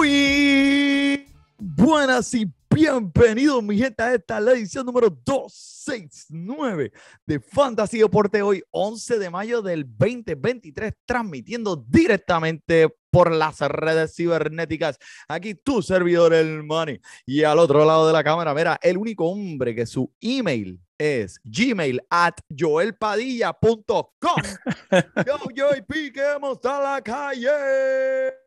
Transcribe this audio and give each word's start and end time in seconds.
Muy 0.00 1.26
buenas 1.58 2.32
y 2.32 2.50
bienvenidos, 2.74 3.62
mi 3.62 3.76
gente, 3.76 4.02
a 4.02 4.14
esta 4.14 4.40
la 4.40 4.52
edición 4.52 4.86
número 4.86 5.10
269 5.10 6.90
de 7.26 7.38
Fantasy 7.38 7.98
Deporte 7.98 8.40
hoy, 8.40 8.62
11 8.70 9.18
de 9.18 9.28
mayo 9.28 9.60
del 9.60 9.84
2023, 9.84 10.94
transmitiendo 11.04 11.76
directamente 11.76 12.88
por 13.10 13.30
las 13.30 13.60
redes 13.60 14.16
cibernéticas. 14.16 14.96
Aquí 15.28 15.54
tu 15.54 15.82
servidor, 15.82 16.32
el 16.32 16.62
Money. 16.62 16.98
Y 17.26 17.42
al 17.42 17.58
otro 17.58 17.84
lado 17.84 18.06
de 18.06 18.14
la 18.14 18.24
cámara, 18.24 18.54
mira, 18.54 18.78
el 18.80 18.96
único 18.96 19.26
hombre 19.26 19.74
que 19.74 19.84
su 19.84 20.10
email 20.22 20.80
es 20.96 21.38
gmail 21.44 22.00
at 22.08 22.36
joelpadilla.com. 22.58 24.42
Yo, 25.26 25.36
JP, 25.54 25.92
que 26.10 26.32
hemos 26.34 26.64
a 26.64 26.80
la 26.80 27.02
calle. 27.02 28.40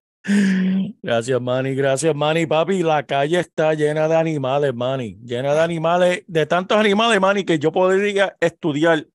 Gracias, 1.01 1.41
Manny. 1.41 1.75
Gracias, 1.75 2.15
Manny. 2.15 2.45
Papi, 2.45 2.81
la 2.81 3.05
calle 3.05 3.39
está 3.39 3.73
llena 3.73 4.07
de 4.07 4.15
animales, 4.15 4.73
Manny. 4.73 5.19
Llena 5.23 5.53
de 5.53 5.59
animales, 5.61 6.23
de 6.27 6.45
tantos 6.45 6.77
animales, 6.77 7.19
Manny, 7.19 7.43
que 7.43 7.59
yo 7.59 7.71
podría 7.71 8.37
estudiar 8.39 9.07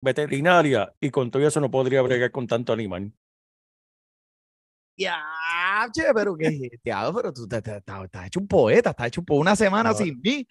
veterinaria 0.00 0.92
y 1.00 1.10
con 1.10 1.30
todo 1.30 1.46
eso 1.46 1.60
no 1.60 1.70
podría 1.70 2.02
bregar 2.02 2.30
con 2.30 2.46
tanto 2.46 2.72
animal. 2.72 3.12
Ya, 4.96 5.20
che, 5.92 6.02
pero 6.14 6.36
que 6.36 6.70
te 6.82 6.92
hago, 6.92 7.14
pero 7.16 7.32
tú 7.32 7.48
te, 7.48 7.60
te- 7.60 7.80
te- 7.80 8.04
estás 8.04 8.26
hecho 8.26 8.38
un 8.40 8.46
poeta, 8.46 8.90
estás 8.90 9.08
hecho 9.08 9.22
por 9.22 9.38
una 9.40 9.56
semana 9.56 9.90
No. 9.90 9.96
sin 9.96 10.20
mí. 10.22 10.46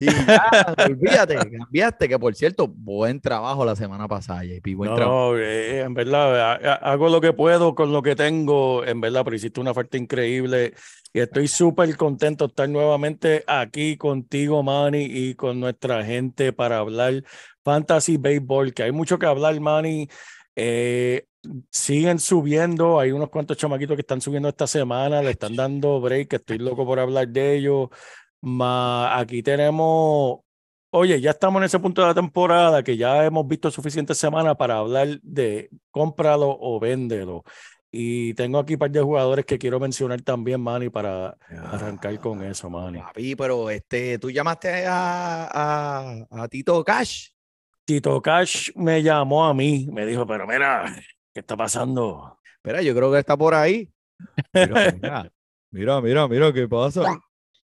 Y 0.00 0.06
ya, 0.06 0.74
olvídate, 0.86 1.50
cambiaste, 1.50 2.08
que 2.08 2.16
por 2.20 2.32
cierto, 2.36 2.68
buen 2.68 3.20
trabajo 3.20 3.64
la 3.64 3.74
semana 3.74 4.06
pasada, 4.06 4.44
JP, 4.44 4.74
buen 4.76 4.90
No, 4.90 4.94
trabajo. 4.96 5.36
eh, 5.38 5.80
en 5.80 5.92
verdad, 5.94 6.52
ha- 6.64 6.74
hago 6.92 7.08
lo 7.08 7.20
que 7.20 7.32
puedo 7.32 7.74
con 7.74 7.90
lo 7.92 8.00
que 8.00 8.14
tengo, 8.14 8.84
en 8.84 9.00
verdad, 9.00 9.24
pero 9.24 9.34
hiciste 9.34 9.58
una 9.60 9.72
oferta 9.72 9.96
increíble 9.96 10.74
y 11.12 11.18
estoy 11.18 11.48
súper 11.48 11.96
contento 11.96 12.46
de 12.46 12.50
estar 12.52 12.68
nuevamente 12.68 13.42
aquí 13.48 13.96
contigo, 13.96 14.62
Manny, 14.62 15.04
y 15.10 15.34
con 15.34 15.58
nuestra 15.58 16.04
gente 16.04 16.52
para 16.52 16.78
hablar 16.78 17.24
Fantasy 17.64 18.16
Baseball, 18.18 18.72
que 18.72 18.84
hay 18.84 18.92
mucho 18.92 19.18
que 19.18 19.26
hablar, 19.26 19.58
Manny. 19.58 20.08
Eh, 20.54 21.24
siguen 21.70 22.18
subiendo, 22.18 23.00
hay 23.00 23.12
unos 23.12 23.30
cuantos 23.30 23.56
chamaquitos 23.56 23.96
que 23.96 24.02
están 24.02 24.20
subiendo 24.20 24.48
esta 24.48 24.66
semana, 24.66 25.22
le 25.22 25.30
están 25.30 25.56
dando 25.56 26.00
break, 26.00 26.34
estoy 26.34 26.58
loco 26.58 26.84
por 26.84 26.98
hablar 26.98 27.28
de 27.28 27.56
ellos. 27.56 27.88
Aquí 29.10 29.42
tenemos 29.42 30.40
Oye, 30.90 31.20
ya 31.20 31.32
estamos 31.32 31.60
en 31.60 31.64
ese 31.66 31.78
punto 31.78 32.00
de 32.00 32.08
la 32.08 32.14
temporada 32.14 32.82
que 32.82 32.96
ya 32.96 33.22
hemos 33.26 33.46
visto 33.46 33.70
suficientes 33.70 34.16
semanas 34.16 34.56
para 34.56 34.78
hablar 34.78 35.20
de 35.22 35.68
cómpralo 35.90 36.56
o 36.58 36.80
véndelo. 36.80 37.44
Y 37.90 38.32
tengo 38.34 38.58
aquí 38.58 38.74
un 38.74 38.78
par 38.78 38.90
de 38.90 39.02
jugadores 39.02 39.44
que 39.44 39.58
quiero 39.58 39.78
mencionar 39.78 40.22
también, 40.22 40.62
Manny, 40.62 40.88
para 40.88 41.36
arrancar 41.70 42.18
con 42.20 42.42
eso, 42.42 42.70
Manny. 42.70 43.00
Papi, 43.00 43.36
pero 43.36 43.68
este, 43.68 44.18
tú 44.18 44.30
llamaste 44.30 44.86
a, 44.86 45.48
a, 45.52 46.26
a 46.30 46.48
Tito 46.48 46.82
Cash. 46.82 47.28
Tito 47.84 48.22
Cash 48.22 48.70
me 48.74 49.02
llamó 49.02 49.44
a 49.44 49.52
mí, 49.52 49.88
me 49.92 50.06
dijo, 50.06 50.26
pero 50.26 50.46
mira, 50.46 50.86
¿qué 51.38 51.40
está 51.40 51.56
pasando? 51.56 52.40
Espera, 52.56 52.82
yo 52.82 52.92
creo 52.96 53.12
que 53.12 53.20
está 53.20 53.36
por 53.36 53.54
ahí. 53.54 53.88
Mira, 54.52 54.92
mira, 55.00 55.32
mira, 55.70 56.00
mira, 56.00 56.26
mira, 56.28 56.52
¿qué 56.52 56.66
pasa? 56.66 57.04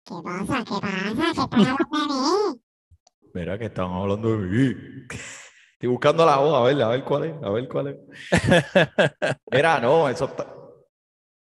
¿Qué 0.04 0.14
pasa? 0.22 0.64
¿Qué 0.64 0.80
pasa? 0.80 1.32
¿Qué 1.34 1.48
pasa? 1.50 2.54
Mira 3.34 3.58
que 3.58 3.64
están 3.64 3.90
hablando 3.90 4.38
de 4.38 4.46
mí. 4.46 4.76
Estoy 5.72 5.88
buscando 5.88 6.24
la 6.24 6.36
voz, 6.36 6.54
a 6.54 6.62
ver, 6.62 6.80
a 6.80 6.88
ver 6.90 7.02
cuál 7.02 7.24
es, 7.24 7.34
a 7.42 7.50
ver 7.50 7.68
cuál 7.68 7.88
es. 7.88 7.96
Mira, 9.50 9.80
no, 9.80 10.08
eso 10.08 10.26
está. 10.26 10.46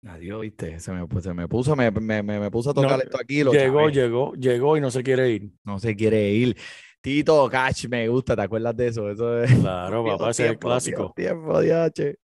Adiós, 0.08 0.42
viste, 0.42 0.80
se 0.80 0.92
me, 0.92 1.08
pues, 1.08 1.24
se 1.24 1.34
me 1.36 1.48
puso, 1.48 1.76
me, 1.76 1.92
me, 1.92 2.24
me, 2.24 2.40
me 2.40 2.50
puso 2.50 2.72
a 2.72 2.74
tocar 2.74 2.98
No, 2.98 3.04
esto 3.04 3.20
aquí. 3.22 3.44
Lo 3.44 3.52
llegó, 3.54 3.82
chavé. 3.82 3.94
llegó, 3.94 4.34
llegó 4.34 4.76
y 4.76 4.82
no 4.82 4.90
se 4.90 5.04
quiere 5.04 5.30
ir. 5.30 5.52
No 5.64 5.78
se 5.78 5.96
quiere 5.96 6.32
ir. 6.32 6.58
Tito 7.07 7.47
Cash, 7.50 7.88
me 7.88 8.06
gusta, 8.09 8.35
¿te 8.35 8.41
acuerdas 8.41 8.75
de 8.75 8.88
eso? 8.88 9.09
Eso 9.09 9.41
es. 9.41 9.57
Claro, 9.62 10.03
papá, 10.18 10.31
ese 10.31 10.44
es 10.44 10.51
el 10.51 10.59
clásico. 10.59 11.13
Tiempo, 11.16 11.62
diache. 11.62 12.18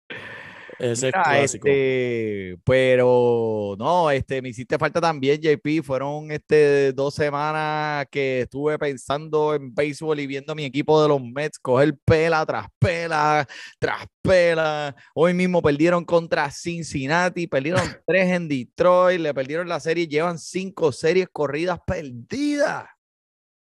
Ese 0.79 1.09
es 1.09 1.13
clásico. 1.13 1.67
este, 1.67 2.57
pero 2.63 3.75
no, 3.77 4.09
este, 4.09 4.41
me 4.41 4.49
hiciste 4.49 4.79
falta 4.79 4.99
también, 4.99 5.39
JP. 5.39 5.83
Fueron 5.83 6.31
este, 6.31 6.93
dos 6.93 7.13
semanas 7.13 8.07
que 8.09 8.41
estuve 8.41 8.79
pensando 8.79 9.53
en 9.53 9.71
béisbol 9.71 10.19
y 10.19 10.25
viendo 10.25 10.53
a 10.53 10.55
mi 10.55 10.65
equipo 10.65 10.99
de 10.99 11.09
los 11.09 11.21
Mets 11.21 11.59
coger 11.59 11.95
pela 12.03 12.43
tras 12.43 12.65
pela, 12.79 13.47
tras 13.77 14.07
pela. 14.23 14.95
Hoy 15.13 15.35
mismo 15.35 15.61
perdieron 15.61 16.03
contra 16.05 16.49
Cincinnati, 16.49 17.45
perdieron 17.45 17.83
tres 18.07 18.31
en 18.31 18.47
Detroit, 18.47 19.19
le 19.19 19.31
perdieron 19.31 19.69
la 19.69 19.79
serie, 19.79 20.07
llevan 20.07 20.39
cinco 20.39 20.91
series 20.91 21.27
corridas 21.31 21.79
perdidas. 21.85 22.87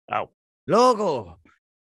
Au. 0.07 0.31
Loco, 0.66 1.39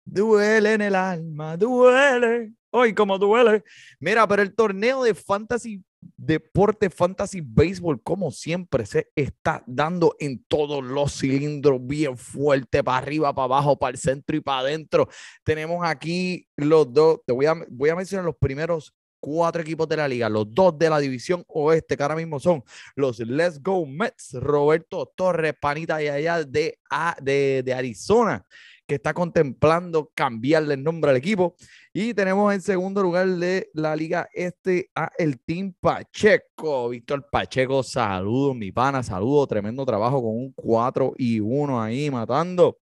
duele 0.04 0.74
en 0.74 0.82
el 0.82 0.94
alma, 0.94 1.56
duele. 1.56 2.52
Hoy 2.70 2.92
como 2.94 3.18
duele. 3.18 3.62
Mira, 4.00 4.26
pero 4.26 4.42
el 4.42 4.54
torneo 4.54 5.04
de 5.04 5.14
fantasy, 5.14 5.84
deporte 6.16 6.90
fantasy 6.90 7.40
béisbol, 7.40 8.02
como 8.02 8.32
siempre, 8.32 8.84
se 8.84 9.12
está 9.14 9.62
dando 9.66 10.16
en 10.18 10.42
todos 10.48 10.82
los 10.82 11.12
cilindros, 11.12 11.78
bien 11.86 12.18
fuerte, 12.18 12.82
para 12.82 12.98
arriba, 12.98 13.32
para 13.32 13.44
abajo, 13.44 13.78
para 13.78 13.92
el 13.92 13.98
centro 13.98 14.36
y 14.36 14.40
para 14.40 14.60
adentro. 14.60 15.08
Tenemos 15.44 15.86
aquí 15.86 16.48
los 16.56 16.92
dos, 16.92 17.20
te 17.24 17.32
voy 17.32 17.46
a, 17.46 17.54
voy 17.68 17.90
a 17.90 17.96
mencionar 17.96 18.24
los 18.24 18.36
primeros 18.36 18.92
cuatro 19.24 19.62
equipos 19.62 19.88
de 19.88 19.96
la 19.96 20.06
liga, 20.06 20.28
los 20.28 20.52
dos 20.52 20.78
de 20.78 20.90
la 20.90 20.98
división 20.98 21.42
oeste, 21.48 21.96
que 21.96 22.02
ahora 22.02 22.14
mismo 22.14 22.38
son 22.38 22.62
los 22.94 23.18
Let's 23.20 23.62
Go 23.62 23.86
Mets, 23.86 24.34
Roberto 24.34 25.10
Torres, 25.16 25.54
panita 25.58 25.96
de 25.96 26.10
allá 26.10 26.44
de, 26.44 26.78
de, 27.22 27.62
de 27.64 27.72
Arizona, 27.72 28.44
que 28.86 28.96
está 28.96 29.14
contemplando 29.14 30.12
cambiarle 30.14 30.74
el 30.74 30.84
nombre 30.84 31.10
al 31.10 31.16
equipo. 31.16 31.56
Y 31.90 32.12
tenemos 32.12 32.52
en 32.52 32.60
segundo 32.60 33.02
lugar 33.02 33.26
de 33.26 33.70
la 33.72 33.96
liga 33.96 34.28
este 34.34 34.90
a 34.94 35.10
el 35.16 35.40
Team 35.40 35.74
Pacheco. 35.80 36.90
Víctor 36.90 37.26
Pacheco, 37.30 37.82
saludos, 37.82 38.54
mi 38.54 38.72
pana, 38.72 39.02
saludos, 39.02 39.48
tremendo 39.48 39.86
trabajo 39.86 40.20
con 40.20 40.32
un 40.32 40.52
4 40.52 41.14
y 41.16 41.40
1 41.40 41.80
ahí 41.80 42.10
matando. 42.10 42.78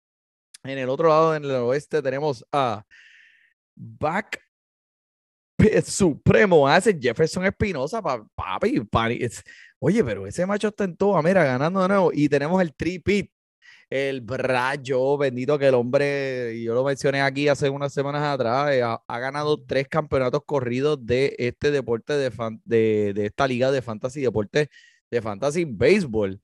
En 0.64 0.76
el 0.76 0.88
otro 0.88 1.08
lado, 1.08 1.36
en 1.36 1.44
el 1.44 1.52
oeste, 1.52 2.02
tenemos 2.02 2.44
a 2.50 2.84
Back 3.76 4.40
Supremo, 5.84 6.66
hace 6.68 6.98
Jefferson 7.00 7.44
Espinosa, 7.46 8.02
pa- 8.02 8.24
papi. 8.34 8.80
Oye, 9.78 10.04
pero 10.04 10.26
ese 10.26 10.46
macho 10.46 10.68
está 10.68 10.84
en 10.84 10.96
toda, 10.96 11.22
mira, 11.22 11.44
ganando 11.44 11.82
de 11.82 11.88
nuevo. 11.88 12.10
Y 12.14 12.28
tenemos 12.28 12.60
el 12.62 12.74
tripit, 12.74 13.30
el 13.90 14.20
Brayo, 14.22 15.18
bendito 15.18 15.58
que 15.58 15.68
el 15.68 15.74
hombre, 15.74 16.62
yo 16.62 16.74
lo 16.74 16.84
mencioné 16.84 17.20
aquí 17.20 17.48
hace 17.48 17.68
unas 17.68 17.92
semanas 17.92 18.22
atrás, 18.22 18.72
eh, 18.72 18.82
ha, 18.82 19.18
ganado 19.18 19.60
tres 19.64 19.88
campeonatos 19.88 20.42
corridos 20.46 21.04
de 21.04 21.34
este 21.38 21.70
deporte, 21.70 22.14
de, 22.14 22.30
fan- 22.30 22.60
de, 22.64 23.12
de 23.14 23.26
esta 23.26 23.46
liga 23.46 23.70
de 23.70 23.82
fantasy, 23.82 24.20
deporte 24.22 24.68
de 25.10 25.22
fantasy 25.22 25.64
béisbol. 25.66 26.40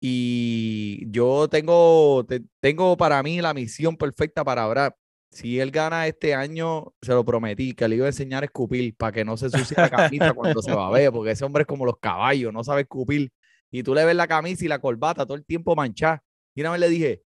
Y 0.00 1.06
yo 1.10 1.48
tengo, 1.48 2.24
te- 2.28 2.42
tengo 2.60 2.96
para 2.96 3.22
mí 3.22 3.40
la 3.40 3.54
misión 3.54 3.96
perfecta 3.96 4.44
para. 4.44 4.94
Si 5.34 5.58
él 5.58 5.72
gana 5.72 6.06
este 6.06 6.32
año, 6.32 6.94
se 7.02 7.12
lo 7.12 7.24
prometí, 7.24 7.74
que 7.74 7.88
le 7.88 7.96
iba 7.96 8.06
a 8.06 8.08
enseñar 8.08 8.44
a 8.44 8.46
escupir 8.46 8.96
para 8.96 9.10
que 9.10 9.24
no 9.24 9.36
se 9.36 9.46
ensucie 9.46 9.76
la 9.76 9.90
camisa 9.90 10.32
cuando 10.32 10.62
se 10.62 10.72
va 10.72 10.86
a 10.86 10.90
ver, 10.90 11.10
porque 11.10 11.32
ese 11.32 11.44
hombre 11.44 11.62
es 11.62 11.66
como 11.66 11.84
los 11.84 11.98
caballos, 11.98 12.52
no 12.52 12.62
sabe 12.62 12.82
escupir 12.82 13.32
y 13.72 13.82
tú 13.82 13.92
le 13.92 14.04
ves 14.04 14.14
la 14.14 14.28
camisa 14.28 14.64
y 14.64 14.68
la 14.68 14.78
corbata 14.78 15.26
todo 15.26 15.36
el 15.36 15.44
tiempo 15.44 15.74
manchada. 15.74 16.22
Y 16.54 16.60
una 16.60 16.70
vez 16.70 16.80
le 16.80 16.88
dije, 16.88 17.22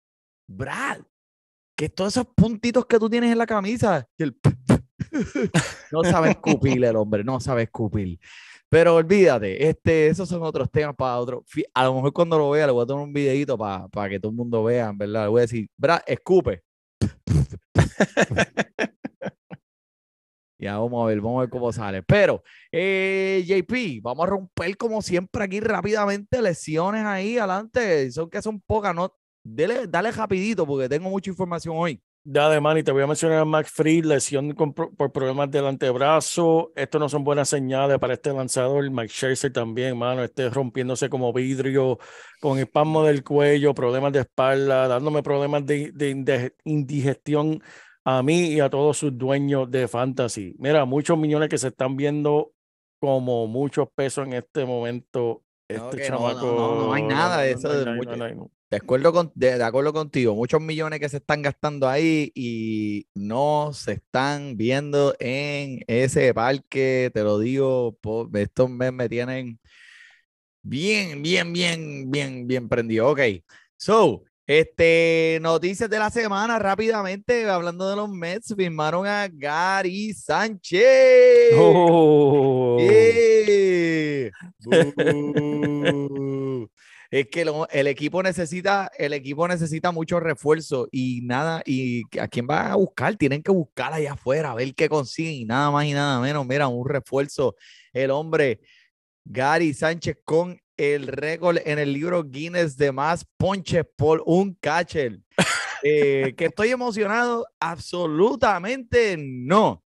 Brad, 0.47 1.03
que 1.77 1.91
todos 1.91 2.15
esos 2.15 2.27
puntitos 2.35 2.87
que 2.87 2.99
tú 2.99 3.11
tienes 3.11 3.31
en 3.31 3.37
la 3.37 3.47
camisa. 3.47 4.09
Y 4.17 4.23
él, 4.23 4.41
no 5.93 6.03
sabe 6.05 6.31
escupir 6.31 6.83
el 6.83 6.97
hombre, 6.97 7.23
no 7.23 7.39
sabe 7.39 7.65
escupir. 7.65 8.19
Pero 8.71 8.95
olvídate, 8.95 9.69
este, 9.69 10.09
esos 10.09 10.27
son 10.27 10.43
otros 10.43 10.71
temas 10.71 10.97
para 10.97 11.19
otro. 11.19 11.45
A 11.75 11.85
lo 11.85 11.95
mejor 11.97 12.15
cuando 12.15 12.39
lo 12.39 12.49
vea 12.49 12.67
le 12.67 12.73
voy 12.73 12.85
a 12.85 12.87
tomar 12.87 13.05
un 13.05 13.13
videito 13.13 13.59
para 13.59 14.09
que 14.09 14.19
todo 14.19 14.31
el 14.31 14.37
mundo 14.37 14.65
vea, 14.65 14.91
¿verdad? 14.95 15.25
Le 15.25 15.29
voy 15.29 15.41
a 15.41 15.43
decir, 15.43 15.69
Brad, 15.77 16.01
escupe. 16.07 16.63
Ya 20.61 20.77
vamos 20.77 21.05
a 21.05 21.07
ver, 21.07 21.21
vamos 21.21 21.39
a 21.39 21.41
ver 21.43 21.51
cómo 21.51 21.73
sale. 21.73 22.03
Pero, 22.03 22.43
eh, 22.73 23.45
JP, 23.47 24.01
vamos 24.03 24.27
a 24.27 24.31
romper 24.31 24.77
como 24.77 25.01
siempre 25.03 25.45
aquí 25.45 25.61
rápidamente 25.61 26.43
lesiones 26.43 27.05
ahí 27.05 27.39
adelante. 27.39 28.11
Son 28.11 28.29
que 28.29 28.43
son 28.43 28.61
pocas, 28.61 28.93
¿no? 28.95 29.15
Dele, 29.45 29.87
dale 29.87 30.11
rapidito 30.11 30.67
porque 30.67 30.89
tengo 30.89 31.11
mucha 31.11 31.31
información 31.31 31.77
hoy. 31.79 32.03
Dale, 32.25 32.61
Manny, 32.61 32.83
te 32.83 32.91
voy 32.91 33.03
a 33.03 33.07
mencionar 33.07 33.39
a 33.39 33.45
Max 33.45 33.71
Free, 33.71 34.03
lesión 34.03 34.53
con 34.53 34.75
por 34.75 35.13
problemas 35.13 35.51
del 35.51 35.67
antebrazo. 35.67 36.73
Esto 36.75 36.99
no 36.99 37.09
son 37.09 37.25
buenas 37.25 37.49
señales 37.49 37.99
para 37.99 38.15
este 38.15 38.33
lanzador. 38.33 38.91
Mike 38.91 39.09
Scherzer 39.09 39.53
también, 39.53 39.97
mano, 39.97 40.25
este 40.25 40.51
rompiéndose 40.51 41.09
como 41.09 41.33
vidrio, 41.33 41.99
con 42.41 42.59
espasmo 42.59 43.05
del 43.05 43.23
cuello, 43.23 43.73
problemas 43.73 44.13
de 44.13 44.21
espalda, 44.21 44.89
dándome 44.89 45.23
problemas 45.23 45.65
de, 45.65 45.93
de 45.93 46.53
indigestión 46.65 47.63
a 48.09 48.23
mí 48.23 48.49
y 48.55 48.61
a 48.61 48.71
todos 48.71 48.99
sus 48.99 49.17
dueños 49.17 49.71
de 49.71 49.89
fantasy. 49.89 50.55
Mira, 50.59 50.85
muchos 50.85 51.19
millones 51.19 51.49
que 51.49 51.59
se 51.59 51.69
están 51.69 51.97
viendo 51.97 52.53
como 53.01 53.47
muchos 53.47 53.89
pesos 53.95 54.27
en 54.27 54.33
este 54.35 54.65
momento. 54.65 55.43
No, 55.71 55.93
Este 55.93 55.99
no, 56.09 56.09
no, 56.09 56.09
chamaco. 56.09 56.47
no, 56.57 56.75
no 56.87 56.93
hay 56.95 57.03
nada 57.03 57.43
de 57.43 57.53
eso 57.53 57.69
no 57.69 57.75
de 57.75 57.85
no 57.85 58.51
acuerdo, 58.77 59.13
con, 59.13 59.33
de, 59.35 59.57
de 59.59 59.65
acuerdo 59.65 59.93
contigo, 59.93 60.35
muchos 60.35 60.61
millones 60.61 61.01
que 61.01 61.09
se 61.09 61.19
están 61.19 61.43
gastando 61.43 61.89
ahí 61.89 62.31
y 62.35 63.07
no 63.15 63.73
se 63.73 63.93
están 63.95 64.57
viendo 64.59 65.15
en 65.21 65.81
ese 65.87 66.35
parque, 66.35 67.11
te 67.15 67.23
lo 67.23 67.39
digo, 67.39 67.99
estos 68.35 68.71
meses 68.71 68.95
me 68.95 69.09
tienen 69.09 69.59
bien, 70.63 71.23
bien, 71.23 71.53
bien, 71.53 72.11
bien, 72.11 72.47
bien 72.47 72.69
prendido. 72.69 73.09
Ok, 73.11 73.21
so, 73.77 74.25
este, 74.49 75.39
noticias 75.43 75.89
de 75.91 75.99
la 75.99 76.09
semana 76.11 76.59
rápidamente, 76.59 77.49
hablando 77.49 77.89
de 77.89 77.97
los 77.97 78.09
Mets, 78.09 78.55
firmaron 78.57 79.07
a 79.07 79.29
Gary 79.31 80.13
Sánchez. 80.15 81.53
Oh. 81.55 82.79
Es 87.11 87.27
que 87.29 87.43
lo- 87.47 87.67
el 87.71 87.87
equipo 87.87 88.23
necesita, 88.23 88.91
el 88.99 89.15
equipo 89.15 89.49
necesita 89.49 89.93
mucho 89.93 90.21
refuerzo 90.21 90.89
y 90.93 91.23
nada, 91.23 91.63
y 91.65 92.03
a 92.21 92.29
quién 92.29 92.47
va 92.49 92.71
a 92.71 92.77
buscar, 92.77 93.17
tienen 93.17 93.43
que 93.43 93.51
buscar 93.51 93.95
allá 93.95 94.13
afuera, 94.13 94.51
a 94.51 94.55
ver 94.55 94.75
qué 94.75 94.91
consiguen, 94.91 95.33
y 95.35 95.45
nada 95.47 95.71
más 95.71 95.87
y 95.87 95.93
nada 95.95 96.21
menos. 96.21 96.47
Mira, 96.47 96.69
un 96.69 96.87
refuerzo. 96.87 97.57
El 97.95 98.11
hombre 98.11 98.61
Gary 99.25 99.73
Sánchez 99.73 100.19
con 100.23 100.61
el 100.79 101.07
récord 101.09 101.59
en 101.67 101.79
el 101.79 101.93
libro 101.93 102.25
Guinness 102.25 102.79
de 102.79 102.93
más 102.93 103.27
ponches 103.37 103.85
por 103.97 104.23
un 104.25 104.55
catcher. 104.55 105.21
Eh, 105.85 106.35
que 106.37 106.47
estoy 106.47 106.71
emocionado, 106.71 107.47
absolutamente 107.61 109.17
no 109.17 109.85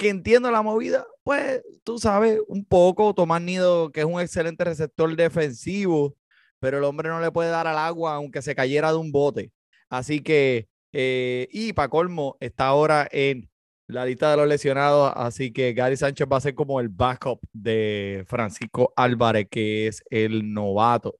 que 0.00 0.08
entiendo 0.08 0.50
la 0.50 0.62
movida, 0.62 1.06
pues 1.22 1.62
tú 1.84 1.98
sabes, 1.98 2.40
un 2.48 2.64
poco. 2.64 3.12
Tomás 3.14 3.42
Nido, 3.42 3.92
que 3.92 4.00
es 4.00 4.06
un 4.06 4.18
excelente 4.18 4.64
receptor 4.64 5.14
defensivo, 5.14 6.16
pero 6.58 6.78
el 6.78 6.84
hombre 6.84 7.10
no 7.10 7.20
le 7.20 7.30
puede 7.30 7.50
dar 7.50 7.66
al 7.66 7.76
agua 7.76 8.14
aunque 8.14 8.40
se 8.40 8.54
cayera 8.54 8.92
de 8.92 8.96
un 8.96 9.12
bote. 9.12 9.52
Así 9.90 10.22
que, 10.22 10.68
eh, 10.94 11.48
y 11.50 11.74
para 11.74 11.90
colmo, 11.90 12.38
está 12.40 12.68
ahora 12.68 13.06
en 13.12 13.49
la 13.92 14.04
lista 14.06 14.30
de 14.30 14.36
los 14.38 14.48
lesionados, 14.48 15.12
así 15.16 15.52
que 15.52 15.72
Gary 15.72 15.96
Sánchez 15.96 16.26
va 16.30 16.36
a 16.38 16.40
ser 16.40 16.54
como 16.54 16.80
el 16.80 16.88
backup 16.88 17.40
de 17.52 18.24
Francisco 18.26 18.92
Álvarez, 18.96 19.48
que 19.50 19.86
es 19.88 20.02
el 20.10 20.52
novato. 20.52 21.16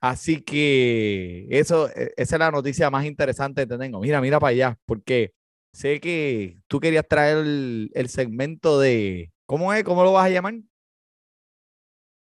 Así 0.00 0.42
que 0.42 1.46
eso, 1.50 1.88
e- 1.90 2.12
esa 2.16 2.36
es 2.36 2.40
la 2.40 2.50
noticia 2.50 2.90
más 2.90 3.04
interesante 3.06 3.66
que 3.66 3.78
tengo. 3.78 4.00
Mira, 4.00 4.20
mira 4.20 4.40
para 4.40 4.50
allá, 4.50 4.78
porque 4.86 5.32
sé 5.72 6.00
que 6.00 6.58
tú 6.68 6.80
querías 6.80 7.06
traer 7.08 7.38
el, 7.38 7.90
el 7.94 8.08
segmento 8.08 8.80
de, 8.80 9.32
¿cómo 9.46 9.72
es? 9.74 9.84
¿Cómo 9.84 10.04
lo 10.04 10.12
vas 10.12 10.26
a 10.26 10.30
llamar? 10.30 10.54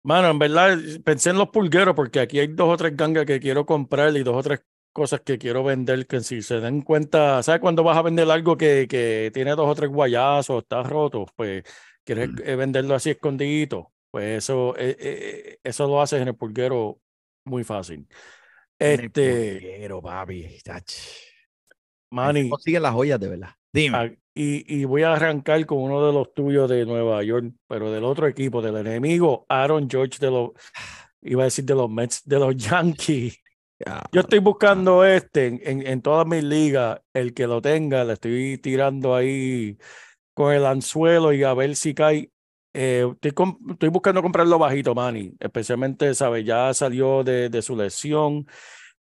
Mano, 0.03 0.31
en 0.31 0.39
verdad 0.39 0.79
pensé 1.05 1.31
en 1.31 1.39
los 1.39 1.49
pulgueros 1.51 1.95
porque 1.97 2.21
aquí 2.21 2.39
hay 2.39 2.47
dos 2.47 2.69
o 2.73 2.77
tres 2.77 2.97
gangas 2.97 3.27
que 3.27 3.41
quiero 3.41 3.67
comprar 3.67 4.17
y 4.17 4.23
dos 4.23 4.37
o 4.37 4.43
tres 4.43 4.61
cosas 4.97 5.21
que 5.21 5.39
quiero 5.39 5.63
vender 5.63 6.07
que 6.07 6.21
si 6.21 6.41
se 6.43 6.61
den 6.61 6.81
cuenta, 6.83 7.43
¿sabes 7.43 7.61
cuando 7.61 7.83
vas 7.85 7.99
a 7.99 8.03
vender 8.03 8.31
algo 8.31 8.57
que, 8.57 8.87
que 8.89 9.31
tiene 9.35 9.51
dos 9.53 9.69
o 9.69 9.75
tres 9.75 9.91
guayazos, 9.91 10.63
está 10.63 10.83
roto? 10.83 11.27
Pues 11.37 11.65
quieres 12.05 12.31
Mm. 12.31 12.39
eh, 12.45 12.57
venderlo 12.57 12.95
así 12.95 13.11
escondidito. 13.11 13.93
Pues 14.11 14.39
eso, 14.39 14.75
eh, 14.79 14.97
eh, 14.99 15.59
eso 15.63 15.87
lo 15.87 16.01
haces 16.01 16.23
en 16.23 16.29
el 16.29 16.37
pulguero 16.37 17.01
muy 17.45 17.65
fácil. 17.65 18.09
En 18.79 19.01
el 19.01 19.07
Este, 19.07 19.53
pulguero, 19.61 20.03
papi. 20.03 20.47
Manny, 22.11 22.49
consiguen 22.49 22.83
las 22.83 22.95
joyas 22.95 23.21
de 23.21 23.29
verdad. 23.29 23.51
Dime. 23.73 23.97
Ah, 23.99 24.11
y, 24.35 24.81
y 24.81 24.85
voy 24.85 25.03
a 25.03 25.13
arrancar 25.15 25.65
con 25.67 25.79
uno 25.79 26.07
de 26.07 26.13
los 26.13 26.33
tuyos 26.35 26.69
de 26.69 26.85
Nueva 26.87 27.23
York, 27.23 27.53
pero 27.67 27.91
del 27.91 28.05
otro 28.05 28.27
equipo, 28.27 28.63
del 28.63 28.77
enemigo, 28.77 29.45
Aaron 29.49 29.89
George 29.91 30.19
de 30.21 30.31
los, 30.31 30.51
iba 31.23 31.43
a 31.43 31.47
decir 31.47 31.65
de 31.65 31.75
los 31.75 31.91
Mets, 31.91 32.23
de 32.25 32.39
los 32.39 32.57
Yankees. 32.71 33.39
Yo 34.13 34.21
estoy 34.23 34.39
buscando 34.39 35.05
este 35.05 35.47
en, 35.49 35.61
en, 35.63 35.87
en 35.87 36.03
todas 36.03 36.27
mis 36.27 36.43
ligas, 36.43 37.01
el 37.13 37.35
que 37.35 37.47
lo 37.47 37.61
tenga, 37.61 38.05
le 38.05 38.15
estoy 38.15 38.59
tirando 38.59 39.15
ahí 39.15 39.77
con 40.35 40.53
el 40.55 40.67
anzuelo 40.67 41.33
y 41.33 41.43
a 41.45 41.55
ver 41.55 41.77
si 41.77 41.95
cae. 41.95 42.31
Eh, 42.75 43.07
estoy, 43.23 43.33
estoy 43.71 43.89
buscando 43.91 44.23
comprarlo 44.23 44.59
bajito, 44.59 44.95
Manny, 44.95 45.35
especialmente, 45.41 46.15
¿sabes? 46.15 46.45
Ya 46.45 46.73
salió 46.75 47.25
de, 47.25 47.49
de 47.51 47.63
su 47.63 47.77
lesión 47.77 48.47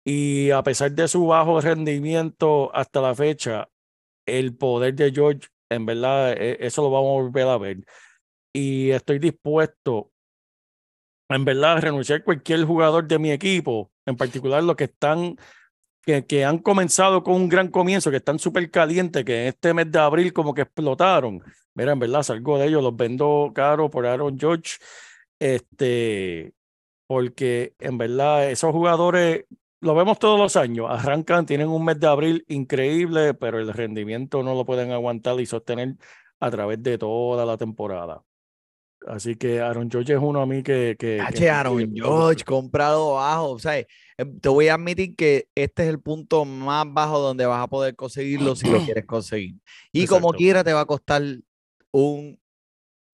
y 0.04 0.50
a 0.50 0.62
pesar 0.62 0.92
de 0.92 1.08
su 1.08 1.26
bajo 1.28 1.60
rendimiento 1.60 2.74
hasta 2.74 3.00
la 3.02 3.14
fecha, 3.14 3.68
el 4.26 4.56
poder 4.56 4.94
de 4.94 5.12
George, 5.12 5.48
en 5.70 5.86
verdad, 5.86 6.32
e- 6.34 6.58
eso 6.60 6.82
lo 6.82 6.90
vamos 6.90 7.10
a 7.20 7.22
volver 7.24 7.48
a 7.48 7.58
ver. 7.58 7.78
Y 8.54 8.90
estoy 8.92 9.18
dispuesto, 9.20 10.12
en 11.28 11.44
verdad, 11.44 11.78
a 11.78 11.80
renunciar 11.80 12.20
a 12.20 12.24
cualquier 12.24 12.64
jugador 12.64 13.06
de 13.06 13.18
mi 13.18 13.30
equipo, 13.30 13.90
en 14.06 14.16
particular 14.16 14.62
los 14.62 14.76
que 14.76 14.84
están, 14.84 15.36
que, 16.02 16.26
que 16.26 16.44
han 16.44 16.58
comenzado 16.58 17.22
con 17.22 17.34
un 17.34 17.48
gran 17.48 17.68
comienzo, 17.68 18.10
que 18.10 18.18
están 18.18 18.38
súper 18.38 18.70
calientes, 18.70 19.24
que 19.24 19.42
en 19.42 19.48
este 19.48 19.74
mes 19.74 19.90
de 19.90 19.98
abril 19.98 20.32
como 20.32 20.54
que 20.54 20.62
explotaron. 20.62 21.42
Mira, 21.74 21.92
en 21.92 21.98
verdad, 21.98 22.22
salgo 22.22 22.58
de 22.58 22.66
ellos, 22.66 22.82
los 22.82 22.96
vendo 22.96 23.52
caro 23.54 23.90
por 23.90 24.06
Aaron 24.06 24.38
George, 24.38 24.76
este, 25.38 26.54
porque 27.06 27.74
en 27.78 27.98
verdad 27.98 28.50
esos 28.50 28.72
jugadores 28.72 29.44
lo 29.80 29.94
vemos 29.94 30.18
todos 30.18 30.38
los 30.38 30.56
años, 30.56 30.86
arrancan, 30.88 31.44
tienen 31.44 31.68
un 31.68 31.84
mes 31.84 32.00
de 32.00 32.06
abril 32.06 32.44
increíble, 32.48 33.34
pero 33.34 33.58
el 33.60 33.72
rendimiento 33.72 34.42
no 34.42 34.54
lo 34.54 34.64
pueden 34.64 34.92
aguantar 34.92 35.38
y 35.40 35.46
sostener 35.46 35.96
a 36.40 36.50
través 36.50 36.82
de 36.82 36.96
toda 36.96 37.44
la 37.44 37.58
temporada. 37.58 38.22
Así 39.06 39.36
que 39.36 39.60
Aaron 39.60 39.90
George 39.90 40.14
es 40.14 40.18
uno 40.20 40.40
a 40.40 40.46
mí 40.46 40.62
que... 40.62 40.96
que, 40.98 41.22
que 41.34 41.50
Aaron 41.50 41.78
George, 41.94 42.36
buscar. 42.36 42.44
comprado 42.44 43.14
bajo. 43.14 43.50
O 43.50 43.58
sea, 43.58 43.78
eh, 43.78 43.86
te 44.40 44.48
voy 44.48 44.68
a 44.68 44.74
admitir 44.74 45.14
que 45.14 45.48
este 45.54 45.82
es 45.84 45.88
el 45.88 46.00
punto 46.00 46.44
más 46.44 46.84
bajo 46.88 47.18
donde 47.18 47.46
vas 47.46 47.62
a 47.62 47.68
poder 47.68 47.94
conseguirlo 47.96 48.56
si 48.56 48.70
lo 48.70 48.78
quieres 48.84 49.04
conseguir. 49.04 49.56
Y 49.92 50.06
como 50.06 50.32
quiera 50.32 50.64
te 50.64 50.72
va 50.72 50.80
a 50.80 50.86
costar 50.86 51.22
un 51.92 52.38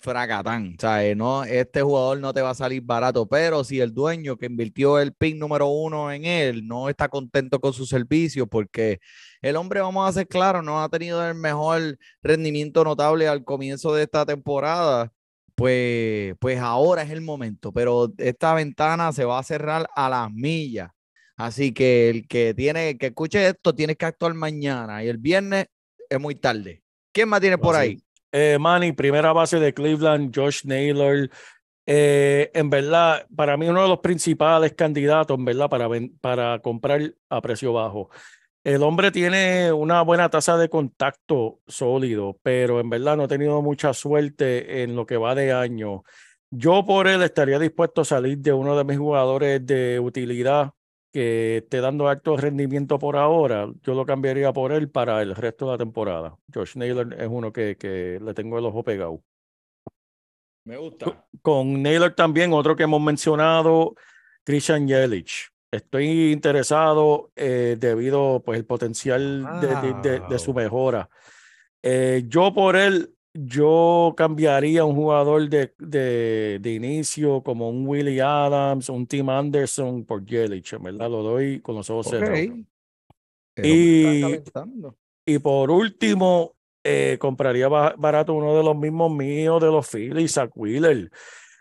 fracatán. 0.01 0.75
O 0.79 0.81
sea, 0.81 1.15
no, 1.15 1.45
este 1.45 1.83
jugador 1.83 2.21
no 2.21 2.33
te 2.33 2.41
va 2.41 2.51
a 2.51 2.55
salir 2.55 2.83
barato, 2.83 3.29
pero 3.29 3.63
si 3.65 3.81
el 3.81 3.93
dueño 3.93 4.37
que 4.37 4.47
invirtió 4.47 4.99
el 4.99 5.13
pick 5.13 5.37
número 5.37 5.69
uno 5.69 6.11
en 6.11 6.25
él 6.25 6.67
no 6.67 6.89
está 6.89 7.09
contento 7.09 7.61
con 7.61 7.73
su 7.73 7.87
servicio, 7.87 8.47
porque 8.47 9.01
el 9.43 9.57
hombre, 9.57 9.81
vamos 9.81 10.09
a 10.09 10.13
ser 10.13 10.27
claros, 10.27 10.65
no 10.65 10.83
ha 10.83 10.89
tenido 10.89 11.27
el 11.27 11.35
mejor 11.35 11.99
rendimiento 12.23 12.83
notable 12.83 13.29
al 13.29 13.45
comienzo 13.45 13.95
de 13.95 14.05
esta 14.05 14.25
temporada, 14.27 15.13
pues, 15.61 16.35
pues 16.39 16.59
ahora 16.59 17.03
es 17.03 17.11
el 17.11 17.21
momento, 17.21 17.71
pero 17.71 18.11
esta 18.17 18.55
ventana 18.55 19.13
se 19.13 19.27
va 19.27 19.39
a 19.39 19.43
cerrar 19.43 19.87
a 19.95 20.09
las 20.09 20.33
millas. 20.33 20.91
Así 21.37 21.75
que 21.75 22.09
el 22.09 22.27
que 22.27 22.55
tiene, 22.55 22.97
que 22.97 23.09
escuche 23.09 23.47
esto, 23.47 23.75
tiene 23.75 23.95
que 23.95 24.07
actuar 24.07 24.33
mañana 24.33 25.05
y 25.05 25.09
el 25.09 25.19
viernes 25.19 25.67
es 26.09 26.19
muy 26.19 26.35
tarde. 26.35 26.83
¿Quién 27.13 27.29
más 27.29 27.43
tiene 27.43 27.59
por 27.59 27.77
ahí? 27.77 28.03
Eh, 28.33 28.57
Manny, 28.59 28.93
primera 28.93 29.35
base 29.35 29.61
de 29.61 29.75
Cleveland, 29.75 30.35
Josh 30.35 30.65
Naylor. 30.65 31.29
Eh, 31.85 32.51
en 32.55 32.71
verdad, 32.71 33.27
para 33.37 33.59
mí 33.59 33.69
uno 33.69 33.83
de 33.83 33.89
los 33.89 33.99
principales 33.99 34.73
candidatos, 34.73 35.39
en 35.39 35.45
verdad, 35.45 35.69
para, 35.69 35.89
para 36.23 36.59
comprar 36.61 37.13
a 37.29 37.43
precio 37.43 37.75
bajo. 37.75 38.09
El 38.63 38.83
hombre 38.83 39.11
tiene 39.11 39.73
una 39.73 40.03
buena 40.03 40.29
tasa 40.29 40.59
de 40.59 40.69
contacto 40.69 41.61
sólido, 41.67 42.39
pero 42.43 42.79
en 42.79 42.91
verdad 42.91 43.17
no 43.17 43.23
ha 43.23 43.29
tenido 43.29 43.63
mucha 43.63 43.95
suerte 43.95 44.83
en 44.83 44.95
lo 44.97 45.07
que 45.07 45.17
va 45.17 45.35
de 45.35 45.53
año. 45.53 46.03
Yo 46.51 46.85
por 46.85 47.09
él 47.09 47.23
estaría 47.23 47.59
dispuesto 47.59 48.03
a 48.03 48.05
salir 48.05 48.39
de 48.39 48.53
uno 48.53 48.77
de 48.77 48.85
mis 48.85 48.99
jugadores 48.99 49.65
de 49.65 49.99
utilidad 49.99 50.73
que 51.11 51.59
esté 51.59 51.81
dando 51.81 52.09
alto 52.09 52.37
rendimiento 52.37 52.99
por 52.99 53.17
ahora. 53.17 53.67
Yo 53.83 53.95
lo 53.95 54.05
cambiaría 54.05 54.53
por 54.53 54.73
él 54.73 54.91
para 54.91 55.23
el 55.23 55.35
resto 55.35 55.65
de 55.65 55.73
la 55.73 55.79
temporada. 55.79 56.37
Josh 56.53 56.77
Naylor 56.77 57.15
es 57.15 57.29
uno 57.31 57.53
que, 57.53 57.77
que 57.79 58.19
le 58.21 58.35
tengo 58.35 58.59
el 58.59 58.67
ojo 58.67 58.85
pegado. 58.85 59.23
Me 60.65 60.77
gusta. 60.77 61.27
Con 61.41 61.83
Naylor 61.83 62.15
también, 62.15 62.53
otro 62.53 62.77
que 62.77 62.83
hemos 62.83 63.01
mencionado, 63.01 63.95
Christian 64.45 64.87
Yelich. 64.87 65.51
Estoy 65.73 66.33
interesado 66.33 67.31
eh, 67.37 67.77
debido 67.79 68.43
pues 68.45 68.59
el 68.59 68.65
potencial 68.65 69.47
de, 69.61 69.69
de- 69.69 70.11
de- 70.21 70.21
de 70.29 70.39
su 70.39 70.53
mejora. 70.53 71.09
Eh, 71.83 72.25
yo 72.27 72.53
por 72.53 72.75
él, 72.77 73.15
yo 73.33 74.13
cambiaría 74.17 74.85
un 74.85 74.97
jugador 74.97 75.49
de, 75.49 75.73
de, 75.79 76.59
inicio 76.73 77.43
como 77.43 77.71
un 77.71 77.87
Willie 77.87 78.21
Adams, 78.21 78.89
un 78.89 79.07
Tim 79.07 79.29
Anderson 79.31 80.05
por 80.05 80.25
Yelich, 80.27 80.73
verdad 80.83 81.09
lo 81.09 81.23
doy 81.23 81.61
con 81.61 81.77
los 81.77 81.89
ojos 81.89 82.09
Ok. 82.09 82.13
cerrados. 82.15 82.39
El 83.57 84.07
hombre 84.25 84.43
está 84.45 84.65
Y-. 84.67 85.35
Y 85.35 85.39
por 85.39 85.71
último, 85.71 86.57
eh, 86.83 87.17
compraría 87.21 87.69
ba- 87.69 87.95
barato 87.97 88.35
uno 88.35 88.57
de 88.57 88.65
los 88.65 88.77
mismos 88.77 89.13
míos 89.13 89.61
de 89.63 89.67
los 89.69 89.87
Phillies, 89.89 90.33
Zach 90.33 90.51
Wheeler. 90.57 91.11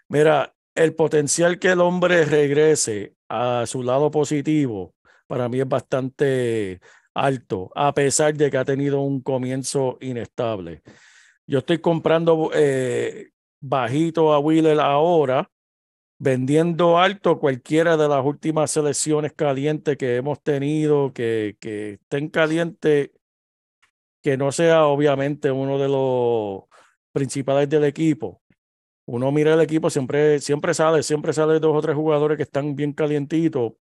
Mira, 0.07 0.55
el 0.73 0.95
potencial 0.95 1.59
que 1.59 1.69
el 1.69 1.81
hombre 1.81 2.25
regrese 2.25 3.13
a 3.29 3.65
su 3.67 3.83
lado 3.83 4.11
positivo 4.11 4.95
para 5.29 5.47
mí 5.47 5.59
es 5.59 5.69
bastante 5.69 6.81
alto, 7.13 7.71
a 7.75 7.93
pesar 7.93 8.33
de 8.33 8.49
que 8.49 8.57
ha 8.57 8.65
tenido 8.65 9.01
un 9.01 9.21
comienzo 9.21 9.99
inestable. 10.01 10.81
Yo 11.45 11.59
estoy 11.59 11.77
comprando 11.77 12.49
eh, 12.51 13.29
bajito 13.61 14.33
a 14.33 14.39
Wheeler 14.39 14.79
ahora, 14.79 15.51
vendiendo 16.17 16.97
alto 16.97 17.39
cualquiera 17.39 17.95
de 17.95 18.07
las 18.07 18.25
últimas 18.25 18.71
selecciones 18.71 19.33
calientes 19.33 19.97
que 19.97 20.15
hemos 20.15 20.41
tenido, 20.41 21.13
que, 21.13 21.57
que 21.59 21.93
estén 21.93 22.29
calientes 22.29 23.11
que 24.23 24.35
no 24.35 24.51
sea 24.51 24.85
obviamente 24.87 25.51
uno 25.51 25.77
de 25.77 25.89
los 25.89 26.63
principales 27.11 27.69
del 27.69 27.83
equipo. 27.83 28.41
Uno 29.11 29.31
mira 29.31 29.55
el 29.55 29.61
equipo, 29.61 29.89
siempre, 29.89 30.39
siempre 30.39 30.71
sale, 30.75 31.01
siempre 31.01 31.33
sale 31.33 31.59
dos 31.59 31.75
o 31.75 31.81
tres 31.81 31.95
jugadores 31.95 32.37
que 32.37 32.43
están 32.43 32.75
bien 32.75 32.93
calientitos. 32.93 33.73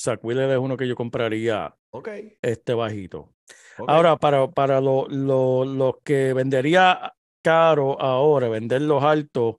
Zach 0.00 0.18
Wheeler 0.24 0.50
es 0.50 0.58
uno 0.58 0.76
que 0.76 0.88
yo 0.88 0.96
compraría 0.96 1.72
Ok. 1.90 2.08
este 2.42 2.74
bajito. 2.74 3.32
Ahora, 3.86 4.16
para, 4.16 4.50
para 4.50 4.80
lo- 4.80 5.06
lo- 5.08 5.64
los 5.64 5.94
que 6.02 6.32
vendería 6.32 7.12
caro 7.44 8.00
ahora, 8.00 8.48
venderlos 8.48 9.04
altos, 9.04 9.56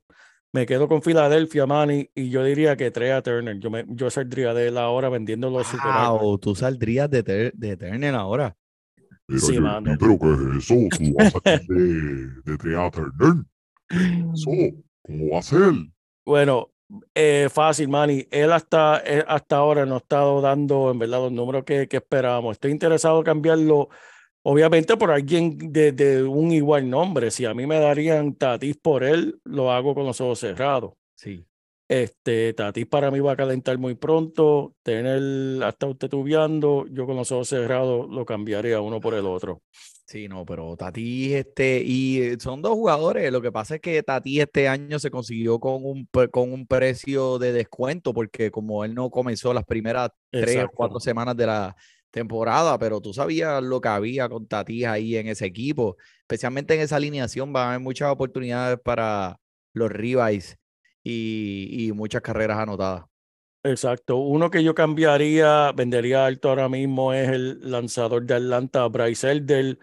me 0.51 0.65
quedo 0.65 0.89
con 0.89 1.01
Filadelfia, 1.01 1.65
Manny, 1.65 2.09
y 2.13 2.29
yo 2.29 2.43
diría 2.43 2.75
que 2.75 2.91
Trea 2.91 3.21
Turner. 3.21 3.57
Yo, 3.59 3.69
me, 3.71 3.85
yo 3.87 4.09
saldría 4.09 4.53
de 4.53 4.67
él 4.67 4.77
ahora 4.77 5.07
vendiéndolo 5.07 5.63
super 5.63 5.91
alto. 5.91 6.17
Wow, 6.19 6.37
tú 6.37 6.53
saldrías 6.53 7.09
de, 7.09 7.23
Ter- 7.23 7.53
de 7.53 7.77
Turner 7.77 8.13
ahora. 8.13 8.55
Pero, 9.25 9.39
Sí, 9.39 9.53
yo- 9.55 9.61
mano. 9.61 9.95
pero 9.97 10.19
¿qué 10.19 10.31
es 10.57 10.69
eso? 10.69 10.75
¿Tú 10.97 11.13
vas 11.15 11.33
a 11.33 11.39
salir 11.39 11.65
de, 11.67 12.51
de 12.51 12.57
Trea 12.57 12.91
Turner? 12.91 13.45
¿Qué 13.93 13.99
es 13.99 14.39
eso? 14.41 14.51
¿Cómo 15.03 15.29
va 15.31 15.39
a 15.39 15.41
ser? 15.41 15.73
Bueno, 16.25 16.71
eh, 17.13 17.47
fácil, 17.51 17.89
Manny. 17.89 18.27
Él 18.31 18.51
hasta, 18.51 18.97
él 18.99 19.23
hasta 19.27 19.57
ahora 19.57 19.85
no 19.85 19.95
ha 19.95 19.97
estado 19.97 20.41
dando, 20.41 20.91
en 20.91 20.99
verdad, 20.99 21.19
los 21.19 21.31
números 21.31 21.63
que, 21.63 21.87
que 21.87 21.97
esperábamos. 21.97 22.53
Estoy 22.53 22.71
interesado 22.71 23.19
en 23.19 23.23
cambiarlo, 23.23 23.89
obviamente, 24.43 24.97
por 24.97 25.11
alguien 25.11 25.57
de, 25.57 25.91
de 25.91 26.23
un 26.23 26.51
igual 26.51 26.89
nombre. 26.89 27.31
Si 27.31 27.45
a 27.45 27.53
mí 27.53 27.67
me 27.67 27.79
darían 27.79 28.33
Tatis 28.35 28.77
por 28.77 29.03
él, 29.03 29.39
lo 29.43 29.71
hago 29.71 29.93
con 29.93 30.05
los 30.05 30.19
ojos 30.21 30.39
cerrados. 30.39 30.93
Sí. 31.15 31.45
Este, 31.87 32.53
Tatis 32.53 32.87
para 32.87 33.11
mí 33.11 33.19
va 33.19 33.33
a 33.33 33.37
calentar 33.37 33.77
muy 33.77 33.95
pronto. 33.95 34.73
Tener 34.81 35.63
hasta 35.63 35.87
usted 35.87 36.09
tubeando, 36.09 36.85
yo 36.89 37.05
con 37.05 37.15
los 37.15 37.31
ojos 37.31 37.49
cerrados 37.49 38.09
lo 38.09 38.25
cambiaría 38.25 38.81
uno 38.81 38.99
por 38.99 39.13
el 39.13 39.25
otro. 39.25 39.61
Sí, 40.05 40.27
no, 40.27 40.45
pero 40.45 40.75
Tatis, 40.75 41.31
este, 41.33 41.81
y 41.83 42.21
eh, 42.21 42.37
son 42.39 42.61
dos 42.61 42.73
jugadores. 42.73 43.31
Lo 43.31 43.41
que 43.41 43.51
pasa 43.51 43.75
es 43.75 43.81
que 43.81 44.03
Tatis 44.03 44.41
este 44.41 44.67
año 44.67 44.99
se 44.99 45.09
consiguió 45.09 45.59
con 45.59 45.85
un, 45.85 46.07
con 46.29 46.51
un 46.51 46.67
precio 46.67 47.39
de 47.39 47.53
descuento, 47.53 48.13
porque 48.13 48.51
como 48.51 48.83
él 48.83 48.93
no 48.93 49.09
comenzó 49.09 49.53
las 49.53 49.63
primeras 49.63 50.09
tres 50.29 50.65
o 50.65 50.69
cuatro 50.69 50.99
semanas 50.99 51.37
de 51.37 51.47
la 51.47 51.75
temporada, 52.11 52.77
pero 52.77 53.01
tú 53.01 53.13
sabías 53.13 53.63
lo 53.63 53.79
que 53.81 53.87
había 53.87 54.29
con 54.29 54.45
Tatis 54.45 54.85
ahí 54.85 55.15
en 55.15 55.27
ese 55.27 55.45
equipo, 55.45 55.97
especialmente 56.19 56.75
en 56.75 56.81
esa 56.81 56.97
alineación, 56.97 57.53
van 57.53 57.63
a 57.63 57.69
haber 57.69 57.79
muchas 57.79 58.11
oportunidades 58.11 58.79
para 58.83 59.39
los 59.73 59.91
rivals 59.91 60.57
y, 61.01 61.87
y 61.87 61.91
muchas 61.93 62.21
carreras 62.21 62.59
anotadas. 62.59 63.05
Exacto. 63.65 64.17
Uno 64.17 64.49
que 64.49 64.61
yo 64.61 64.75
cambiaría, 64.75 65.71
vendería 65.71 66.25
alto 66.25 66.49
ahora 66.49 66.67
mismo 66.67 67.13
es 67.13 67.29
el 67.29 67.71
lanzador 67.71 68.25
de 68.25 68.35
Atlanta, 68.35 68.85
Bryce 68.87 69.31
Elder. 69.31 69.79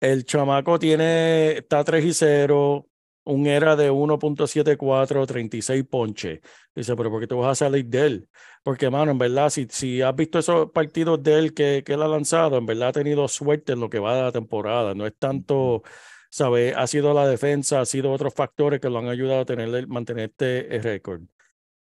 El 0.00 0.24
chamaco 0.24 0.78
tiene, 0.78 1.58
está 1.58 1.82
3 1.82 2.04
y 2.04 2.12
0, 2.14 2.86
un 3.24 3.46
era 3.48 3.74
de 3.74 3.90
1.74, 3.90 5.26
36 5.26 5.84
ponches. 5.90 6.40
Dice, 6.74 6.94
pero 6.96 7.10
¿por 7.10 7.20
qué 7.20 7.26
te 7.26 7.34
vas 7.34 7.48
a 7.60 7.66
salir 7.66 7.86
de 7.86 8.06
él? 8.06 8.28
Porque, 8.62 8.90
mano, 8.90 9.10
en 9.10 9.18
verdad, 9.18 9.50
si, 9.50 9.66
si 9.70 10.02
has 10.02 10.14
visto 10.14 10.38
esos 10.38 10.70
partidos 10.70 11.20
de 11.22 11.38
él 11.38 11.54
que, 11.54 11.82
que 11.84 11.94
él 11.94 12.02
ha 12.02 12.08
lanzado, 12.08 12.58
en 12.58 12.66
verdad 12.66 12.90
ha 12.90 12.92
tenido 12.92 13.26
suerte 13.26 13.72
en 13.72 13.80
lo 13.80 13.90
que 13.90 13.98
va 13.98 14.16
de 14.16 14.22
la 14.22 14.32
temporada. 14.32 14.94
No 14.94 15.06
es 15.06 15.14
tanto, 15.18 15.82
¿sabes? 16.30 16.74
Ha 16.76 16.86
sido 16.86 17.12
la 17.14 17.26
defensa, 17.26 17.80
ha 17.80 17.86
sido 17.86 18.12
otros 18.12 18.34
factores 18.34 18.80
que 18.80 18.90
lo 18.90 18.98
han 18.98 19.08
ayudado 19.08 19.40
a 19.40 19.44
tener, 19.46 19.88
mantener 19.88 20.30
este 20.30 20.76
eh, 20.76 20.80
récord 20.80 21.22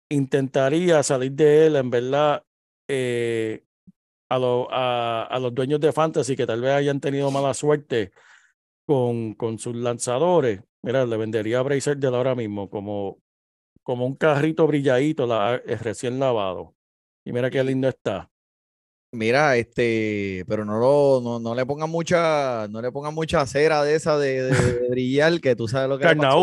intentaría 0.09 1.01
salir 1.03 1.31
de 1.33 1.67
él, 1.67 1.75
en 1.75 1.89
verdad, 1.89 2.43
eh, 2.87 3.63
a, 4.29 4.39
lo- 4.39 4.67
a, 4.71 5.23
a 5.23 5.39
los 5.39 5.53
dueños 5.53 5.79
de 5.79 5.91
Fantasy 5.91 6.35
que 6.35 6.45
tal 6.45 6.61
vez 6.61 6.71
hayan 6.73 6.99
tenido 6.99 7.31
mala 7.31 7.53
suerte 7.53 8.11
con, 8.85 9.33
con 9.33 9.57
sus 9.59 9.75
lanzadores. 9.75 10.61
Mira, 10.83 11.05
le 11.05 11.17
vendería 11.17 11.59
a 11.59 11.63
Bracer 11.63 11.97
de 11.97 12.07
ahora 12.07 12.35
mismo 12.35 12.69
como, 12.69 13.19
como 13.83 14.05
un 14.05 14.15
carrito 14.15 14.67
brilladito 14.67 15.25
la- 15.25 15.55
eh, 15.65 15.77
recién 15.77 16.19
lavado. 16.19 16.75
Y 17.25 17.31
mira 17.33 17.49
qué 17.49 17.63
lindo 17.63 17.87
está. 17.87 18.29
Mira, 19.11 19.55
este, 19.55 20.43
pero 20.47 20.65
no 20.65 20.77
lo, 20.77 21.21
no, 21.23 21.39
no 21.39 21.55
le 21.55 21.65
pongan 21.65 21.89
mucha, 21.89 22.67
no 22.69 22.81
le 22.81 22.91
pongan 22.91 23.13
mucha 23.15 23.45
cera 23.45 23.81
de 23.83 23.95
esa 23.95 24.17
de, 24.17 24.43
de- 24.43 24.73
de 24.81 24.89
brillar, 24.89 25.39
que 25.39 25.55
tú 25.55 25.67
sabes 25.67 25.87
lo 25.89 25.97
que 25.97 26.03
le 26.03 26.15
pasó 26.27 26.37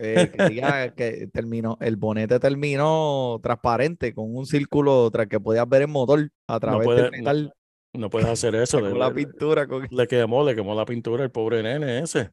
Eh, 0.00 0.30
que 0.36 0.48
diga 0.48 0.94
que 0.94 1.28
terminó, 1.32 1.76
el 1.80 1.96
bonete 1.96 2.38
terminó 2.40 3.38
transparente 3.42 4.14
con 4.14 4.34
un 4.34 4.46
círculo 4.46 5.10
tras 5.10 5.26
que 5.28 5.40
podías 5.40 5.68
ver 5.68 5.82
el 5.82 5.88
motor 5.88 6.30
a 6.48 6.60
través 6.60 6.84
puede- 6.84 7.02
del 7.02 7.10
no- 7.12 7.16
metal 7.18 7.52
No 7.94 8.10
puedes 8.10 8.28
hacer 8.28 8.54
eso. 8.56 8.80
le, 8.80 8.94
la 8.96 9.12
pintura. 9.12 9.66
Con... 9.66 9.86
le 9.90 10.06
quemó, 10.06 10.44
le 10.44 10.54
quemó 10.54 10.74
la 10.74 10.84
pintura 10.84 11.24
el 11.24 11.30
pobre 11.30 11.62
nene 11.62 12.00
ese. 12.00 12.30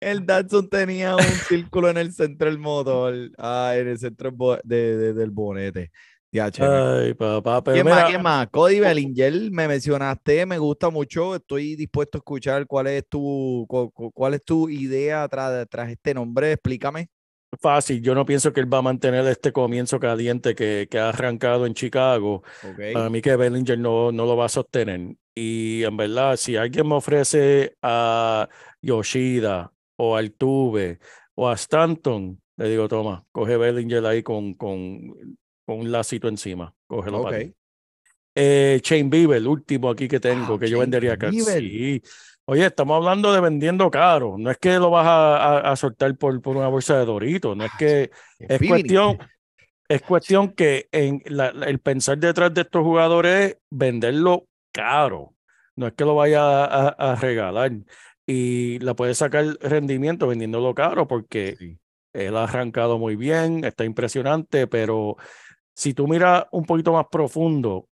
El 0.00 0.24
Datsun 0.26 0.68
tenía 0.68 1.16
un 1.16 1.22
círculo 1.22 1.90
en 1.90 1.96
el 1.96 2.12
centro 2.12 2.48
del 2.48 2.58
motor, 2.58 3.14
ah, 3.36 3.72
en 3.76 3.88
el 3.88 3.98
centro 3.98 4.32
de- 4.62 5.12
del 5.12 5.30
bonete. 5.30 5.90
Ya, 6.30 6.50
Ay, 6.60 7.14
papá, 7.14 7.62
pero 7.64 7.74
¿Quién 7.76 7.84
mira, 7.86 7.96
más? 7.96 8.10
¿Quién 8.10 8.22
más? 8.22 8.48
Cody 8.48 8.80
Bellinger, 8.80 9.50
me 9.50 9.66
mencionaste, 9.66 10.44
me 10.44 10.58
gusta 10.58 10.90
mucho. 10.90 11.34
Estoy 11.34 11.74
dispuesto 11.74 12.18
a 12.18 12.20
escuchar 12.20 12.66
cuál 12.66 12.88
es 12.88 13.08
tu, 13.08 13.64
cu- 13.68 13.90
cu- 13.90 14.12
cuál 14.12 14.34
es 14.34 14.44
tu 14.44 14.68
idea 14.68 15.26
tras, 15.28 15.66
tras 15.68 15.90
este 15.90 16.12
nombre. 16.12 16.52
Explícame. 16.52 17.08
fácil. 17.60 18.02
Yo 18.02 18.14
no 18.14 18.26
pienso 18.26 18.52
que 18.52 18.60
él 18.60 18.72
va 18.72 18.78
a 18.78 18.82
mantener 18.82 19.26
este 19.26 19.52
comienzo 19.52 19.98
caliente 19.98 20.54
que, 20.54 20.86
que 20.90 20.98
ha 20.98 21.08
arrancado 21.08 21.66
en 21.66 21.74
Chicago. 21.74 22.42
Para 22.92 23.10
mí 23.10 23.22
que 23.22 23.36
Bellinger 23.36 23.78
no, 23.78 24.12
no 24.12 24.26
lo 24.26 24.36
va 24.36 24.46
a 24.46 24.48
sostener. 24.48 25.16
Y 25.34 25.82
en 25.84 25.96
verdad, 25.96 26.36
si 26.36 26.56
alguien 26.56 26.86
me 26.88 26.96
ofrece 26.96 27.76
a 27.82 28.48
Yoshida 28.82 29.72
o 29.96 30.16
a 30.16 30.18
Altuve 30.18 30.98
o 31.34 31.48
a 31.48 31.54
Stanton, 31.54 32.40
le 32.56 32.68
digo, 32.68 32.88
toma, 32.88 33.24
coge 33.32 33.56
Bellinger 33.56 34.04
ahí 34.06 34.22
con, 34.22 34.54
con, 34.54 35.37
con 35.68 35.80
un 35.80 35.92
lacito 35.92 36.28
encima. 36.28 36.72
Cógelo 36.86 37.22
para 37.22 37.36
Ok. 37.36 37.42
ti. 37.42 37.54
Eh, 38.34 38.80
Bieber, 39.04 39.36
el 39.36 39.46
último 39.46 39.90
aquí 39.90 40.08
que 40.08 40.18
tengo, 40.18 40.54
Ah, 40.54 40.58
que 40.58 40.70
yo 40.70 40.78
vendería 40.78 41.12
acá. 41.12 41.30
Sí. 41.30 42.00
Oye, 42.46 42.64
estamos 42.64 42.96
hablando 42.96 43.34
de 43.34 43.40
vendiendo 43.42 43.90
caro. 43.90 44.36
No 44.38 44.50
es 44.50 44.56
que 44.56 44.78
lo 44.78 44.88
vas 44.88 45.06
a, 45.06 45.36
a- 45.36 45.72
a 45.72 45.76
soltar 45.76 46.16
por, 46.16 46.40
por 46.40 46.56
una 46.56 46.68
bolsa 46.68 46.98
de 46.98 47.04
Doritos. 47.04 47.54
No 47.54 47.66
es 47.66 47.72
que 47.78 48.10
es 48.38 48.66
cuestión, 48.66 49.18
es 49.88 50.00
cuestión 50.00 50.52
que 50.52 50.88
en 50.90 51.20
la- 51.26 51.52
la- 51.52 51.66
el 51.66 51.80
pensar 51.80 52.16
detrás 52.16 52.54
de 52.54 52.62
estos 52.62 52.82
jugadores 52.82 53.50
es 53.50 53.56
venderlo 53.70 54.46
caro. 54.72 55.34
No 55.76 55.86
es 55.88 55.92
que 55.92 56.06
lo 56.06 56.14
vaya 56.14 56.64
a, 56.64 57.14
regalar. 57.16 57.72
Y 58.26 58.78
la 58.78 58.94
puedes 58.94 59.18
sacar 59.18 59.44
rendimiento 59.60 60.26
vendiéndolo 60.28 60.74
caro 60.74 61.06
porque 61.06 61.56
Sí. 61.58 61.78
él 62.14 62.36
ha 62.38 62.44
arrancado 62.44 62.98
muy 62.98 63.16
bien, 63.16 63.64
está 63.64 63.84
impresionante, 63.84 64.66
pero 64.66 65.16
si 65.78 65.94
tú 65.94 66.08
miras 66.08 66.44
un 66.50 66.64
poquito 66.64 66.92
más 66.92 67.06
profundo, 67.08 67.88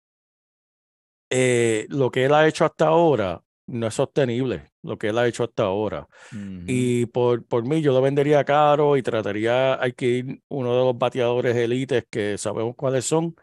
eh, 1.29 1.85
lo 1.89 2.09
que 2.11 2.23
él 2.23 2.33
ha 2.33 2.47
hecho 2.47 2.63
hasta 2.63 2.87
ahora, 2.87 3.43
no 3.67 3.87
es 3.87 3.93
sostenible 3.93 4.71
lo 4.83 4.97
que 4.97 5.09
él 5.09 5.17
ha 5.17 5.27
hecho 5.27 5.43
hasta 5.43 5.63
ahora. 5.63 6.07
Y 6.65 7.07
por, 7.07 7.45
por 7.45 7.65
mí, 7.65 7.81
yo 7.81 7.91
lo 7.91 8.01
vendería 8.01 8.45
caro 8.45 8.95
y 8.95 9.03
trataría, 9.03 9.81
hay 9.81 9.91
que 9.91 10.05
ir 10.05 10.41
uno 10.47 10.71
de 10.71 10.79
los 10.85 10.97
bateadores 10.97 11.57
élites 11.57 12.05
que 12.09 12.37
sabemos 12.37 12.73
cuáles 12.77 13.03
son, 13.03 13.35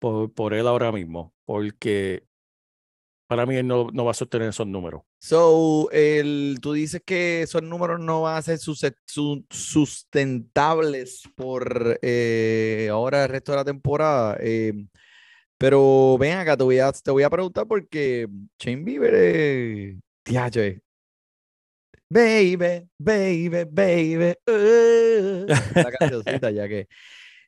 por, 0.00 0.32
por 0.32 0.54
él 0.54 0.66
ahora 0.66 0.90
mismo, 0.90 1.32
porque 1.44 2.24
para 3.28 3.46
mí 3.46 3.54
él 3.54 3.66
no, 3.68 3.90
no 3.92 4.04
va 4.04 4.10
a 4.10 4.14
sostener 4.14 4.48
esos 4.48 4.66
números. 4.66 5.02
So, 5.24 5.88
el, 5.90 6.58
tú 6.60 6.74
dices 6.74 7.00
que 7.02 7.40
esos 7.40 7.62
números 7.62 7.98
no 7.98 8.20
van 8.20 8.36
a 8.36 8.42
ser 8.42 8.58
sus- 8.58 8.84
su- 9.06 9.46
sustentables 9.48 11.22
por 11.34 11.98
eh, 12.02 12.88
ahora 12.92 13.22
el 13.24 13.30
resto 13.30 13.52
de 13.52 13.56
la 13.56 13.64
temporada. 13.64 14.36
eh, 14.40 14.74
pero 15.56 16.18
ven 16.18 16.36
acá, 16.36 16.58
te 16.58 16.64
voy 16.64 16.78
a, 16.78 16.92
te 16.92 17.10
voy 17.10 17.22
a 17.22 17.30
preguntar 17.30 17.66
porque 17.66 18.28
Shane 18.58 18.84
Bieber 18.84 19.14
es. 19.14 19.96
Diache. 20.26 20.82
Baby, 22.10 22.86
baby, 22.98 23.64
baby. 23.64 24.34
uh, 24.46 25.46
la 25.74 25.90
cancioncita, 25.98 26.50
ya 26.50 26.68
que. 26.68 26.86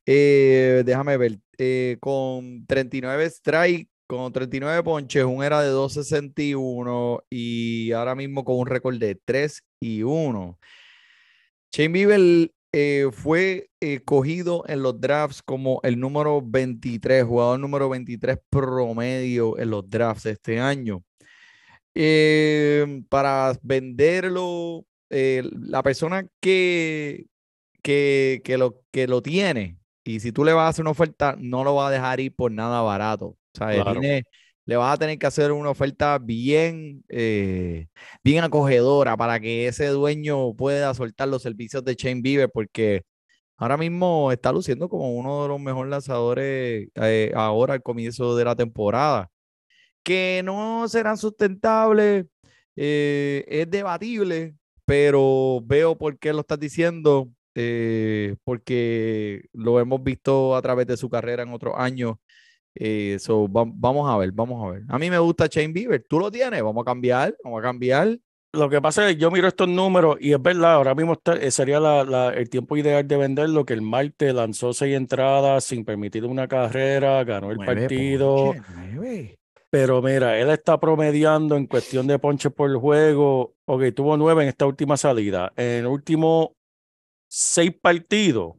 eh, 0.07 0.83
déjame 0.87 1.19
ver. 1.19 1.39
eh, 1.59 1.99
con 2.01 2.67
39 2.67 3.27
strike, 3.27 3.89
con 4.07 4.33
39 4.33 4.83
ponches, 4.83 5.25
un 5.25 5.43
era 5.43 5.63
de 5.63 5.71
2.61 5.71 7.25
y 7.31 7.93
ahora 7.93 8.15
mismo 8.15 8.45
con 8.45 8.59
un 8.59 8.67
récord 8.67 8.97
de 8.99 9.15
3 9.17 9.63
y 9.81 10.03
1. 10.03 10.59
Shane 11.73 11.93
Bieber 11.93 12.53
eh, 12.73 13.09
fue 13.13 13.71
eh, 13.81 14.01
cogido 14.05 14.65
en 14.69 14.83
los 14.83 15.01
drafts 15.01 15.43
como 15.43 15.81
el 15.83 15.99
número 15.99 16.43
23, 16.43 17.25
jugador 17.25 17.61
número 17.61 17.89
23 17.89 18.39
promedio 18.51 19.59
en 19.59 19.71
los 19.71 19.89
drafts 19.89 20.27
este 20.27 20.61
año. 20.61 21.03
Eh, 21.95 23.03
para 23.09 23.59
venderlo, 23.63 24.85
eh, 25.11 25.43
la 25.53 25.83
persona 25.83 26.29
que, 26.41 27.27
que, 27.83 28.43
que 28.45 28.59
lo, 28.59 28.83
que 28.91 29.07
lo 29.07 29.23
tiene, 29.23 29.79
y 30.05 30.21
si 30.21 30.31
tú 30.31 30.45
le 30.45 30.53
vas 30.53 30.65
a 30.67 30.69
hacer 30.69 30.83
una 30.83 30.91
oferta, 30.91 31.37
no 31.39 31.65
lo 31.65 31.75
va 31.75 31.89
a 31.89 31.91
dejar 31.91 32.21
ir 32.21 32.35
por 32.35 32.53
nada 32.53 32.83
barato. 32.83 33.37
¿Sabes? 33.57 33.83
Claro. 33.83 34.01
Tiene- 34.01 34.23
le 34.65 34.77
vas 34.77 34.95
a 34.95 34.99
tener 34.99 35.19
que 35.19 35.27
hacer 35.27 35.53
una 35.53 35.71
oferta 35.71 36.19
bien, 36.19 37.05
eh, 37.09 37.87
bien 38.25 38.43
acogedora 38.43 39.17
para 39.17 39.39
que 39.39 39.69
ese 39.69 39.87
dueño 39.89 40.55
pueda 40.55 40.93
soltar 40.95 41.29
los 41.29 41.43
servicios 41.43 41.85
de 41.85 41.95
Shane 41.95 42.21
Bieber, 42.21 42.51
porque 42.53 43.03
ahora 43.57 43.77
mismo 43.77 44.33
está 44.33 44.53
luciendo 44.53 44.89
como 44.89 45.15
uno 45.17 45.43
de 45.43 45.49
los 45.49 45.61
mejores 45.61 45.91
lanzadores 45.91 46.89
eh, 46.97 47.33
ahora 47.37 47.75
al 47.75 47.83
comienzo 47.83 48.37
de 48.37 48.45
la 48.45 48.57
temporada. 48.57 49.29
Que 50.03 50.43
no 50.45 50.89
serán 50.89 51.17
sustentables, 51.19 52.27
eh, 52.77 53.45
es 53.49 53.71
debatible, 53.71 54.55
pero 54.85 55.61
veo 55.65 55.97
por 55.97 56.19
qué 56.19 56.33
lo 56.33 56.41
estás 56.41 56.59
diciendo, 56.61 57.29
porque 58.45 59.43
lo 59.53 59.81
hemos 59.81 60.03
visto 60.03 60.57
a 60.57 60.63
través 60.63 60.87
de 60.87 60.97
su 60.97 61.09
carrera 61.09 61.43
en 61.43 61.53
otros 61.53 61.75
años. 61.77 62.17
Eh, 62.79 63.17
so, 63.19 63.51
va- 63.51 63.65
vamos 63.67 64.09
a 64.11 64.17
ver, 64.19 64.33
vamos 64.33 64.63
a 64.65 64.71
ver. 64.73 64.83
A 64.89 64.99
mí 64.99 65.09
me 65.09 65.19
gusta 65.19 65.47
Shane 65.51 65.73
Bieber. 65.73 66.05
¿Tú 66.09 66.19
lo 66.19 66.31
tienes? 66.31 66.63
Vamos 66.63 66.83
a 66.83 66.85
cambiar, 66.85 67.35
vamos 67.43 67.61
a 67.61 67.63
cambiar. 67.63 68.19
Lo 68.53 68.69
que 68.71 68.81
pasa 68.81 69.09
es 69.09 69.15
que 69.17 69.21
yo 69.21 69.31
miro 69.31 69.49
estos 69.49 69.69
números 69.69 70.17
y 70.21 70.33
es 70.33 70.41
verdad, 70.41 70.75
ahora 70.75 70.95
mismo 70.95 71.15
está- 71.15 71.37
eh, 71.37 71.51
sería 71.51 71.81
la- 71.81 72.05
la- 72.05 72.33
el 72.35 72.49
tiempo 72.49 72.77
ideal 72.77 73.07
de 73.07 73.17
venderlo, 73.17 73.65
que 73.65 73.75
el 73.75 73.83
martes 73.83 74.33
lanzó 74.35 74.73
seis 74.73 74.95
entradas 74.97 75.65
sin 75.65 75.85
permitir 75.85 76.25
una 76.25 76.49
carrera, 76.49 77.23
ganó 77.25 77.51
el 77.51 77.57
Nueve 77.57 77.81
partido. 77.83 78.55
Pero 79.69 80.01
mira, 80.01 80.39
él 80.39 80.49
está 80.51 80.79
promediando 80.79 81.57
en 81.57 81.67
cuestión 81.67 82.07
de 82.07 82.19
ponches 82.19 82.53
por 82.53 82.75
juego. 82.79 83.55
Ok, 83.67 83.83
tuvo 83.95 84.17
nueve 84.17 84.43
en 84.45 84.49
esta 84.49 84.65
última 84.65 84.97
salida. 84.97 85.53
En 85.57 85.81
el 85.81 85.87
último 85.87 86.55
seis 87.29 87.73
partidos, 87.79 88.55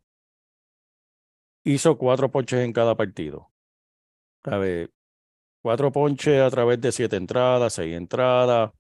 hizo 1.64 1.98
cuatro 1.98 2.30
ponches 2.32 2.60
en 2.60 2.74
cada 2.74 2.96
partido. 2.96 3.50
Ver, 4.58 4.92
cuatro 5.62 5.92
ponches 5.92 6.42
a 6.42 6.50
través 6.52 6.82
de 6.82 6.92
siete 6.92 7.18
entradas, 7.18 7.74
seis 7.74 7.96
entradas, 7.96 8.72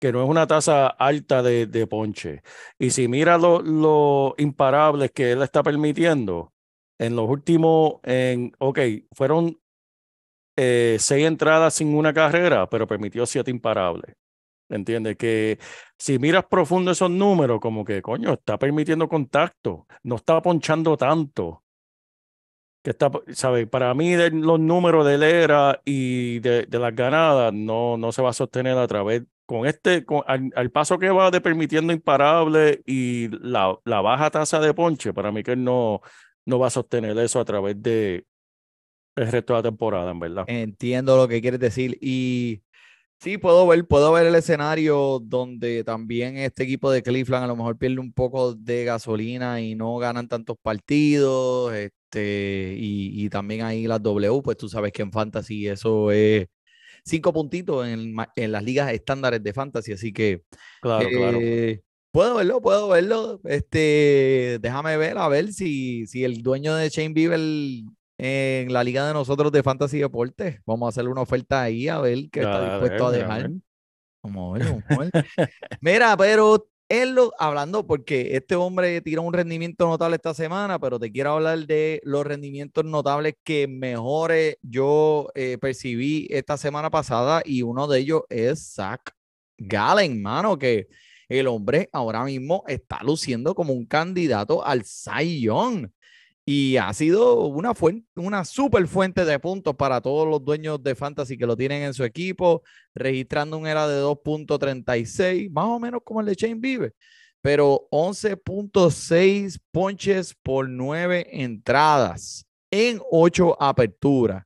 que 0.00 0.12
no 0.12 0.22
es 0.22 0.28
una 0.28 0.46
tasa 0.46 0.88
alta 0.88 1.42
de, 1.42 1.66
de 1.66 1.86
ponche. 1.86 2.42
Y 2.78 2.90
si 2.90 3.08
mira 3.08 3.38
lo- 3.38 3.62
los 3.62 4.34
imparables 4.38 5.12
que 5.12 5.32
él 5.32 5.42
está 5.42 5.62
permitiendo, 5.62 6.52
en 6.98 7.16
los 7.16 7.28
últimos, 7.28 7.96
en, 8.04 8.52
ok, 8.58 8.78
fueron 9.12 9.58
eh, 10.56 10.96
seis 11.00 11.26
entradas 11.26 11.74
sin 11.74 11.94
una 11.94 12.12
carrera, 12.12 12.68
pero 12.68 12.86
permitió 12.86 13.26
siete 13.26 13.50
imparables. 13.50 14.14
¿Entiendes? 14.68 15.16
Que 15.16 15.58
si 15.98 16.18
miras 16.18 16.44
profundo 16.50 16.90
esos 16.92 17.10
números, 17.10 17.60
como 17.60 17.84
que, 17.84 18.02
coño, 18.02 18.34
está 18.34 18.58
permitiendo 18.58 19.08
contacto, 19.08 19.86
no 20.04 20.16
está 20.16 20.42
ponchando 20.42 20.96
tanto. 20.96 21.62
Que 22.86 22.90
está, 22.90 23.10
¿sabes? 23.32 23.66
Para 23.66 23.92
mí, 23.94 24.14
los 24.30 24.60
números 24.60 25.04
del 25.04 25.24
ERA 25.24 25.82
y 25.84 26.38
de, 26.38 26.66
de 26.66 26.78
las 26.78 26.94
ganadas 26.94 27.52
no, 27.52 27.96
no 27.96 28.12
se 28.12 28.22
va 28.22 28.30
a 28.30 28.32
sostener 28.32 28.78
a 28.78 28.86
través, 28.86 29.24
con 29.44 29.66
este, 29.66 30.04
con, 30.04 30.22
al, 30.28 30.70
paso 30.70 30.96
que 30.96 31.10
va 31.10 31.32
de 31.32 31.40
permitiendo 31.40 31.92
imparables 31.92 32.78
y 32.86 33.26
la, 33.44 33.76
la 33.84 34.00
baja 34.02 34.30
tasa 34.30 34.60
de 34.60 34.72
ponche, 34.72 35.12
para 35.12 35.32
mí 35.32 35.42
que 35.42 35.56
no, 35.56 36.00
no 36.44 36.60
va 36.60 36.68
a 36.68 36.70
sostener 36.70 37.18
eso 37.18 37.40
a 37.40 37.44
través 37.44 37.82
de 37.82 38.24
el 39.16 39.32
resto 39.32 39.54
de 39.54 39.58
la 39.58 39.62
temporada, 39.64 40.12
en 40.12 40.20
verdad. 40.20 40.44
Entiendo 40.46 41.16
lo 41.16 41.26
que 41.26 41.40
quieres 41.40 41.58
decir. 41.58 41.98
Y 42.00 42.62
sí, 43.18 43.36
puedo 43.36 43.66
ver, 43.66 43.84
puedo 43.84 44.12
ver 44.12 44.26
el 44.26 44.36
escenario 44.36 45.18
donde 45.20 45.82
también 45.82 46.36
este 46.36 46.62
equipo 46.62 46.88
de 46.92 47.02
Cleveland 47.02 47.46
a 47.46 47.48
lo 47.48 47.56
mejor 47.56 47.78
pierde 47.78 47.98
un 47.98 48.12
poco 48.12 48.54
de 48.54 48.84
gasolina 48.84 49.60
y 49.60 49.74
no 49.74 49.96
ganan 49.96 50.28
tantos 50.28 50.56
partidos. 50.62 51.74
Este, 52.16 52.74
y, 52.78 53.26
y 53.26 53.28
también 53.28 53.62
ahí 53.62 53.86
las 53.86 54.02
W, 54.02 54.40
pues 54.42 54.56
tú 54.56 54.68
sabes 54.68 54.90
que 54.92 55.02
en 55.02 55.12
Fantasy 55.12 55.68
eso 55.68 56.10
es 56.10 56.46
cinco 57.04 57.32
puntitos 57.32 57.86
en, 57.86 58.16
las 58.16 58.64
ligas 58.64 58.90
estándares 58.92 59.42
de 59.42 59.52
Fantasy. 59.52 59.92
Así 59.92 60.12
que 60.12 60.42
Claro, 60.80 61.08
claro. 61.10 61.38
eh, 61.40 61.82
Puedo 62.10 62.36
verlo, 62.36 62.62
puedo 62.62 62.88
verlo. 62.88 63.40
Este, 63.44 64.58
déjame 64.62 64.96
ver, 64.96 65.18
a 65.18 65.28
ver 65.28 65.52
si, 65.52 66.06
si 66.06 66.24
el 66.24 66.42
dueño 66.42 66.74
de 66.74 66.88
Shane 66.88 67.12
Bieber 67.12 67.40
en 68.18 68.72
la 68.72 68.82
liga 68.82 69.06
de 69.06 69.12
nosotros 69.12 69.52
de 69.52 69.62
Fantasy 69.62 69.98
Deportes, 69.98 70.60
vamos 70.64 70.86
a 70.86 70.88
hacerle 70.88 71.10
una 71.10 71.20
oferta 71.20 71.60
ahí 71.60 71.88
a 71.88 71.98
ver 71.98 72.30
qué 72.32 72.40
está 72.40 72.70
dispuesto 72.70 73.08
a 73.08 73.10
ver, 73.10 73.20
a 73.20 73.24
dejar. 73.24 73.42
ver. 73.50 73.60
Vamos 74.22 74.48
a 74.48 74.58
ver, 74.58 74.68
vamos 74.68 74.84
a 74.88 74.96
ver. 74.96 75.50
Mira, 75.82 76.16
pero 76.16 76.66
él 76.88 77.14
lo, 77.14 77.32
hablando, 77.38 77.86
porque 77.86 78.36
este 78.36 78.54
hombre 78.54 79.00
tiró 79.00 79.22
un 79.22 79.32
rendimiento 79.32 79.86
notable 79.86 80.16
esta 80.16 80.34
semana, 80.34 80.78
pero 80.78 80.98
te 80.98 81.10
quiero 81.10 81.32
hablar 81.32 81.66
de 81.66 82.00
los 82.04 82.24
rendimientos 82.24 82.84
notables 82.84 83.34
que 83.42 83.66
mejores 83.66 84.56
yo 84.62 85.28
eh, 85.34 85.58
percibí 85.58 86.28
esta 86.30 86.56
semana 86.56 86.90
pasada 86.90 87.42
y 87.44 87.62
uno 87.62 87.88
de 87.88 88.00
ellos 88.00 88.22
es 88.28 88.74
Zach 88.74 89.10
Gallen, 89.58 90.22
mano, 90.22 90.58
que 90.58 90.86
el 91.28 91.48
hombre 91.48 91.88
ahora 91.92 92.24
mismo 92.24 92.62
está 92.68 93.00
luciendo 93.02 93.54
como 93.54 93.72
un 93.72 93.86
candidato 93.86 94.64
al 94.64 94.84
Cy 94.84 95.40
Young. 95.40 95.88
Y 96.48 96.76
ha 96.76 96.92
sido 96.92 97.46
una 97.46 97.74
fuente, 97.74 98.06
una 98.14 98.44
super 98.44 98.86
fuente 98.86 99.24
de 99.24 99.40
puntos 99.40 99.74
para 99.74 100.00
todos 100.00 100.28
los 100.28 100.44
dueños 100.44 100.80
de 100.80 100.94
fantasy 100.94 101.36
que 101.36 101.44
lo 101.44 101.56
tienen 101.56 101.82
en 101.82 101.92
su 101.92 102.04
equipo, 102.04 102.62
registrando 102.94 103.58
un 103.58 103.66
era 103.66 103.88
de 103.88 104.00
2.36, 104.00 105.50
más 105.50 105.64
o 105.64 105.80
menos 105.80 106.02
como 106.04 106.20
el 106.20 106.26
de 106.26 106.34
Shane 106.36 106.54
Bieber, 106.54 106.94
pero 107.42 107.88
11.6 107.90 109.58
ponches 109.72 110.36
por 110.40 110.68
9 110.68 111.26
entradas 111.32 112.46
en 112.70 113.00
8 113.10 113.60
aperturas. 113.60 114.44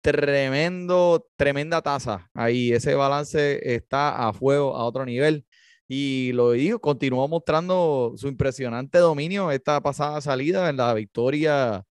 Tremendo, 0.00 1.28
tremenda 1.36 1.82
tasa. 1.82 2.30
Ahí 2.34 2.72
ese 2.72 2.94
balance 2.94 3.74
está 3.74 4.26
a 4.26 4.32
fuego 4.32 4.74
a 4.74 4.84
otro 4.84 5.04
nivel. 5.04 5.44
Y 5.94 6.32
lo 6.32 6.52
digo, 6.52 6.80
continuó 6.80 7.28
mostrando 7.28 8.14
su 8.16 8.26
impresionante 8.26 8.96
dominio 8.96 9.50
esta 9.50 9.78
pasada 9.82 10.22
salida 10.22 10.70
en 10.70 10.78
la 10.78 10.94
victoria 10.94 11.84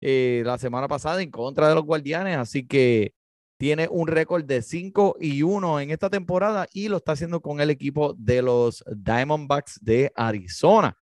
eh, 0.00 0.42
la 0.44 0.58
semana 0.58 0.88
pasada 0.88 1.22
en 1.22 1.30
contra 1.30 1.68
de 1.68 1.76
los 1.76 1.84
Guardianes. 1.84 2.36
Así 2.36 2.66
que 2.66 3.14
tiene 3.56 3.86
un 3.88 4.08
récord 4.08 4.42
de 4.44 4.60
5 4.60 5.18
y 5.20 5.42
1 5.42 5.78
en 5.78 5.92
esta 5.92 6.10
temporada 6.10 6.66
y 6.72 6.88
lo 6.88 6.96
está 6.96 7.12
haciendo 7.12 7.40
con 7.40 7.60
el 7.60 7.70
equipo 7.70 8.16
de 8.18 8.42
los 8.42 8.82
Diamondbacks 8.92 9.78
de 9.80 10.10
Arizona. 10.16 10.98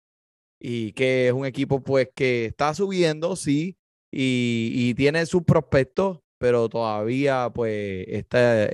Y 0.59 0.93
que 0.95 1.29
es 1.29 1.33
un 1.33 1.47
equipo 1.47 1.81
pues 1.85 2.09
que 2.17 2.47
está 2.47 2.75
subiendo, 2.75 3.37
sí, 3.37 3.79
y, 4.11 4.73
y 4.75 4.95
tiene 4.95 5.25
sus 5.25 5.45
prospectos, 5.45 6.19
pero 6.37 6.69
todavía 6.69 7.49
pues 7.55 8.07
está, 8.09 8.65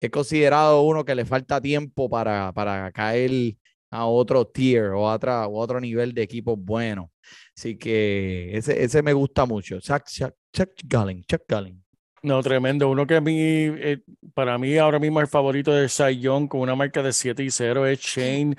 es, 0.00 0.06
es 0.06 0.10
considerado 0.10 0.82
uno 0.82 1.04
que 1.04 1.14
le 1.14 1.24
falta 1.24 1.60
tiempo 1.60 2.08
para, 2.08 2.52
para 2.52 2.90
caer 2.92 3.56
a 3.90 4.06
otro 4.06 4.46
tier 4.46 4.90
o 4.90 5.08
a, 5.08 5.14
otra, 5.14 5.46
o 5.46 5.60
a 5.60 5.64
otro 5.64 5.80
nivel 5.80 6.14
de 6.14 6.22
equipos 6.22 6.56
buenos. 6.58 7.10
Así 7.56 7.76
que 7.76 8.56
ese, 8.56 8.82
ese 8.82 9.02
me 9.02 9.12
gusta 9.12 9.46
mucho. 9.46 9.80
Chuck, 9.80 10.04
Chuck, 10.06 10.34
Chuck 10.52 10.70
Gallen, 10.84 11.24
Chuck 11.24 11.42
Gallen. 11.48 11.82
No, 12.22 12.42
tremendo. 12.42 12.90
Uno 12.90 13.06
que 13.06 13.16
a 13.16 13.20
mí, 13.20 13.34
eh, 13.38 14.02
para 14.34 14.58
mí 14.58 14.76
ahora 14.76 14.98
mismo 14.98 15.20
el 15.20 15.26
favorito 15.26 15.72
de 15.72 15.88
Cy 15.88 16.20
Young 16.20 16.48
con 16.48 16.60
una 16.60 16.74
marca 16.74 17.02
de 17.02 17.12
7 17.12 17.42
y 17.42 17.50
0 17.50 17.86
es 17.86 18.00
Shane 18.00 18.56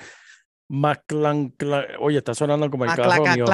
McClan. 0.73 1.53
Oye, 1.99 2.19
está 2.19 2.33
sonando 2.33 2.71
como 2.71 2.85
el 2.85 2.95
carro 2.95 3.25
mío. 3.25 3.45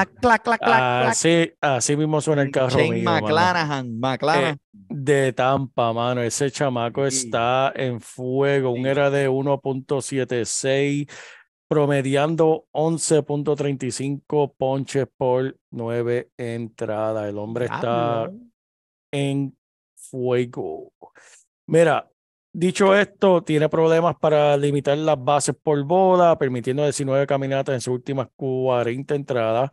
Así, 0.62 1.52
así 1.60 1.98
mismo 1.98 2.22
suena 2.22 2.44
el 2.44 2.52
carro 2.52 2.78
mío, 2.78 3.04
mano. 3.04 3.22
McClanahan, 3.22 4.00
McClanahan. 4.00 4.60
De 4.72 5.34
Tampa, 5.34 5.94
mano. 5.94 6.22
Ese 6.22 6.52
chamaco 6.52 7.08
está 7.08 7.74
en 7.76 8.00
fuego. 8.00 8.70
Un 8.70 8.86
era 8.86 9.10
de 9.10 9.28
1.76, 9.28 11.10
promediando 11.68 12.68
11.35 12.72 14.54
ponches 14.56 15.08
por 15.18 15.58
9 15.72 16.30
entradas. 16.38 17.28
El 17.28 17.40
hombre 17.40 17.66
está 17.66 18.30
en 19.12 19.58
fuego. 19.96 20.94
Mira, 21.66 22.08
dicho 22.60 22.96
esto, 22.96 23.44
tiene 23.44 23.70
problemas 23.70 24.16
para 24.20 24.58
limitar 24.58 24.98
las 24.98 25.22
bases 25.24 25.56
por 25.62 25.84
bola, 25.84 26.38
permitiendo 26.38 26.84
19 26.84 27.28
caminatas 27.28 27.76
en 27.76 27.82
sus 27.82 27.94
últimas 27.96 28.28
40 28.36 29.16
entradas. 29.16 29.70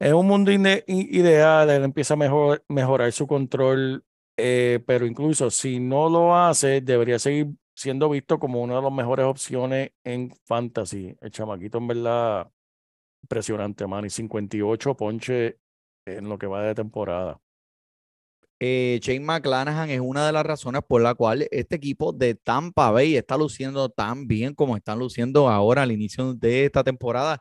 En 0.00 0.14
un 0.14 0.26
mundo 0.26 0.50
ideal, 0.52 1.70
él 1.70 1.84
empieza 1.84 2.14
a 2.14 2.16
mejor- 2.16 2.64
mejorar 2.68 3.12
su 3.12 3.26
control, 3.26 4.04
eh, 4.36 4.80
pero 4.86 5.06
incluso 5.06 5.50
si 5.50 5.80
no 5.80 6.08
lo 6.08 6.36
hace, 6.36 6.80
debería 6.80 7.18
seguir 7.18 7.48
siendo 7.74 8.08
visto 8.08 8.38
como 8.38 8.62
una 8.62 8.76
de 8.76 8.82
las 8.82 8.92
mejores 8.92 9.26
opciones 9.26 9.90
en 10.04 10.32
fantasy. 10.44 11.16
El 11.20 11.30
chamaquito, 11.30 11.78
en 11.78 11.86
verdad, 11.88 12.50
impresionante, 13.22 13.86
man. 13.86 14.04
Y 14.06 14.10
58 14.10 14.96
ponches 14.96 15.56
en 16.06 16.28
lo 16.28 16.38
que 16.38 16.46
va 16.46 16.62
de 16.64 16.74
temporada. 16.74 17.40
Eh, 18.60 18.98
Shane 19.02 19.20
McClanahan 19.20 19.90
es 19.90 20.00
una 20.00 20.26
de 20.26 20.32
las 20.32 20.46
razones 20.46 20.82
por 20.86 21.02
la 21.02 21.14
cual 21.14 21.46
este 21.50 21.76
equipo 21.76 22.12
de 22.12 22.34
Tampa 22.34 22.90
Bay 22.90 23.16
está 23.16 23.36
luciendo 23.36 23.88
tan 23.88 24.26
bien 24.26 24.54
como 24.54 24.76
están 24.76 24.98
luciendo 24.98 25.48
ahora 25.48 25.82
al 25.82 25.92
inicio 25.92 26.34
de 26.34 26.66
esta 26.66 26.84
temporada. 26.84 27.40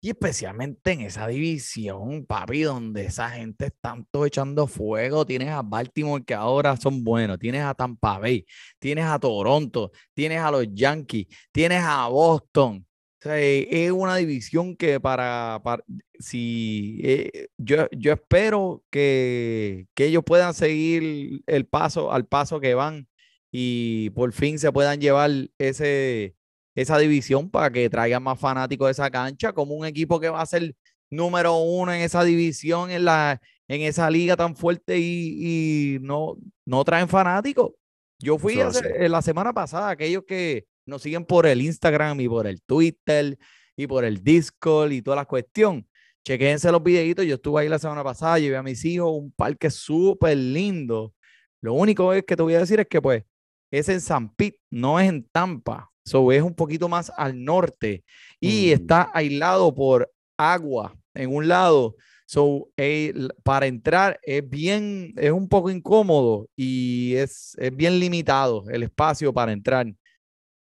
Y 0.00 0.10
especialmente 0.10 0.92
en 0.92 1.00
esa 1.00 1.26
división, 1.26 2.26
papi, 2.26 2.62
donde 2.62 3.06
esa 3.06 3.30
gente 3.30 3.66
está 3.66 3.96
todo 4.10 4.26
echando 4.26 4.66
fuego. 4.66 5.26
Tienes 5.26 5.48
a 5.48 5.62
Baltimore 5.62 6.24
que 6.24 6.34
ahora 6.34 6.76
son 6.76 7.02
buenos, 7.02 7.38
tienes 7.38 7.62
a 7.62 7.74
Tampa 7.74 8.18
Bay, 8.18 8.46
tienes 8.78 9.04
a 9.06 9.18
Toronto, 9.18 9.90
tienes 10.14 10.40
a 10.40 10.50
los 10.50 10.66
Yankees, 10.72 11.26
tienes 11.50 11.82
a 11.82 12.06
Boston. 12.08 12.85
Sea, 13.26 13.38
es 13.38 13.90
una 13.90 14.16
división 14.16 14.76
que 14.76 15.00
para, 15.00 15.60
para 15.64 15.82
si 16.18 17.00
eh, 17.02 17.48
yo, 17.58 17.88
yo 17.90 18.12
espero 18.12 18.84
que, 18.90 19.86
que 19.94 20.06
ellos 20.06 20.22
puedan 20.24 20.54
seguir 20.54 21.42
el 21.46 21.66
paso 21.66 22.12
al 22.12 22.26
paso 22.26 22.60
que 22.60 22.74
van 22.74 23.08
y 23.52 24.10
por 24.10 24.32
fin 24.32 24.58
se 24.58 24.70
puedan 24.72 25.00
llevar 25.00 25.30
ese, 25.58 26.34
esa 26.74 26.98
división 26.98 27.50
para 27.50 27.70
que 27.70 27.88
traigan 27.90 28.22
más 28.22 28.38
fanáticos 28.38 28.86
de 28.86 28.92
esa 28.92 29.10
cancha, 29.10 29.52
como 29.52 29.74
un 29.74 29.86
equipo 29.86 30.20
que 30.20 30.28
va 30.28 30.40
a 30.42 30.46
ser 30.46 30.74
número 31.10 31.56
uno 31.56 31.92
en 31.92 32.00
esa 32.02 32.22
división, 32.24 32.90
en, 32.90 33.04
la, 33.04 33.40
en 33.68 33.82
esa 33.82 34.10
liga 34.10 34.36
tan 34.36 34.56
fuerte 34.56 34.98
y, 34.98 35.94
y 35.96 35.98
no, 36.00 36.36
no 36.64 36.84
traen 36.84 37.08
fanáticos. 37.08 37.72
Yo 38.18 38.38
fui 38.38 38.54
hace- 38.60 39.08
la 39.08 39.22
semana 39.22 39.52
pasada, 39.52 39.90
aquellos 39.90 40.24
que 40.26 40.64
nos 40.86 41.02
siguen 41.02 41.24
por 41.24 41.46
el 41.46 41.60
Instagram 41.62 42.20
y 42.20 42.28
por 42.28 42.46
el 42.46 42.62
Twitter 42.62 43.38
y 43.76 43.86
por 43.86 44.04
el 44.04 44.22
Discord 44.22 44.92
y 44.92 45.02
toda 45.02 45.16
la 45.16 45.24
cuestión. 45.26 45.86
Chequense 46.24 46.70
los 46.72 46.82
videitos. 46.82 47.24
Yo 47.26 47.34
estuve 47.36 47.62
ahí 47.62 47.68
la 47.68 47.78
semana 47.78 48.02
pasada, 48.02 48.38
llevé 48.38 48.56
a 48.56 48.62
mis 48.62 48.84
hijos, 48.84 49.10
un 49.12 49.30
parque 49.32 49.70
súper 49.70 50.36
lindo. 50.36 51.12
Lo 51.60 51.74
único 51.74 52.12
es 52.12 52.24
que 52.24 52.36
te 52.36 52.42
voy 52.42 52.54
a 52.54 52.60
decir 52.60 52.80
es 52.80 52.86
que 52.88 53.00
pues 53.02 53.24
es 53.70 53.88
en 53.88 54.00
San 54.00 54.34
Pete, 54.34 54.58
no 54.70 54.98
es 55.00 55.08
en 55.08 55.24
Tampa. 55.30 55.90
So 56.04 56.30
es 56.32 56.42
un 56.42 56.54
poquito 56.54 56.88
más 56.88 57.10
al 57.16 57.42
norte 57.44 58.04
y 58.40 58.68
Mm. 58.70 58.72
está 58.74 59.10
aislado 59.12 59.74
por 59.74 60.10
agua 60.38 60.96
en 61.14 61.34
un 61.34 61.48
lado. 61.48 61.96
So, 62.28 62.68
eh, 62.76 63.12
para 63.44 63.66
entrar 63.66 64.18
es 64.22 64.48
bien, 64.48 65.12
es 65.16 65.30
un 65.30 65.48
poco 65.48 65.70
incómodo 65.70 66.48
y 66.56 67.14
es, 67.14 67.54
es 67.58 67.74
bien 67.74 68.00
limitado 68.00 68.64
el 68.70 68.82
espacio 68.84 69.32
para 69.32 69.52
entrar. 69.52 69.86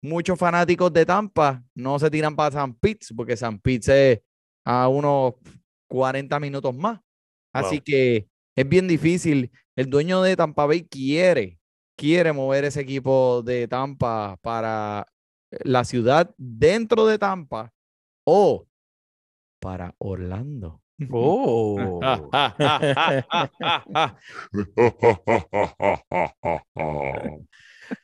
Muchos 0.02 0.38
fanáticos 0.38 0.92
de 0.92 1.04
Tampa 1.04 1.62
no 1.74 1.98
se 1.98 2.10
tiran 2.10 2.34
para 2.34 2.52
San 2.52 2.74
Pete 2.74 3.06
porque 3.14 3.36
San 3.36 3.58
Pete 3.58 4.12
es 4.12 4.20
a 4.64 4.88
unos 4.88 5.34
40 5.88 6.40
minutos 6.40 6.74
más. 6.74 7.00
Así 7.52 7.76
Wow. 7.76 7.82
que 7.84 8.28
es 8.56 8.68
bien 8.68 8.88
difícil. 8.88 9.50
El 9.76 9.90
dueño 9.90 10.22
de 10.22 10.36
Tampa 10.36 10.66
Bay 10.66 10.84
quiere, 10.84 11.58
quiere 11.96 12.32
mover 12.32 12.64
ese 12.64 12.80
equipo 12.80 13.42
de 13.42 13.68
Tampa 13.68 14.38
para 14.40 15.06
la 15.50 15.84
ciudad 15.84 16.34
dentro 16.38 17.06
de 17.06 17.18
Tampa 17.18 17.72
o 18.24 18.66
para 19.60 19.94
Orlando. 19.98 20.80
Oh. 21.10 22.00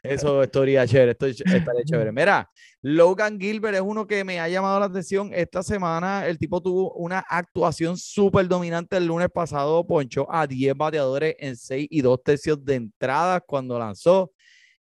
Eso 0.02 0.42
estaría 0.42 0.86
chévere, 0.86 1.12
esto 1.12 1.26
es- 1.26 1.40
estaría 1.40 1.84
chévere. 1.84 2.12
Mira, 2.12 2.48
Logan 2.82 3.38
Gilbert 3.40 3.74
es 3.76 3.80
uno 3.80 4.06
que 4.06 4.22
me 4.24 4.38
ha 4.40 4.48
llamado 4.48 4.78
la 4.80 4.86
atención 4.86 5.30
esta 5.34 5.62
semana. 5.62 6.26
El 6.26 6.38
tipo 6.38 6.60
tuvo 6.60 6.92
una 6.94 7.18
actuación 7.28 7.96
súper 7.96 8.46
dominante 8.48 8.96
el 8.96 9.06
lunes 9.06 9.28
pasado, 9.32 9.86
ponchó 9.86 10.26
a 10.32 10.46
10 10.46 10.74
bateadores 10.76 11.34
en 11.38 11.56
6 11.56 11.86
y 11.90 12.00
2 12.00 12.22
tercios 12.22 12.64
de 12.64 12.74
entradas 12.76 13.42
cuando 13.46 13.78
lanzó. 13.78 14.30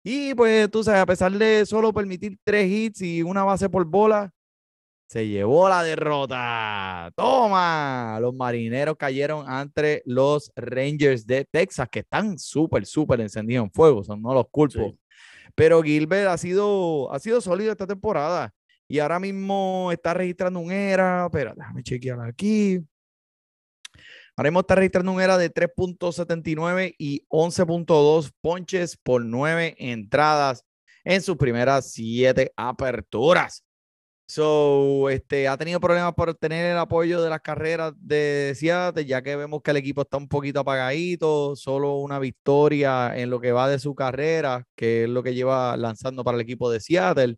Y 0.02 0.34
pues 0.34 0.68
tú 0.70 0.82
sabes, 0.82 1.00
a 1.02 1.06
pesar 1.06 1.30
de 1.32 1.64
solo 1.64 1.92
permitir 1.92 2.36
3 2.42 2.68
hits 2.68 3.02
y 3.02 3.22
una 3.22 3.44
base 3.44 3.68
por 3.68 3.84
bola, 3.84 4.32
se 5.12 5.28
llevó 5.28 5.68
la 5.68 5.82
derrota. 5.82 7.12
Toma, 7.14 8.18
los 8.18 8.34
marineros 8.34 8.96
cayeron 8.96 9.46
ante 9.46 10.02
los 10.06 10.50
Rangers 10.56 11.26
de 11.26 11.44
Texas, 11.44 11.86
que 11.90 11.98
están 11.98 12.38
súper, 12.38 12.86
súper 12.86 13.20
encendidos 13.20 13.64
en 13.64 13.70
fuego, 13.70 14.02
son, 14.02 14.22
no 14.22 14.32
los 14.32 14.46
culpo. 14.50 14.88
Sí. 14.88 14.98
Pero 15.54 15.82
Gilbert 15.82 16.28
ha 16.28 16.38
sido, 16.38 17.12
ha 17.12 17.18
sido 17.18 17.42
sólido 17.42 17.72
esta 17.72 17.86
temporada 17.86 18.54
y 18.88 19.00
ahora 19.00 19.20
mismo 19.20 19.90
está 19.92 20.14
registrando 20.14 20.60
un 20.60 20.72
era, 20.72 21.28
pero 21.30 21.52
déjame 21.54 21.82
chequear 21.82 22.20
aquí. 22.22 22.80
Ahora 24.34 24.48
mismo 24.48 24.60
está 24.60 24.76
registrando 24.76 25.12
un 25.12 25.20
era 25.20 25.36
de 25.36 25.52
3.79 25.52 26.94
y 26.96 27.26
11.2 27.28 28.32
ponches 28.40 28.96
por 28.96 29.22
9 29.22 29.76
entradas 29.78 30.64
en 31.04 31.20
sus 31.20 31.36
primeras 31.36 31.92
7 31.92 32.50
aperturas. 32.56 33.62
So, 34.32 35.10
este, 35.10 35.46
ha 35.46 35.58
tenido 35.58 35.78
problemas 35.78 36.14
por 36.14 36.30
obtener 36.30 36.64
el 36.64 36.78
apoyo 36.78 37.20
de 37.20 37.28
las 37.28 37.42
carreras 37.42 37.92
de 37.98 38.54
Seattle, 38.56 39.04
ya 39.04 39.20
que 39.20 39.36
vemos 39.36 39.60
que 39.62 39.72
el 39.72 39.76
equipo 39.76 40.00
está 40.02 40.16
un 40.16 40.26
poquito 40.26 40.60
apagadito, 40.60 41.54
solo 41.54 41.96
una 41.98 42.18
victoria 42.18 43.14
en 43.14 43.28
lo 43.28 43.40
que 43.42 43.52
va 43.52 43.68
de 43.68 43.78
su 43.78 43.94
carrera, 43.94 44.66
que 44.74 45.04
es 45.04 45.10
lo 45.10 45.22
que 45.22 45.34
lleva 45.34 45.76
lanzando 45.76 46.24
para 46.24 46.36
el 46.36 46.40
equipo 46.40 46.70
de 46.70 46.80
Seattle. 46.80 47.36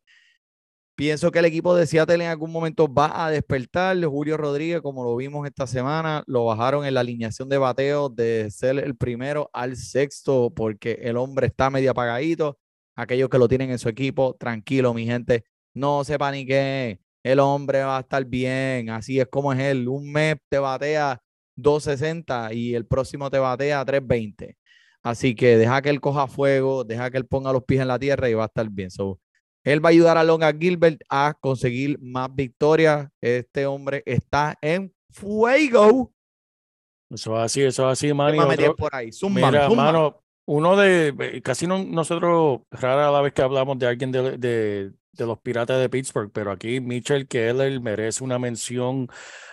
Pienso 0.95 1.33
que 1.33 1.41
el 1.41 1.47
equipo 1.47 1.75
de 1.75 1.89
Seattle 1.89 2.25
en 2.25 2.31
algún 2.31 2.53
momento 2.53 2.87
va 2.87 3.27
a 3.27 3.31
despertar. 3.31 4.01
Julio 4.05 4.37
Rodríguez, 4.37 4.81
como 4.81 5.03
lo 5.03 5.17
vimos 5.17 5.49
esta 5.49 5.67
semana, 5.67 6.23
lo 6.29 6.45
bajaron 6.45 6.87
en 6.87 6.95
la 6.95 7.01
alineación 7.01 7.49
de 7.49 7.59
bateo 7.59 8.09
de 8.09 8.53
ser 8.53 8.79
el 8.79 8.97
primero 8.97 9.51
al 9.53 9.77
sexto, 9.77 10.53
porque 10.55 10.93
el 11.03 11.17
hombre 11.17 11.49
está 11.49 11.71
medio 11.71 11.91
apagadito. 11.91 12.57
Aquellos 12.95 13.29
que 13.29 13.39
lo 13.39 13.49
tienen 13.49 13.73
en 13.73 13.81
su 13.81 13.89
equipo, 13.89 14.37
tranquilo, 14.39 14.95
mi 14.95 15.07
gente 15.07 15.45
no 15.75 16.05
se 16.05 16.19
paniquen, 16.19 17.01
el 17.23 17.41
hombre 17.41 17.83
va 17.83 17.99
a 17.99 18.01
estar 18.01 18.25
bien, 18.25 18.91
así 18.91 19.19
es 19.21 19.27
como 19.29 19.53
es 19.53 19.59
él. 19.61 19.89
Un 19.89 20.13
mes 20.13 20.37
te 20.49 20.59
batea 20.59 21.21
260 21.57 22.53
y 22.53 22.75
el 22.75 22.87
próximo 22.87 23.31
te 23.31 23.39
batea 23.39 23.85
320. 23.85 24.57
Así 25.03 25.35
que 25.35 25.57
deja 25.59 25.83
que 25.83 25.91
él 25.91 26.01
coja 26.01 26.27
fuego, 26.27 26.85
deja 26.85 27.11
que 27.11 27.19
él 27.19 27.27
ponga 27.27 27.53
los 27.53 27.65
pies 27.65 27.81
en 27.83 27.89
la 27.89 27.99
tierra 27.99 28.29
y 28.31 28.35
va 28.35 28.45
a 28.45 28.47
estar 28.47 28.69
bien. 28.71 28.91
So, 28.91 29.21
él 29.63 29.85
va 29.85 29.89
a 29.89 29.93
ayudar 29.93 30.17
a 30.19 30.25
Longa 30.25 30.53
Gilbert 30.53 31.01
a 31.11 31.35
conseguir 31.39 31.99
más 32.01 32.35
victorias. 32.35 33.09
Este 33.21 33.67
hombre 33.67 34.03
está 34.07 34.57
en 34.63 34.95
fuego. 35.11 36.13
Eso 37.11 37.37
es 37.37 37.43
así, 37.43 37.63
eso 37.63 37.85
es 37.91 37.93
así, 37.99 38.13
man. 38.15 38.35
y 38.35 38.39
Zúmbame 38.39 38.55
otro- 38.55 38.65
10 38.67 38.75
por 38.77 38.95
ahí. 38.95 39.07
Mira, 39.07 39.69
zúmbame. 39.69 39.75
mano, 39.77 40.23
uno 40.47 40.77
de, 40.77 41.15
eh, 41.19 41.43
casi 41.43 41.67
no, 41.67 41.85
nosotros, 41.85 42.61
rara 42.71 43.11
la 43.11 43.21
vez 43.21 43.33
que 43.33 43.43
hablamos 43.43 43.79
de 43.79 43.87
alguien 43.87 44.11
de, 44.11 44.37
de, 44.39 44.93
de 45.17 45.27
los 45.27 45.39
Piratas 45.39 45.81
de 45.81 45.89
Pittsburgh, 45.89 46.31
pero 46.33 46.51
aquí 46.51 46.81
Mitchell 46.81 47.27
Keller 47.27 47.81
merece 47.81 48.25
una 48.25 48.39
mención 48.39 49.09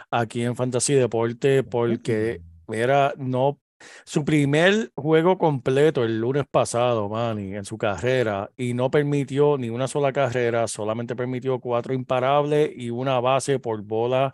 aquí 0.10 0.44
en 0.44 0.56
Fantasy 0.56 0.94
Deporte 0.94 1.64
porque, 1.64 2.42
mira, 2.68 3.14
no, 3.18 3.60
su 4.04 4.24
primer 4.24 4.92
juego 4.96 5.38
completo 5.38 6.04
el 6.04 6.20
lunes 6.20 6.46
pasado, 6.50 7.10
Manny, 7.10 7.56
en 7.56 7.66
su 7.66 7.78
carrera, 7.78 8.52
y 8.58 8.74
no 8.74 8.92
permitió 8.92 9.58
ni 9.58 9.70
una 9.70 9.88
sola 9.88 10.12
carrera, 10.14 10.68
solamente 10.68 11.16
permitió 11.16 11.60
cuatro 11.60 11.94
imparables 11.94 12.72
y 12.76 12.90
una 12.90 13.20
base 13.20 13.60
por 13.60 13.82
bola 13.82 14.34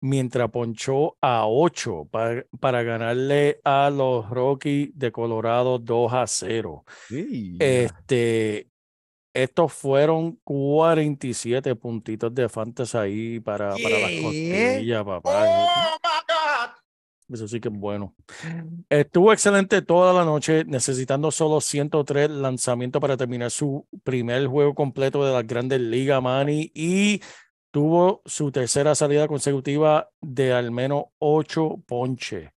mientras 0.00 0.50
ponchó 0.50 1.16
a 1.22 1.46
8 1.46 2.08
para, 2.10 2.44
para 2.60 2.82
ganarle 2.82 3.60
a 3.64 3.88
los 3.88 4.28
Rockies 4.28 4.90
de 4.94 5.10
Colorado 5.10 5.78
2 5.78 6.12
a 6.12 6.26
0. 6.26 6.84
Sí. 7.08 7.56
Este, 7.58 8.68
estos 9.34 9.72
fueron 9.72 10.38
47 10.44 11.74
puntitos 11.74 12.32
de 12.34 12.48
fantasy 12.48 12.96
ahí 12.96 13.40
para, 13.40 13.74
para 13.74 13.98
las 13.98 14.22
costillas, 14.22 15.04
papá. 15.04 15.44
¡Oh, 15.44 15.98
my 16.02 16.20
God! 16.28 17.34
Eso 17.34 17.48
sí 17.48 17.58
que 17.58 17.68
es 17.68 17.74
bueno. 17.74 18.14
Estuvo 18.88 19.32
excelente 19.32 19.82
toda 19.82 20.12
la 20.12 20.24
noche, 20.24 20.64
necesitando 20.66 21.30
solo 21.30 21.60
103 21.60 22.30
lanzamientos 22.30 23.00
para 23.00 23.16
terminar 23.16 23.50
su 23.50 23.86
primer 24.04 24.46
juego 24.46 24.74
completo 24.74 25.24
de 25.24 25.32
las 25.32 25.46
grandes 25.46 25.80
ligas, 25.80 26.22
Manny, 26.22 26.70
y 26.74 27.20
tuvo 27.72 28.22
su 28.24 28.52
tercera 28.52 28.94
salida 28.94 29.26
consecutiva 29.26 30.10
de 30.20 30.52
al 30.52 30.70
menos 30.70 31.06
8 31.18 31.82
ponches. 31.86 32.50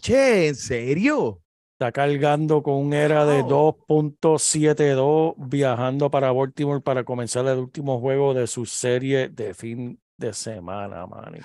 Che, 0.00 0.48
¿en 0.48 0.54
serio? 0.54 1.41
Está 1.82 1.90
cargando 1.90 2.62
con 2.62 2.74
un 2.74 2.92
era 2.94 3.26
de 3.26 3.42
Wow. 3.42 3.76
2.72, 3.88 5.34
viajando 5.36 6.12
para 6.12 6.30
Baltimore 6.30 6.80
para 6.80 7.02
comenzar 7.02 7.44
el 7.48 7.58
último 7.58 7.98
juego 7.98 8.34
de 8.34 8.46
su 8.46 8.66
serie 8.66 9.28
de 9.28 9.52
fin 9.52 10.00
de 10.16 10.32
semana, 10.32 11.08
Manny. 11.08 11.40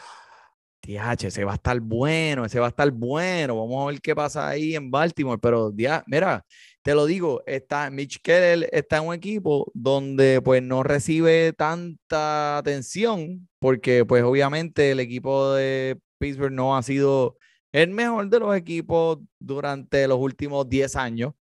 Diache, 0.83 1.29
ese 1.29 1.43
va 1.43 1.53
a 1.53 1.55
estar 1.55 1.79
bueno, 1.79 2.45
ese 2.45 2.59
va 2.59 2.67
a 2.67 2.69
estar 2.69 2.91
bueno. 2.91 3.55
Vamos 3.57 3.83
a 3.83 3.87
ver 3.91 3.99
qué 3.99 4.15
pasa 4.15 4.47
ahí 4.47 4.75
en 4.75 4.91
Baltimore. 4.91 5.39
Pero, 5.41 5.71
dia- 5.71 6.03
mira, 6.05 6.45
te 6.83 6.93
lo 6.93 7.07
digo, 7.07 7.41
está, 7.47 7.89
Mitch 7.89 8.21
Keller 8.21 8.69
está 8.71 8.97
en 8.97 9.07
un 9.07 9.15
equipo 9.15 9.71
donde 9.73 10.39
pues 10.43 10.61
no 10.61 10.83
recibe 10.83 11.51
tanta 11.53 12.59
atención 12.59 13.49
porque 13.57 14.05
pues 14.05 14.21
obviamente 14.23 14.91
el 14.91 14.99
equipo 14.99 15.51
de 15.53 15.97
Pittsburgh 16.19 16.53
no 16.53 16.77
ha 16.77 16.83
sido 16.83 17.37
el 17.71 17.89
mejor 17.91 18.29
de 18.29 18.39
los 18.39 18.55
equipos 18.55 19.19
durante 19.39 20.07
los 20.07 20.19
últimos 20.19 20.67
10 20.69 20.95
años. 20.95 21.33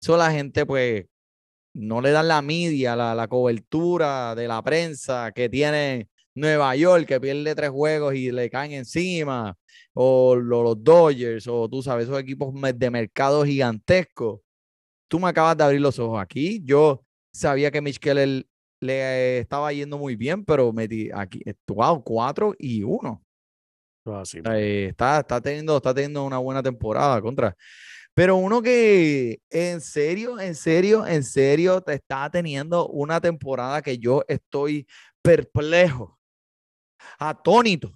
So, 0.00 0.16
la 0.16 0.30
gente 0.32 0.66
pues 0.66 1.06
no 1.74 2.00
le 2.00 2.10
dan 2.10 2.28
la 2.28 2.42
media, 2.42 2.96
la, 2.96 3.14
la 3.14 3.28
cobertura 3.28 4.34
de 4.34 4.48
la 4.48 4.62
prensa 4.62 5.32
que 5.32 5.48
tiene 5.48 6.08
Nueva 6.34 6.74
York, 6.76 7.06
que 7.06 7.20
pierde 7.20 7.54
tres 7.54 7.70
juegos 7.70 8.14
y 8.14 8.30
le 8.32 8.50
caen 8.50 8.72
encima, 8.72 9.56
o 9.94 10.36
lo- 10.36 10.62
los 10.62 10.82
Dodgers, 10.84 11.46
o 11.48 11.68
tú 11.68 11.82
sabes, 11.82 12.04
esos 12.06 12.20
equipos 12.20 12.52
de 12.76 12.90
mercado 12.90 13.44
gigantescos. 13.44 14.40
Tú 15.08 15.18
me 15.20 15.28
acabas 15.28 15.56
de 15.56 15.64
abrir 15.64 15.80
los 15.80 15.98
ojos 15.98 16.20
aquí. 16.20 16.60
Yo 16.64 17.04
sabía 17.32 17.70
que 17.70 17.80
Mitch 17.80 17.98
Keller 17.98 18.46
le 18.80 19.38
estaba 19.40 19.72
yendo 19.72 19.98
muy 19.98 20.16
bien, 20.16 20.44
pero 20.44 20.72
metí 20.72 21.10
aquí, 21.14 21.42
eh, 21.44 21.54
wow, 21.68 22.02
cuatro 22.02 22.54
y 22.58 22.82
uno. 22.82 23.22
Así. 24.04 24.40
Eh, 24.44 24.88
está, 24.90 25.20
está, 25.20 25.40
teniendo, 25.40 25.76
está 25.76 25.94
teniendo 25.94 26.24
una 26.24 26.38
buena 26.38 26.62
temporada 26.62 27.20
contra. 27.20 27.56
Pero 28.14 28.36
uno 28.36 28.60
que 28.60 29.40
en 29.50 29.80
serio, 29.80 30.40
en 30.40 30.54
serio, 30.54 31.06
en 31.06 31.22
serio, 31.22 31.80
te 31.80 31.94
está 31.94 32.28
teniendo 32.30 32.88
una 32.88 33.20
temporada 33.20 33.82
que 33.82 33.98
yo 33.98 34.24
estoy 34.26 34.86
perplejo, 35.22 36.18
atónito, 37.18 37.92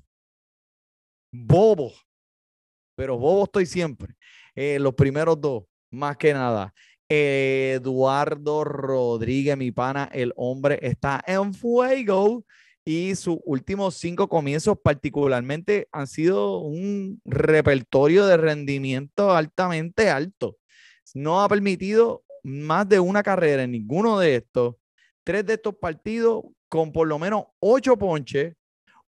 bobo. 1.33 1.93
Pero 2.97 3.19
bobo 3.19 3.45
estoy 3.45 3.67
siempre. 3.67 4.15
Eh, 4.55 4.79
los 4.79 4.95
primeros 4.95 5.41
dos, 5.41 5.65
más 5.91 6.17
que 6.17 6.33
nada. 6.33 6.73
Eduardo 7.09 8.65
Rodríguez, 8.65 9.57
mi 9.57 9.73
pana, 9.73 10.09
el 10.13 10.33
hombre 10.37 10.79
está 10.81 11.23
en 11.27 11.53
fuego 11.53 12.45
y 12.85 13.15
sus 13.15 13.39
últimos 13.45 13.95
cinco 13.95 14.29
comienzos 14.29 14.77
particularmente 14.83 15.89
han 15.91 16.07
sido 16.07 16.59
un 16.59 17.23
repertorio 17.25 18.27
de 18.27 18.37
rendimiento 18.37 19.33
altamente 19.33 20.11
alto. 20.11 20.59
No 21.15 21.43
ha 21.43 21.49
permitido 21.49 22.23
más 22.43 22.87
de 22.89 23.01
una 23.01 23.23
carrera 23.23 23.63
en 23.63 23.71
ninguno 23.73 24.19
de 24.19 24.37
estos. 24.37 24.77
Tres 25.25 25.47
de 25.47 25.55
estos 25.55 25.75
partidos 25.77 26.45
con 26.69 26.93
por 26.93 27.09
lo 27.09 27.19
menos 27.19 27.47
ocho 27.61 27.97
ponches, 27.97 28.55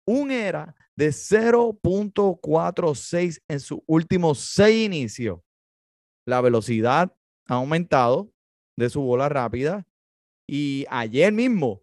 un 0.07 0.31
era 0.31 0.75
de 0.95 1.09
0.46 1.09 3.43
en 3.49 3.61
sus 3.61 3.81
últimos 3.87 4.39
seis 4.39 4.87
inicios. 4.87 5.41
La 6.25 6.41
velocidad 6.41 7.15
ha 7.47 7.55
aumentado 7.55 8.31
de 8.77 8.89
su 8.89 9.03
bola 9.03 9.29
rápida 9.29 9.87
y 10.49 10.87
ayer 10.89 11.33
mismo 11.33 11.83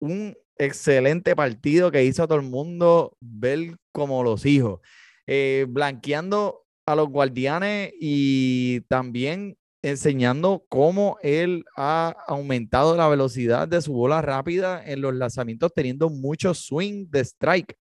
un 0.00 0.36
excelente 0.56 1.34
partido 1.36 1.90
que 1.90 2.04
hizo 2.04 2.22
a 2.22 2.26
todo 2.26 2.38
el 2.38 2.46
mundo 2.46 3.16
ver 3.20 3.76
como 3.92 4.22
los 4.22 4.46
hijos, 4.46 4.80
eh, 5.26 5.66
blanqueando 5.68 6.64
a 6.86 6.94
los 6.94 7.08
guardianes 7.08 7.92
y 7.98 8.80
también 8.82 9.56
enseñando 9.82 10.64
cómo 10.68 11.18
él 11.22 11.64
ha 11.76 12.16
aumentado 12.26 12.96
la 12.96 13.08
velocidad 13.08 13.68
de 13.68 13.82
su 13.82 13.92
bola 13.92 14.22
rápida 14.22 14.82
en 14.84 15.02
los 15.02 15.14
lanzamientos, 15.14 15.72
teniendo 15.74 16.08
mucho 16.08 16.54
swing 16.54 17.06
de 17.10 17.20
strike. 17.20 17.76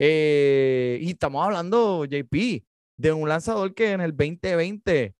Eh, 0.00 0.98
y 1.00 1.10
estamos 1.10 1.44
hablando, 1.44 2.04
JP, 2.04 2.64
de 2.96 3.12
un 3.12 3.28
lanzador 3.28 3.72
que 3.74 3.92
en 3.92 4.00
el 4.00 4.10
2020 4.16 5.14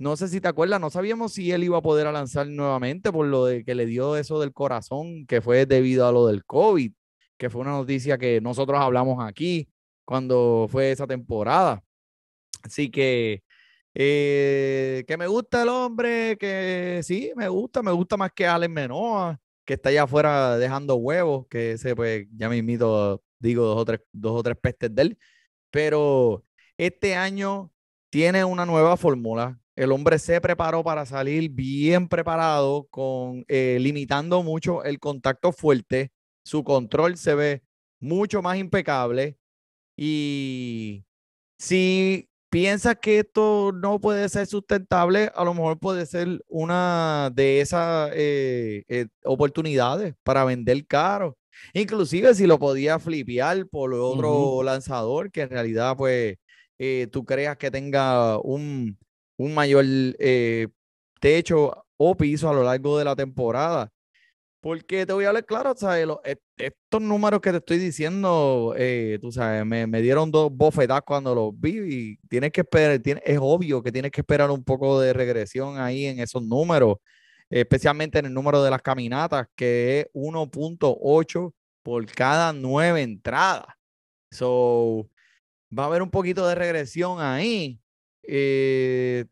no 0.00 0.16
sé 0.16 0.28
si 0.28 0.40
te 0.40 0.48
acuerdas, 0.48 0.80
no 0.80 0.88
sabíamos 0.88 1.34
si 1.34 1.52
él 1.52 1.62
iba 1.62 1.76
a 1.78 1.82
poder 1.82 2.06
lanzar 2.10 2.48
nuevamente 2.48 3.12
por 3.12 3.26
lo 3.26 3.44
de 3.44 3.64
que 3.64 3.74
le 3.74 3.84
dio 3.84 4.16
eso 4.16 4.40
del 4.40 4.54
corazón, 4.54 5.26
que 5.26 5.42
fue 5.42 5.66
debido 5.66 6.08
a 6.08 6.12
lo 6.12 6.26
del 6.26 6.44
COVID, 6.46 6.92
que 7.36 7.50
fue 7.50 7.60
una 7.60 7.72
noticia 7.72 8.16
que 8.16 8.40
nosotros 8.40 8.80
hablamos 8.80 9.22
aquí 9.22 9.68
cuando 10.06 10.66
fue 10.70 10.90
esa 10.92 11.06
temporada. 11.06 11.84
Así 12.62 12.90
que, 12.90 13.42
eh, 13.94 15.04
que 15.06 15.16
me 15.18 15.26
gusta 15.26 15.62
el 15.64 15.68
hombre, 15.68 16.38
que 16.38 17.00
sí, 17.04 17.32
me 17.36 17.48
gusta, 17.48 17.82
me 17.82 17.92
gusta 17.92 18.16
más 18.16 18.32
que 18.32 18.46
Alex 18.46 18.72
Menoa, 18.72 19.38
que 19.66 19.74
está 19.74 19.90
allá 19.90 20.04
afuera 20.04 20.56
dejando 20.56 20.96
huevos, 20.96 21.46
que 21.48 21.72
ese 21.72 21.94
pues 21.94 22.26
ya 22.36 22.48
me 22.48 22.56
invito, 22.56 23.22
digo 23.38 23.66
dos 23.66 23.78
o 23.78 23.84
tres, 23.84 24.00
dos 24.12 24.32
o 24.40 24.42
tres 24.42 24.56
pestes 24.56 24.94
de 24.94 25.02
él, 25.02 25.18
pero 25.70 26.42
este 26.78 27.14
año 27.16 27.70
tiene 28.10 28.44
una 28.44 28.66
nueva 28.66 28.96
fórmula. 28.96 29.59
El 29.76 29.92
hombre 29.92 30.18
se 30.18 30.40
preparó 30.40 30.82
para 30.84 31.06
salir 31.06 31.50
bien 31.50 32.08
preparado, 32.08 32.86
con 32.90 33.44
eh, 33.48 33.78
limitando 33.80 34.42
mucho 34.42 34.84
el 34.84 34.98
contacto 34.98 35.52
fuerte. 35.52 36.12
Su 36.44 36.64
control 36.64 37.16
se 37.16 37.34
ve 37.34 37.62
mucho 38.00 38.42
más 38.42 38.58
impecable. 38.58 39.38
Y 39.96 41.04
si 41.58 42.30
piensas 42.50 42.96
que 43.00 43.20
esto 43.20 43.72
no 43.72 44.00
puede 44.00 44.28
ser 44.28 44.46
sustentable, 44.46 45.30
a 45.34 45.44
lo 45.44 45.54
mejor 45.54 45.78
puede 45.78 46.06
ser 46.06 46.42
una 46.48 47.30
de 47.34 47.60
esas 47.60 48.10
eh, 48.14 48.84
eh, 48.88 49.06
oportunidades 49.24 50.14
para 50.22 50.44
vender 50.44 50.86
caro. 50.86 51.38
Inclusive 51.74 52.34
si 52.34 52.46
lo 52.46 52.58
podía 52.58 52.98
flipear 52.98 53.66
por 53.68 53.94
otro 53.94 54.62
lanzador 54.62 55.30
que 55.30 55.42
en 55.42 55.50
realidad 55.50 55.96
pues 55.96 56.36
eh, 56.78 57.06
tú 57.12 57.24
creas 57.24 57.56
que 57.58 57.70
tenga 57.70 58.38
un, 58.40 58.98
un 59.42 59.54
mayor 59.54 59.84
eh, 60.18 60.68
techo 61.20 61.84
o 61.96 62.16
piso 62.16 62.48
a 62.48 62.54
lo 62.54 62.62
largo 62.64 62.98
de 62.98 63.04
la 63.04 63.16
temporada. 63.16 63.90
Porque 64.60 65.06
te 65.06 65.12
voy 65.14 65.24
a 65.24 65.28
hablar 65.28 65.46
claro, 65.46 65.74
¿sabes? 65.76 66.06
Lo- 66.06 66.20
est- 66.24 66.40
estos 66.58 67.00
números 67.00 67.40
que 67.40 67.50
te 67.50 67.58
estoy 67.58 67.78
diciendo, 67.78 68.74
eh, 68.76 69.18
tú 69.22 69.32
sabes, 69.32 69.64
me, 69.64 69.86
me 69.86 70.02
dieron 70.02 70.30
dos 70.30 70.50
bofetadas 70.52 71.02
cuando 71.06 71.34
los 71.34 71.58
vi 71.58 71.78
y 72.14 72.16
tienes 72.28 72.52
que 72.52 72.60
esperar, 72.62 72.98
tiene- 73.00 73.22
es 73.24 73.38
obvio 73.40 73.82
que 73.82 73.90
tienes 73.92 74.10
que 74.10 74.20
esperar 74.20 74.50
un 74.50 74.62
poco 74.64 75.00
de 75.00 75.14
regresión 75.14 75.78
ahí 75.78 76.06
en 76.06 76.20
esos 76.20 76.42
números, 76.42 76.96
especialmente 77.50 78.18
en 78.18 78.26
el 78.26 78.34
número 78.34 78.62
de 78.62 78.70
las 78.70 78.82
caminatas, 78.82 79.46
que 79.56 80.00
es 80.00 80.06
1.8 80.12 81.54
por 81.82 82.04
cada 82.06 82.52
nueve 82.52 83.02
entradas. 83.02 83.64
So, 84.30 85.08
va 85.76 85.84
a 85.84 85.86
haber 85.86 86.02
un 86.02 86.10
poquito 86.10 86.46
de 86.48 86.54
regresión 86.54 87.20
ahí. 87.20 87.80
Eh, 88.22 89.24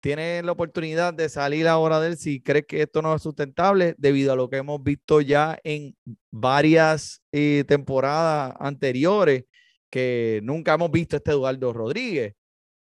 tiene 0.00 0.42
la 0.42 0.52
oportunidad 0.52 1.12
de 1.12 1.28
salir 1.28 1.68
ahora 1.68 2.00
de 2.00 2.08
él 2.08 2.16
si 2.16 2.40
crees 2.40 2.66
que 2.66 2.82
esto 2.82 3.02
no 3.02 3.14
es 3.14 3.22
sustentable 3.22 3.94
debido 3.98 4.32
a 4.32 4.36
lo 4.36 4.48
que 4.48 4.56
hemos 4.56 4.82
visto 4.82 5.20
ya 5.20 5.58
en 5.62 5.94
varias 6.30 7.22
eh, 7.32 7.64
temporadas 7.68 8.54
anteriores 8.58 9.44
que 9.90 10.40
nunca 10.42 10.74
hemos 10.74 10.90
visto 10.90 11.16
este 11.16 11.32
Eduardo 11.32 11.72
Rodríguez. 11.72 12.34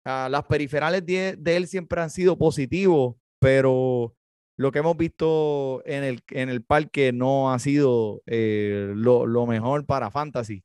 Ah, 0.06 0.28
las 0.30 0.46
periferales 0.46 1.06
de, 1.06 1.38
él 1.46 1.68
siempre 1.68 2.02
han 2.02 2.10
sido 2.10 2.38
positivos, 2.38 3.16
pero 3.39 4.16
lo 4.58 4.72
que 4.72 4.80
hemos 4.80 4.98
visto 4.98 5.84
en 5.86 6.04
el, 6.04 6.24
en 6.32 6.50
el 6.50 6.63
parque 6.63 7.12
no 7.13 7.54
ha 7.54 7.60
sido 7.60 8.22
eh, 8.26 8.92
lo, 8.96 9.26
lo 9.28 9.46
mejor 9.46 9.86
para 9.86 10.12
Fantasy. 10.12 10.63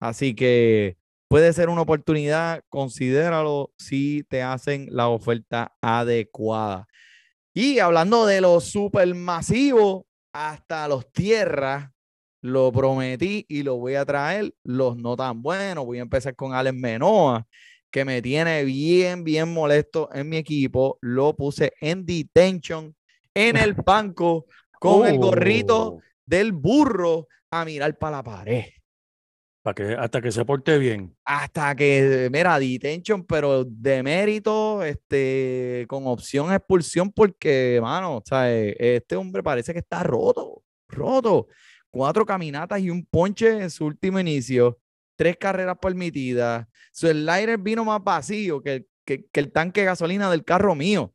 Así 0.00 0.34
que 0.34 0.96
puede 1.32 1.54
ser 1.54 1.70
una 1.70 1.80
oportunidad, 1.80 2.62
considéralo 2.68 3.72
si 3.78 4.22
te 4.28 4.42
hacen 4.42 4.88
la 4.90 5.08
oferta 5.08 5.72
adecuada. 5.80 6.86
Y 7.54 7.78
hablando 7.78 8.26
de 8.26 8.42
los 8.42 8.64
supermasivos, 8.64 10.02
hasta 10.34 10.86
los 10.88 11.10
tierras, 11.10 11.88
Lo 12.42 12.70
prometí 12.70 13.46
y 13.48 13.62
lo 13.62 13.78
voy 13.78 13.94
a 13.94 14.04
traer. 14.04 14.52
Los 14.62 14.98
no 14.98 15.16
tan 15.16 15.40
buenos. 15.40 15.86
Voy 15.86 16.00
a 16.00 16.02
empezar 16.02 16.36
con 16.36 16.52
Alex 16.52 16.76
Menoa, 16.76 17.46
que 17.90 18.04
me 18.04 18.20
tiene 18.20 18.64
bien, 18.64 19.24
bien 19.24 19.50
molesto 19.54 20.10
en 20.12 20.28
mi 20.28 20.36
equipo. 20.36 20.98
Lo 21.00 21.34
puse 21.34 21.72
en 21.80 22.04
detention 22.04 22.94
en 23.32 23.56
el 23.56 23.72
banco 23.86 24.44
con 24.78 25.06
el 25.06 25.16
gorrito 25.16 25.82
Oh, 25.94 26.00
del 26.26 26.52
burro 26.52 27.26
a 27.50 27.64
mirar 27.64 27.96
para 27.96 28.18
la 28.18 28.22
pared. 28.22 28.64
Para 29.62 29.74
que, 29.74 29.94
hasta 29.94 30.20
que 30.20 30.32
se 30.32 30.44
porte 30.44 30.76
bien. 30.78 31.16
Hasta 31.24 31.74
que, 31.74 32.28
mira, 32.32 32.58
detention, 32.58 33.24
pero 33.24 33.64
de 33.64 34.02
mérito, 34.02 34.82
este, 34.82 35.86
con 35.88 36.06
opción 36.06 36.50
a 36.50 36.56
expulsión, 36.56 37.12
porque, 37.12 37.78
mano, 37.80 38.22
eh, 38.44 38.76
este 38.78 39.16
hombre 39.16 39.42
parece 39.42 39.72
que 39.72 39.78
está 39.78 40.02
roto, 40.02 40.62
roto. 40.88 41.46
Cuatro 41.90 42.24
caminatas 42.26 42.80
y 42.80 42.90
un 42.90 43.04
ponche 43.04 43.50
en 43.62 43.70
su 43.70 43.84
último 43.84 44.18
inicio, 44.18 44.78
tres 45.16 45.36
carreras 45.36 45.76
permitidas. 45.80 46.66
Su 46.90 47.06
slider 47.06 47.58
vino 47.58 47.84
más 47.84 48.02
vacío 48.02 48.62
que, 48.62 48.74
el- 48.74 48.88
que, 49.04 49.26
que 49.30 49.40
el 49.40 49.52
tanque 49.52 49.80
de 49.82 49.86
gasolina 49.86 50.30
del 50.30 50.42
carro 50.44 50.74
mío. 50.74 51.14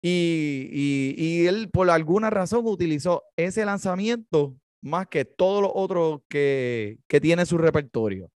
Y, 0.00 0.68
y, 0.72 1.14
y 1.18 1.46
él, 1.48 1.70
por 1.70 1.90
alguna 1.90 2.30
razón, 2.30 2.62
utilizó 2.64 3.24
ese 3.36 3.64
lanzamiento 3.64 4.54
más 4.80 5.08
que 5.08 5.24
todos 5.24 5.62
los 5.62 5.72
otros 5.74 6.20
que, 6.28 6.98
que 7.06 7.20
tiene 7.20 7.46
su 7.46 7.58
repertorio. 7.58 8.30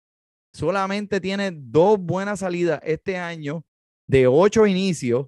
Solamente 0.53 1.19
tiene 1.19 1.51
dos 1.53 1.99
buenas 1.99 2.39
salidas 2.39 2.79
este 2.83 3.17
año 3.17 3.63
de 4.07 4.27
ocho 4.27 4.65
inicios 4.65 5.27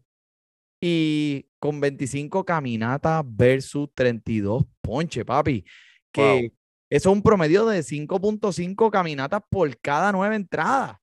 y 0.82 1.46
con 1.60 1.80
25 1.80 2.44
caminatas 2.44 3.24
versus 3.26 3.90
32 3.94 4.64
ponche, 4.82 5.24
papi. 5.24 5.64
Que 6.12 6.52
eso 6.90 7.10
es 7.10 7.16
un 7.16 7.22
promedio 7.22 7.66
de 7.68 7.84
5.5 7.84 8.90
caminatas 8.90 9.42
por 9.50 9.80
cada 9.80 10.12
nueve 10.12 10.36
entradas. 10.36 10.98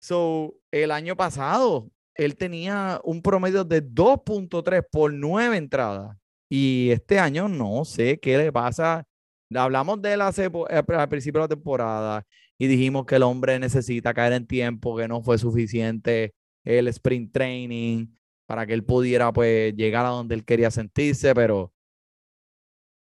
So, 0.00 0.54
el 0.70 0.92
año 0.92 1.16
pasado 1.16 1.90
él 2.14 2.36
tenía 2.36 3.00
un 3.02 3.22
promedio 3.22 3.64
de 3.64 3.82
2.3 3.82 4.86
por 4.90 5.12
nueve 5.12 5.56
entradas. 5.56 6.16
Y 6.50 6.90
este 6.90 7.18
año 7.18 7.48
no 7.48 7.84
sé 7.84 8.20
qué 8.20 8.36
le 8.36 8.52
pasa. 8.52 9.06
Hablamos 9.54 10.00
de 10.00 10.12
él 10.12 10.20
hace, 10.20 10.44
eh, 10.46 10.82
al 10.88 11.08
principio 11.08 11.40
de 11.40 11.44
la 11.44 11.48
temporada 11.48 12.24
y 12.58 12.66
dijimos 12.68 13.04
que 13.06 13.16
el 13.16 13.22
hombre 13.24 13.58
necesita 13.58 14.14
caer 14.14 14.34
en 14.34 14.46
tiempo, 14.46 14.96
que 14.96 15.08
no 15.08 15.22
fue 15.22 15.38
suficiente 15.38 16.34
el 16.64 16.88
sprint 16.88 17.32
training 17.32 18.06
para 18.46 18.66
que 18.66 18.74
él 18.74 18.84
pudiera 18.84 19.32
pues 19.32 19.74
llegar 19.74 20.06
a 20.06 20.10
donde 20.10 20.34
él 20.34 20.44
quería 20.44 20.70
sentirse, 20.70 21.34
pero 21.34 21.72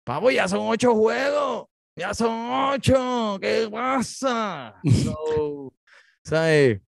papo, 0.05 0.31
ya 0.31 0.47
son 0.47 0.59
ocho 0.61 0.93
juegos, 0.95 1.65
ya 1.95 2.13
son 2.13 2.31
ocho, 2.73 3.37
¿qué 3.41 3.67
pasa? 3.71 4.75
So, 5.13 5.73
¿sabes? 6.23 6.81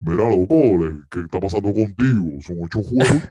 Mira, 0.00 0.28
loco, 0.30 0.54
le- 0.54 1.02
¿qué 1.10 1.20
está 1.20 1.40
pasando 1.40 1.72
contigo? 1.72 2.40
Son 2.42 2.56
ocho 2.62 2.82
juegos. 2.82 3.28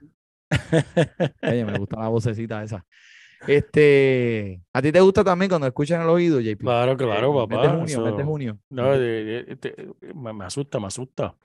Oye, 1.44 1.66
me 1.66 1.78
gusta 1.78 2.00
la 2.00 2.08
vocecita 2.10 2.64
esa. 2.64 2.86
Este, 3.48 4.62
¿a 4.74 4.82
ti 4.82 4.92
te 4.92 5.00
gusta 5.02 5.24
también 5.24 5.50
cuando 5.50 5.68
escuchan 5.68 6.02
el 6.02 6.10
oído, 6.10 6.40
JP? 6.40 6.60
Claro, 6.64 6.96
claro, 6.98 7.30
Eh, 7.44 7.48
mes 7.48 7.58
papá. 7.58 7.62
de 7.62 7.68
junio, 7.70 8.02
mes 8.02 8.16
de 8.16 8.22
eso- 8.22 8.26
junio. 8.26 8.58
No, 8.70 8.84
mes 8.90 9.00
de- 9.00 9.24
de- 9.24 9.44
de- 9.44 9.56
de- 9.56 10.14
me, 10.14 10.34
me 10.34 10.46
asusta, 10.46 10.80
me 10.80 10.88
asusta. 10.88 11.36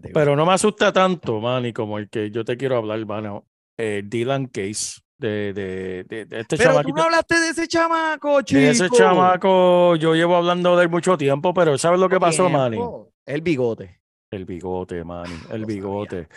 te- 0.00 0.10
Pero 0.10 0.36
no 0.36 0.44
me 0.44 0.52
asusta 0.52 0.92
tanto, 0.92 1.40
Manny, 1.40 1.72
como 1.72 1.98
el 1.98 2.08
que 2.10 2.30
yo 2.30 2.44
te 2.44 2.56
quiero 2.56 2.76
hablar, 2.76 3.04
mano. 3.06 3.46
Eh, 3.78 4.02
Dylan 4.04 4.46
Case, 4.46 5.00
de, 5.18 5.52
de, 5.54 6.04
de, 6.04 6.24
de 6.26 6.40
este 6.40 6.56
Pero 6.58 6.82
tú 6.82 6.90
no 6.94 7.02
hablaste 7.04 7.38
de 7.40 7.48
ese 7.48 7.66
chamaco, 7.66 8.42
chico. 8.42 8.60
de 8.60 8.70
ese 8.70 8.90
chamaco, 8.90 9.96
yo 9.96 10.14
llevo 10.14 10.36
hablando 10.36 10.76
de 10.76 10.84
él 10.84 10.90
mucho 10.90 11.16
tiempo, 11.16 11.52
pero 11.54 11.76
¿sabes 11.78 11.98
lo 11.98 12.08
que 12.08 12.20
pasó, 12.20 12.48
Manny? 12.48 12.76
Tiempo. 12.76 13.10
El 13.24 13.40
bigote. 13.42 14.00
El 14.30 14.44
bigote, 14.44 15.02
Manny, 15.04 15.32
el 15.50 15.60
sabía. 15.62 16.28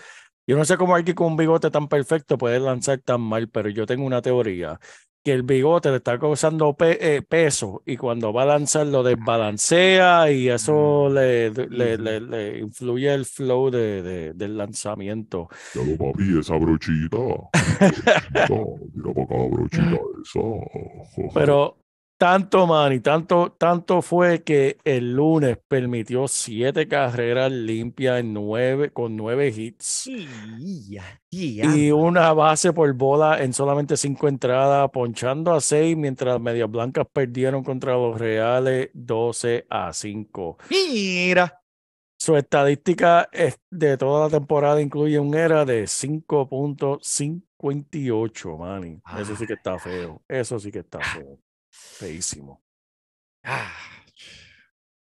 Yo 0.49 0.57
no 0.57 0.65
sé 0.65 0.77
cómo 0.77 0.95
alguien 0.95 1.15
con 1.15 1.27
un 1.27 1.37
bigote 1.37 1.69
tan 1.69 1.87
perfecto 1.87 2.35
puede 2.35 2.59
lanzar 2.59 2.97
tan 3.05 3.21
mal, 3.21 3.49
pero 3.49 3.69
yo 3.69 3.85
tengo 3.85 4.03
una 4.03 4.19
teoría, 4.19 4.79
que 5.23 5.31
el 5.31 5.43
bigote 5.43 5.91
le 5.91 5.97
está 5.97 6.17
causando 6.17 6.73
pe- 6.73 7.17
eh, 7.17 7.21
peso 7.21 7.83
y 7.85 7.97
cuando 7.97 8.33
va 8.33 8.41
a 8.41 8.45
lanzar 8.47 8.87
lo 8.87 9.03
desbalancea 9.03 10.31
y 10.31 10.49
eso 10.49 11.07
le, 11.13 11.51
le, 11.51 11.97
sí. 11.97 12.01
le- 12.01 12.19
le 12.21 12.57
influye 12.61 13.13
el 13.13 13.25
flow 13.25 13.69
de, 13.69 14.01
de- 14.01 14.33
del 14.33 14.57
lanzamiento. 14.57 15.49
Ya 15.75 15.83
lo 15.83 15.95
papi, 15.97 16.39
esa 16.39 16.55
brochita. 16.55 17.17
brochita, 17.17 18.23
Mira 18.95 19.13
para 19.13 19.23
acá 19.25 19.35
la 19.35 19.49
brochita 19.49 19.97
esa. 20.23 21.29
Pero 21.35 21.77
tanto, 22.19 22.67
Manny, 22.67 22.99
tanto, 22.99 23.53
tanto 23.57 24.01
fue 24.03 24.43
que 24.43 24.77
el 24.83 25.13
lunes 25.13 25.57
permitió 25.67 26.27
siete 26.27 26.87
carreras 26.87 27.51
limpias 27.51 28.19
en 28.19 28.33
nueve, 28.33 28.91
con 28.91 29.15
nueve 29.15 29.47
hits. 29.47 30.05
Y, 30.07 30.97
Y 31.77 31.91
una 31.91 32.33
base 32.33 32.73
por 32.73 32.91
bola 32.93 33.41
en 33.41 33.53
solamente 33.53 33.95
cinco 33.97 34.27
entradas, 34.27 34.89
ponchando 34.91 35.53
a 35.53 35.61
seis, 35.61 35.95
mientras 35.95 36.33
las 36.33 36.41
Medias 36.41 36.69
Blancas 36.69 37.07
perdieron 37.11 37.63
contra 37.63 37.93
los 37.93 38.19
Reales 38.19 38.89
12 38.93 39.65
a 39.69 39.93
5. 39.93 40.57
Mira. 40.69 41.55
Su 42.21 42.35
estadística 42.35 43.29
es- 43.31 43.61
de 43.71 43.95
toda 43.95 44.27
la 44.27 44.39
temporada 44.39 44.81
incluye 44.81 45.17
un 45.19 45.33
era 45.35 45.63
de 45.63 45.87
5.58, 45.87 48.57
Manny. 48.57 48.99
Eso 49.17 49.37
sí 49.37 49.47
que 49.47 49.53
está 49.53 49.79
feo. 49.79 50.21
Eso 50.27 50.59
sí 50.59 50.69
que 50.69 50.79
está 50.79 50.99
feo. 50.99 51.39
Feísimo. 51.97 52.61
Ah, 53.43 53.71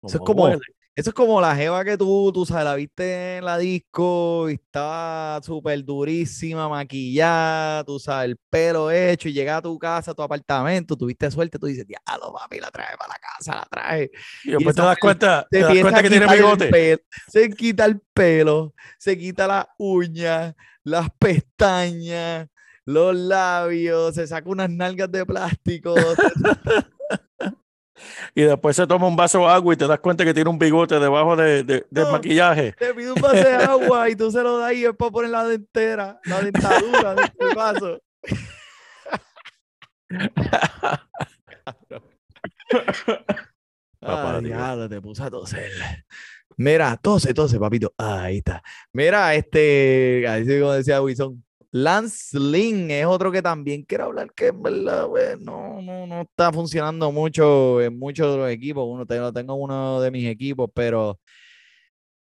Eso 0.03 0.19
es 0.19 0.23
Como 0.25 0.49
eso 0.97 1.11
es 1.11 1.15
como 1.15 1.41
la 1.41 1.57
jeva 1.57 1.85
que 1.85 1.99
tú, 1.99 2.31
tú 2.33 2.47
sabes, 2.47 2.65
la 2.65 2.77
viste 2.77 3.39
en 3.39 3.45
la 3.45 3.59
disco 3.59 4.49
y 4.49 4.55
estaba 4.55 5.41
súper 5.43 5.85
durísima, 5.85 6.69
maquillada, 6.69 7.83
tú 7.83 7.99
sabes, 7.99 8.31
el 8.31 8.37
pelo 8.49 8.93
hecho 8.93 9.29
y 9.29 9.33
llega 9.33 9.57
a 9.57 9.63
tu 9.63 9.77
casa, 9.77 10.13
a 10.13 10.15
tu 10.15 10.23
apartamento, 10.23 10.97
tuviste 10.97 11.29
suerte, 11.33 11.59
tú 11.59 11.67
dices, 11.67 11.85
diablo, 11.85 12.33
papi, 12.33 12.61
la 12.61 12.71
trae 12.71 12.97
para 12.97 13.13
la 13.13 13.19
casa, 13.19 13.55
la 13.57 13.67
trae. 13.69 14.11
Y 14.45 14.53
después 14.53 14.77
te 14.77 14.83
das 14.83 14.99
cuenta, 14.99 15.47
te 15.51 15.59
das 15.59 16.01
que 16.01 16.09
tiene 16.09 16.33
bigote. 16.33 16.69
pelo, 16.69 17.03
se 17.27 17.51
quita 17.51 17.87
el 17.87 18.01
pelo, 18.13 18.73
se 18.97 19.19
quita 19.19 19.49
las 19.49 19.67
uñas, 19.79 20.55
las 20.85 21.09
pestañas, 21.19 22.47
los 22.87 23.15
labios, 23.17 24.15
se 24.15 24.27
saca 24.27 24.49
unas 24.49 24.71
nalgas 24.71 25.11
de 25.13 25.27
plástico. 25.27 25.95
Y 28.35 28.43
después 28.43 28.75
se 28.75 28.89
toma 28.89 29.07
un 29.07 29.15
vaso 29.15 29.39
de 29.39 29.47
agua 29.47 29.73
y 29.73 29.77
te 29.77 29.87
das 29.87 30.01
cuenta 30.01 30.25
que 30.25 30.35
tiene 30.35 30.51
un 30.51 30.59
bigote 30.59 30.99
debajo 30.99 31.37
de, 31.37 31.63
de- 31.63 31.87
del 31.89 32.07
maquillaje. 32.11 32.73
Te 32.73 32.93
pide 32.93 33.13
un 33.13 33.21
vaso 33.23 33.37
de 33.37 33.55
agua 33.55 34.11
y 34.11 34.17
tú 34.17 34.33
se 34.33 34.43
lo 34.43 34.59
das 34.59 34.73
y 34.75 34.85
es 34.85 34.95
para 34.97 35.13
poner 35.13 35.31
la 35.31 35.45
dentera, 35.45 36.19
la 36.25 36.41
dentadura 36.43 37.15
del 37.15 37.31
vaso. 37.55 38.03
Papá, 44.01 44.41
diablo, 44.41 44.89
te 44.89 45.01
puse 45.01 45.23
a 45.23 45.31
toser. 45.31 45.71
Mira, 46.57 46.97
tose, 47.01 47.33
tose, 47.33 47.59
papito. 47.59 47.95
Ahí 47.97 48.39
está. 48.39 48.63
Mira, 48.93 49.35
este, 49.35 50.27
ahí 50.29 50.45
sí 50.45 50.61
como 50.61 50.73
decía 50.73 51.01
Wilson, 51.01 51.43
Lance 51.77 52.39
Lynn 52.39 52.89
es 52.93 53.05
otro 53.05 53.33
que 53.33 53.43
también 53.43 53.83
quiero 53.83 54.05
hablar 54.05 54.33
que 54.33 54.47
en 54.47 54.63
verdad, 54.63 55.09
pues, 55.09 55.41
no, 55.41 55.83
no, 55.83 56.07
no 56.07 56.21
está 56.21 56.53
funcionando 56.53 57.11
mucho 57.11 57.83
en 57.83 57.99
muchos 57.99 58.31
de 58.31 58.39
los 58.39 58.49
equipos. 58.49 58.85
Uno 58.87 59.05
tengo 59.05 59.33
en 59.37 59.51
uno 59.51 60.01
de 60.01 60.13
mis 60.13 60.29
equipos, 60.29 60.71
pero 60.73 61.19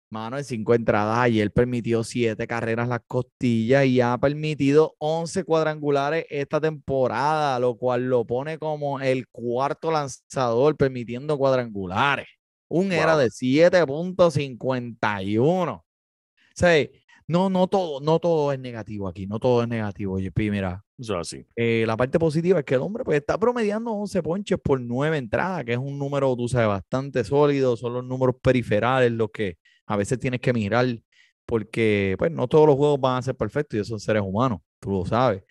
mano, 0.09 0.39
en 0.39 0.45
cinco 0.45 0.73
entradas 0.73 1.29
él 1.33 1.51
permitió 1.51 2.05
siete 2.05 2.47
carreras 2.47 2.87
las 2.87 3.01
costillas 3.09 3.87
y 3.87 4.01
ha 4.01 4.17
permitido 4.19 4.95
11 4.99 5.43
cuadrangulares 5.43 6.27
esta 6.31 6.61
temporada, 6.61 7.59
lo 7.59 7.77
cual 7.77 8.09
lo 8.09 8.25
pone 8.25 8.57
como 8.57 9.01
el 9.01 9.27
cuarto 9.27 9.91
lanzador 9.91 10.77
permitiendo 10.77 11.37
cuadrangulares. 11.37 12.29
Un 12.69 12.93
era 12.93 13.17
de 13.17 13.31
7.51. 13.31 15.73
O 15.73 15.85
sea, 16.55 16.87
no, 17.31 17.49
no 17.49 17.69
todo, 17.69 18.01
no 18.01 18.19
todo 18.19 18.53
es 18.53 18.59
negativo 18.59 19.07
aquí, 19.07 19.25
no 19.25 19.39
todo 19.39 19.63
es 19.63 19.69
negativo, 19.69 20.19
JP, 20.19 20.51
mira. 20.51 20.85
O 20.99 21.05
sea, 21.05 21.23
sí. 21.23 21.47
eh, 21.55 21.85
la 21.87 21.97
parte 21.97 22.19
positiva 22.19 22.59
es 22.59 22.65
que 22.65 22.75
el 22.75 22.81
hombre 22.81 23.05
pues 23.05 23.19
está 23.19 23.39
promediando 23.39 23.93
11 23.93 24.21
ponches 24.21 24.59
por 24.59 24.81
9 24.81 25.17
entradas, 25.17 25.65
que 25.65 25.73
es 25.75 25.79
un 25.79 25.97
número, 25.97 26.35
tú 26.35 26.49
sabes, 26.49 26.67
bastante 26.67 27.23
sólido, 27.23 27.77
son 27.77 27.95
los 27.95 28.05
números 28.05 28.35
periferales 28.43 29.13
los 29.13 29.31
que 29.31 29.59
a 29.87 29.97
veces 29.97 30.19
tienes 30.19 30.41
que 30.41 30.53
mirar, 30.53 30.87
porque 31.47 32.17
pues 32.19 32.33
no 32.33 32.49
todos 32.49 32.67
los 32.67 32.75
juegos 32.75 33.01
van 33.01 33.19
a 33.19 33.23
ser 33.23 33.37
perfectos 33.37 33.75
y 33.75 33.77
ellos 33.79 33.89
son 33.89 34.01
seres 34.01 34.23
humanos, 34.25 34.59
tú 34.81 34.91
lo 34.91 35.07
sabes, 35.07 35.45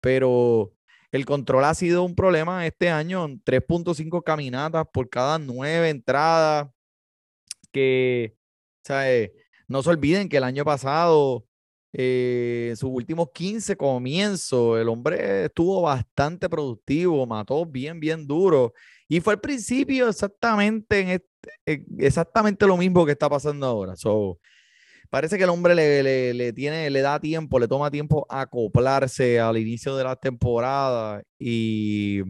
pero 0.00 0.72
el 1.10 1.26
control 1.26 1.64
ha 1.64 1.74
sido 1.74 2.04
un 2.04 2.14
problema 2.14 2.64
este 2.64 2.90
año, 2.90 3.26
3.5 3.44 4.22
caminatas 4.22 4.86
por 4.92 5.08
cada 5.08 5.40
9 5.40 5.88
entradas, 5.88 6.68
que, 7.72 8.36
¿sabes? 8.84 9.32
No 9.74 9.82
se 9.82 9.90
olviden 9.90 10.28
que 10.28 10.36
el 10.36 10.44
año 10.44 10.64
pasado 10.64 11.44
eh, 11.92 12.74
sus 12.76 12.90
últimos 12.92 13.30
15 13.34 13.76
comienzos, 13.76 14.78
el 14.80 14.88
hombre 14.88 15.46
estuvo 15.46 15.82
bastante 15.82 16.48
productivo, 16.48 17.26
mató 17.26 17.66
bien, 17.66 17.98
bien 17.98 18.24
duro. 18.26 18.72
Y 19.08 19.20
fue 19.20 19.34
al 19.34 19.40
principio 19.40 20.08
exactamente, 20.08 21.00
en 21.00 21.08
este- 21.10 21.84
exactamente 21.98 22.66
lo 22.68 22.76
mismo 22.76 23.04
que 23.04 23.12
está 23.12 23.28
pasando 23.28 23.66
ahora. 23.66 23.96
So, 23.96 24.38
parece 25.10 25.38
que 25.38 25.44
el 25.44 25.50
hombre 25.50 25.74
le, 25.74 26.02
le- 26.04 26.34
le 26.34 26.52
tiene, 26.52 26.90
le 26.90 27.00
da 27.02 27.20
tiempo, 27.20 27.58
le 27.58 27.68
toma 27.68 27.90
tiempo 27.90 28.26
acoplarse 28.30 29.40
al 29.40 29.58
inicio 29.58 29.96
de 29.96 30.04
la 30.04 30.16
temporada. 30.16 31.22
Y 31.38 32.22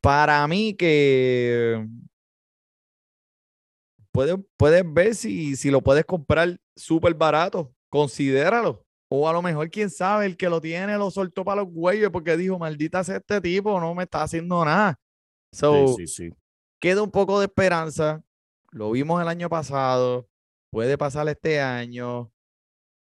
para 0.00 0.46
mí 0.48 0.74
que 0.76 1.86
puedes, 4.20 4.36
puedes 4.58 4.84
ver 4.92 5.14
si, 5.14 5.56
si 5.56 5.70
lo 5.70 5.80
puedes 5.80 6.04
comprar 6.04 6.58
súper 6.76 7.14
barato, 7.14 7.72
considéralo. 7.88 8.84
O 9.12 9.28
a 9.28 9.32
lo 9.32 9.42
mejor, 9.42 9.70
quién 9.70 9.90
sabe, 9.90 10.26
el 10.26 10.36
que 10.36 10.48
lo 10.48 10.60
tiene 10.60 10.96
lo 10.96 11.10
soltó 11.10 11.42
para 11.44 11.62
los 11.62 11.72
güeyes 11.72 12.10
porque 12.10 12.36
dijo, 12.36 12.58
maldita 12.58 13.02
sea 13.02 13.16
este 13.16 13.40
tipo, 13.40 13.80
no 13.80 13.94
me 13.94 14.04
está 14.04 14.22
haciendo 14.22 14.64
nada. 14.64 14.98
So, 15.52 15.88
Sí, 15.96 16.06
sí, 16.06 16.28
sí. 16.28 16.34
queda 16.80 17.02
un 17.02 17.10
poco 17.10 17.40
de 17.40 17.46
esperanza. 17.46 18.22
Lo 18.70 18.92
vimos 18.92 19.20
el 19.20 19.26
año 19.28 19.48
pasado, 19.48 20.28
puede 20.70 20.96
pasar 20.96 21.28
este 21.28 21.60
año, 21.60 22.30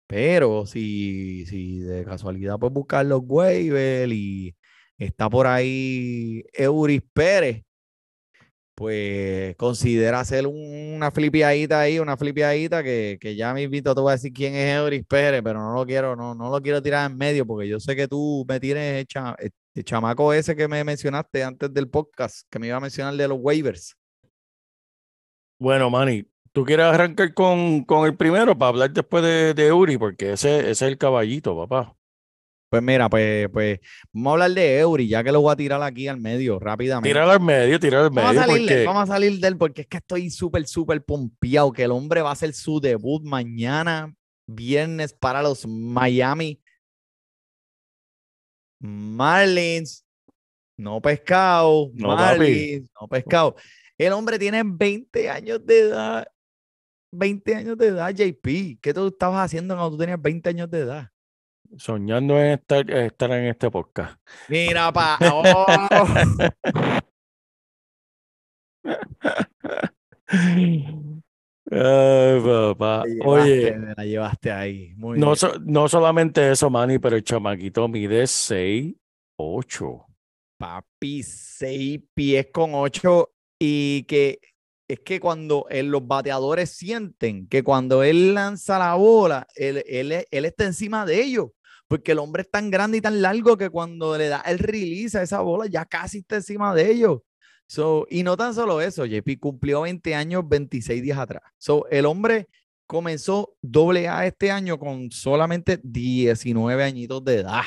pero 0.07 0.65
si, 0.65 1.45
si 1.45 1.81
de 1.81 2.05
casualidad 2.05 2.59
puedes 2.59 2.73
buscar 2.73 3.05
los 3.05 3.21
waivers 3.25 4.11
y 4.11 4.57
está 4.97 5.29
por 5.29 5.47
ahí 5.47 6.43
Euris 6.55 7.03
Pérez, 7.13 7.65
pues 8.79 9.57
considera 9.57 10.21
hacer 10.21 10.47
un- 10.47 10.95
una 10.97 11.11
flipiadita 11.11 11.81
ahí, 11.81 11.99
una 11.99 12.17
flipiadita 12.17 12.83
que, 12.85 13.19
que 13.21 13.35
ya 13.35 13.53
me 13.53 13.63
invito, 13.63 13.93
te 13.95 14.01
voy 14.01 14.11
a 14.11 14.15
decir 14.15 14.33
quién 14.33 14.55
es 14.55 14.77
Euris 14.79 15.05
Pérez, 15.05 15.43
pero 15.43 15.59
no 15.61 15.75
lo 15.75 15.85
quiero, 15.85 16.15
no, 16.15 16.33
no 16.35 16.49
lo 16.51 16.63
quiero 16.63 16.81
tirar 16.81 17.11
en 17.11 17.17
medio 17.17 17.45
porque 17.45 17.67
yo 17.69 17.81
sé 17.81 17.97
que 17.97 18.07
tú 18.07 18.45
me 18.49 18.61
tienes 18.61 19.05
el, 19.15 19.35
el- 19.41 19.85
chamaco 19.85 20.33
ese 20.33 20.55
que 20.57 20.67
me 20.69 20.83
mencionaste 20.85 21.43
antes 21.45 21.73
del 21.75 21.89
podcast, 21.89 22.47
que 22.51 22.59
me 22.61 22.69
iba 22.69 22.77
a 22.77 22.81
mencionar 22.81 23.15
de 23.15 23.29
los 23.29 23.39
waivers. 23.41 23.97
Bueno, 25.61 25.91
Manny, 25.91 26.25
¿tú 26.53 26.65
quieres 26.65 26.87
arrancar 26.87 27.35
con, 27.35 27.85
con 27.85 28.07
el 28.07 28.17
primero 28.17 28.57
para 28.57 28.69
hablar 28.71 28.93
después 28.93 29.25
de, 29.25 29.55
de 29.55 29.73
Uri? 29.73 29.99
Porque 29.99 30.33
ese 30.35 30.71
es 30.71 30.83
el 30.83 30.99
caballito, 30.99 31.57
papá. 31.57 31.97
Pues 32.71 32.83
mira, 32.83 33.09
pues, 33.09 33.49
pues 33.51 33.81
vamos 34.13 34.31
a 34.31 34.33
hablar 34.35 34.51
de 34.51 34.79
Eury, 34.79 35.09
ya 35.09 35.25
que 35.25 35.33
lo 35.33 35.41
voy 35.41 35.53
a 35.53 35.57
tirar 35.57 35.83
aquí 35.83 36.07
al 36.07 36.19
medio 36.21 36.59
rápidamente. 36.59 37.09
Tirar 37.09 37.29
al 37.29 37.41
medio, 37.41 37.81
tirar 37.81 38.05
al 38.05 38.11
Vamos 38.11 38.31
a, 38.31 38.33
medio, 38.33 38.47
salir 38.47 38.69
porque 38.69 38.85
vamos 38.85 39.03
a 39.03 39.07
salir 39.07 39.41
de 39.41 39.49
él 39.49 39.57
porque 39.57 39.81
es 39.83 39.87
que 39.87 39.97
estoy 39.97 40.31
súper, 40.31 40.67
súper 40.67 41.03
pompeado 41.03 41.73
que 41.73 41.85
el 41.85 41.91
hombre 41.91 42.21
va 42.21 42.31
a 42.31 42.33
hacer 42.35 42.53
su 42.53 42.79
debut 42.79 43.23
mañana, 43.25 44.15
viernes, 44.47 45.15
para 45.15 45.43
los 45.43 45.67
Miami 45.67 46.61
Marlins. 48.81 50.05
No 50.77 51.01
pescado, 51.01 51.91
No. 51.95 52.15
Marlins, 52.15 52.89
no 53.01 53.09
pescado. 53.09 53.57
El 53.97 54.13
hombre 54.13 54.39
tiene 54.39 54.63
20 54.65 55.29
años 55.29 55.65
de 55.67 55.81
edad. 55.81 56.29
20 57.11 57.55
años 57.55 57.79
de 57.79 57.87
edad, 57.89 58.11
JP. 58.11 58.79
¿Qué 58.81 58.95
tú 58.95 59.09
estabas 59.09 59.45
haciendo 59.45 59.75
cuando 59.75 59.93
tú 59.93 59.99
tenías 59.99 60.21
20 60.21 60.51
años 60.51 60.71
de 60.71 60.81
edad? 60.81 61.11
Soñando 61.77 62.39
en 62.39 62.53
estar, 62.53 62.91
estar 62.91 63.31
en 63.33 63.45
este 63.47 63.71
podcast. 63.71 64.19
Mira, 64.49 64.93
pa. 64.93 65.19
oh. 65.33 65.67
Ay, 71.71 72.41
papá. 72.41 73.03
Te 73.05 73.19
Oye, 73.27 73.55
llevaste, 73.57 73.79
me 73.79 73.95
la 73.95 74.05
llevaste 74.05 74.51
ahí. 74.51 74.95
Muy 74.97 75.19
no, 75.19 75.37
so- 75.37 75.59
no 75.61 75.89
solamente 75.89 76.51
eso, 76.51 76.71
Manny, 76.71 76.99
pero 76.99 77.17
el 77.17 77.25
chamaquito 77.25 77.87
mide 77.89 78.27
6, 78.27 78.95
8. 79.37 80.05
Papi, 80.59 81.23
seis 81.23 82.01
pies 82.15 82.49
con 82.53 82.75
ocho 82.75 83.31
y 83.61 84.03
que 84.05 84.41
es 84.89 84.99
que 85.01 85.21
cuando 85.21 85.67
eh, 85.71 85.85
los 85.85 86.05
bateadores 86.05 86.71
sienten 86.71 87.47
que 87.47 87.63
cuando 87.63 88.03
él 88.03 88.35
lanza 88.35 88.77
la 88.77 88.95
bola, 88.97 89.47
él, 89.55 89.85
él, 89.87 90.27
él 90.29 90.45
está 90.45 90.65
encima 90.65 91.07
de 91.07 91.23
ellos, 91.23 91.51
porque 91.89 92.13
el 92.13 92.19
hombre 92.19 92.43
es 92.43 92.51
tan 92.51 92.71
grande 92.71 92.99
y 92.99 93.01
tan 93.01 93.21
largo 93.23 93.57
que 93.57 93.71
cuando 93.71 94.17
le 94.17 94.29
da 94.29 94.41
el 94.43 94.59
release 94.59 95.19
a 95.19 95.23
esa 95.23 95.41
bola 95.41 95.67
ya 95.67 95.85
casi 95.87 96.19
está 96.19 96.37
encima 96.37 96.75
de 96.75 96.91
ellos. 96.91 97.21
So, 97.67 98.07
y 98.11 98.23
no 98.23 98.37
tan 98.37 98.55
solo 98.55 98.81
eso, 98.81 99.05
JP 99.05 99.39
cumplió 99.41 99.83
20 99.83 100.15
años 100.15 100.49
26 100.49 101.03
días 101.03 101.19
atrás. 101.19 101.43
So, 101.59 101.87
el 101.91 102.07
hombre 102.07 102.49
comenzó 102.87 103.57
doble 103.61 104.09
A 104.09 104.27
este 104.27 104.51
año 104.51 104.79
con 104.79 105.11
solamente 105.11 105.79
19 105.83 106.83
añitos 106.85 107.25
de 107.25 107.37
edad. 107.41 107.65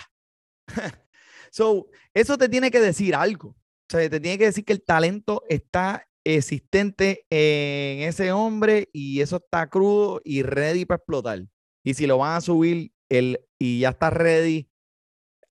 So, 1.54 1.88
eso 2.14 2.38
te 2.38 2.48
tiene 2.48 2.72
que 2.72 2.80
decir 2.80 3.14
algo. 3.14 3.50
O 3.50 3.58
sea, 3.90 4.10
te 4.10 4.22
tiene 4.22 4.38
que 4.38 4.46
decir 4.46 4.64
que 4.64 4.72
el 4.72 4.84
talento 4.84 5.44
está 5.50 6.08
existente 6.24 7.26
en 7.30 8.08
ese 8.08 8.32
hombre 8.32 8.90
y 8.94 9.20
eso 9.20 9.36
está 9.36 9.68
crudo 9.68 10.22
y 10.24 10.44
ready 10.44 10.86
para 10.86 10.96
explotar. 10.96 11.44
Y 11.84 11.94
si 11.94 12.08
lo 12.08 12.20
van 12.20 12.38
a 12.38 12.42
subir 12.42 12.94
el, 13.12 13.40
y 13.60 13.82
ya 13.82 13.90
está 13.90 14.10
ready, 14.12 14.70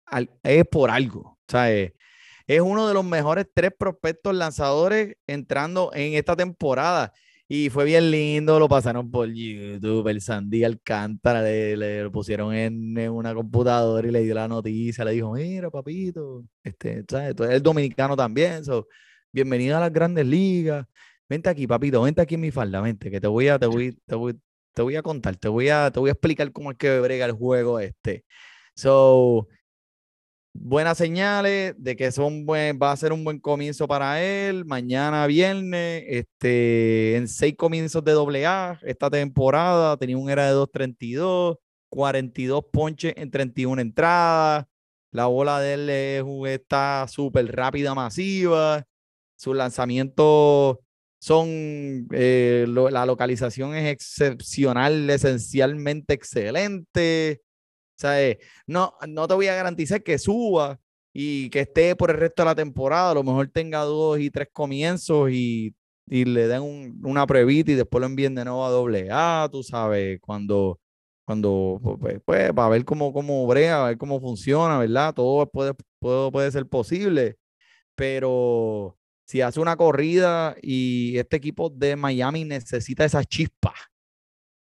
al- 0.07 0.31
es 0.43 0.65
por 0.67 0.91
algo. 0.91 1.21
O 1.21 1.39
sea, 1.49 1.73
es, 1.73 1.93
es 2.47 2.61
uno 2.61 2.89
de 2.89 2.95
los 2.95 3.05
mejores 3.05 3.47
tres 3.55 3.73
prospectos 3.79 4.35
lanzadores 4.35 5.17
entrando 5.27 5.91
en 5.95 6.15
esta 6.15 6.37
temporada. 6.37 7.13
Y 7.49 7.69
fue 7.71 7.85
bien 7.85 8.11
lindo, 8.13 8.59
lo 8.61 8.69
pasaron 8.69 9.11
por 9.11 9.29
YouTube, 9.33 10.07
el 10.09 10.21
Sandy 10.21 10.63
Alcántara, 10.65 11.43
le, 11.43 11.77
le 11.77 12.03
lo 12.05 12.13
pusieron 12.13 12.55
en, 12.55 12.97
en 12.97 13.11
una 13.11 13.35
computadora 13.35 14.07
y 14.07 14.13
le 14.13 14.23
dio 14.23 14.35
la 14.37 14.47
noticia, 14.49 15.05
le 15.05 15.13
dijo, 15.13 15.33
mira, 15.33 15.69
papito, 15.71 16.45
este, 16.63 17.05
¿sabes? 17.11 17.35
Eres 17.41 17.63
dominicano 17.63 18.17
también, 18.17 18.65
so, 18.65 18.87
bienvenido 19.33 19.77
a 19.77 19.81
las 19.81 19.93
grandes 19.93 20.27
ligas, 20.27 20.87
vente 21.29 21.49
aquí, 21.51 21.67
papito, 21.67 22.03
vente 22.03 22.21
aquí 22.21 22.37
en 22.37 22.41
mi 22.43 22.51
falda, 22.53 22.81
vente, 22.81 23.11
que 23.11 23.21
te 23.21 23.27
voy 23.27 23.49
a, 23.49 23.59
te 23.59 23.67
voy, 23.67 23.99
te 24.07 24.15
voy, 24.15 24.39
te 24.75 24.83
voy 24.83 24.97
a 24.97 25.03
contar, 25.03 25.37
te 25.37 25.49
voy 25.49 25.69
a, 25.69 25.91
te 25.91 26.01
voy 26.01 26.11
a 26.11 26.13
explicar 26.13 26.53
cómo 26.53 26.71
es 26.71 26.79
que 26.79 27.01
brega 27.01 27.27
el 27.27 27.33
juego 27.33 27.81
este. 27.81 28.25
So, 28.75 29.49
buenas 30.53 30.99
señales 30.99 31.75
de 31.79 31.97
que 31.97 32.11
son 32.13 32.47
buen, 32.47 32.79
va 32.81 32.93
a 32.93 32.97
ser 32.97 33.13
un 33.13 33.25
buen 33.25 33.41
comienzo 33.41 33.89
para 33.89 34.23
él. 34.23 34.65
Mañana 34.65 35.27
viernes, 35.27 36.05
este, 36.07 37.17
en 37.17 37.29
seis 37.29 37.55
comienzos 37.57 38.05
de 38.05 38.13
doble 38.13 38.47
A 38.47 38.79
esta 38.83 39.11
temporada, 39.11 39.97
tenía 39.97 40.19
un 40.19 40.31
era 40.31 40.47
de 40.47 40.55
2.32, 40.55 41.59
42 41.89 42.65
ponches 42.73 43.15
en 43.17 43.31
31 43.31 43.81
entradas. 43.83 44.67
La 45.13 45.27
bola 45.27 45.61
de 45.61 45.75
él 45.75 45.91
es 45.91 46.25
está 46.55 47.07
súper 47.09 47.55
rápida, 47.55 47.95
masiva. 47.95 48.85
Sus 49.37 49.57
lanzamientos 49.57 50.79
son, 51.21 52.09
eh, 52.13 52.67
la 52.69 53.07
localización 53.07 53.77
es 53.77 53.93
excepcional, 53.93 55.11
esencialmente 55.11 56.15
excelente. 56.15 57.43
O 57.97 58.01
sea, 58.01 58.23
eh, 58.23 58.39
no, 58.67 58.95
no 59.09 59.29
te 59.29 59.35
voy 59.35 59.49
a 59.49 59.55
garantizar 59.55 60.03
que 60.03 60.19
suba 60.19 60.81
y 61.13 61.51
que 61.51 61.61
esté 61.61 61.97
por 61.97 62.11
el 62.11 62.17
resto 62.19 62.43
de 62.43 62.47
la 62.47 62.55
temporada. 62.55 63.11
A 63.11 63.15
lo 63.15 63.23
mejor 63.25 63.49
tenga 63.49 63.81
dos 63.83 64.19
y 64.21 64.31
tres 64.31 64.49
comienzos 64.53 65.31
y, 65.33 65.75
y 66.07 66.25
le 66.25 66.49
den 66.49 66.63
un- 66.63 67.01
una 67.05 67.27
pruebita 67.27 67.73
y 67.73 67.75
después 67.75 68.01
lo 68.01 68.07
envíen 68.07 68.35
de 68.35 68.45
nuevo 68.45 68.65
a 68.65 68.71
doble 68.71 69.09
A, 69.11 69.49
tú 69.53 69.63
sabes, 69.63 70.19
cuando, 70.21 70.81
cuando 71.25 71.79
pu- 71.83 71.99
pues, 72.01 72.21
pues, 72.25 72.53
para 72.55 72.69
ver 72.71 72.85
cómo, 72.85 73.13
cómo 73.13 73.47
brega, 73.47 73.85
a 73.85 73.89
ver 73.89 73.99
cómo 73.99 74.21
funciona, 74.21 74.79
¿verdad? 74.79 75.15
Todo 75.15 75.47
puede, 75.51 75.75
puede, 75.99 76.31
puede 76.33 76.51
ser 76.53 76.67
posible, 76.69 77.37
pero 77.97 78.99
si 79.31 79.41
hace 79.43 79.61
una 79.61 79.77
corrida 79.77 80.57
y 80.61 81.17
este 81.17 81.37
equipo 81.37 81.71
de 81.71 81.95
Miami 81.95 82.45
necesita 82.45 83.05
esa 83.05 83.23
chispa, 83.25 83.73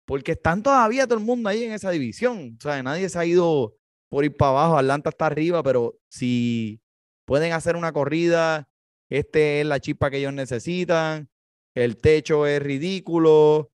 porque 0.05 0.33
están 0.33 0.65
todavía 0.65 1.07
todo 1.07 1.17
el 1.19 1.25
mundo 1.25 1.49
ahí 1.49 1.63
en 1.63 1.73
esa 1.73 1.91
división. 1.93 2.57
O 2.59 2.63
sea, 2.63 2.83
nadie 2.83 3.09
se 3.09 3.19
ha 3.21 3.25
ido 3.25 3.77
por 4.11 4.25
ir 4.25 4.37
para 4.37 4.51
abajo. 4.51 4.79
Atlanta 4.79 5.11
está 5.11 5.27
arriba, 5.27 5.63
pero 5.63 5.97
si 6.09 6.81
pueden 7.25 7.53
hacer 7.53 7.77
una 7.77 7.93
corrida, 7.93 8.69
este 9.09 9.61
es 9.61 9.67
la 9.67 9.79
chispa 9.79 10.11
que 10.11 10.17
ellos 10.17 10.33
necesitan. 10.33 11.29
El 11.77 11.97
techo 11.99 12.47
es 12.47 12.61
ridículo. 12.61 13.71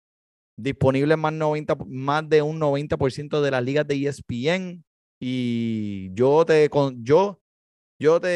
Disponible 0.57 1.17
más, 1.17 1.33
90, 1.33 1.77
p- 1.77 1.85
más 1.87 2.29
de 2.29 2.41
un 2.41 2.57
90% 2.59 3.41
de 3.41 3.51
las 3.51 3.63
ligas 3.63 3.85
de 3.87 3.95
ESPN. 4.07 4.85
Y 5.19 6.13
yo 6.13 6.45
te, 6.45 6.69
yo, 6.97 7.41
yo 7.99 8.21
te, 8.21 8.27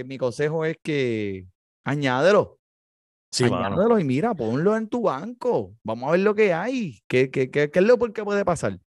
eh, 0.00 0.04
mi 0.04 0.18
consejo 0.18 0.64
es 0.64 0.76
que 0.82 1.46
añádelo. 1.84 2.58
Sí, 3.30 3.44
mano. 3.44 3.66
Añádelo 3.66 3.98
y 3.98 4.04
mira, 4.04 4.34
ponlo 4.34 4.76
en 4.76 4.88
tu 4.88 5.02
banco. 5.02 5.74
Vamos 5.82 6.08
a 6.08 6.12
ver 6.12 6.20
lo 6.20 6.34
que 6.34 6.52
hay. 6.52 7.00
¿Qué, 7.08 7.30
qué, 7.30 7.50
qué, 7.50 7.70
qué 7.70 7.78
es 7.78 7.84
lo 7.84 7.98
que 7.98 8.24
puede 8.24 8.44
pasar? 8.44 8.78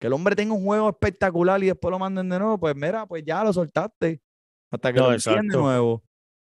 Que 0.00 0.08
el 0.08 0.12
hombre 0.12 0.34
tenga 0.34 0.54
un 0.54 0.64
juego 0.64 0.88
espectacular 0.88 1.62
y 1.62 1.66
después 1.66 1.90
lo 1.92 1.98
manden 1.98 2.28
de 2.28 2.38
nuevo. 2.38 2.58
Pues 2.58 2.74
mira, 2.74 3.06
pues 3.06 3.22
ya 3.24 3.44
lo 3.44 3.52
soltaste. 3.52 4.20
Hasta 4.72 4.92
que 4.92 4.98
No, 4.98 5.10
lo 5.12 5.16
de 5.16 5.42
nuevo. 5.44 6.02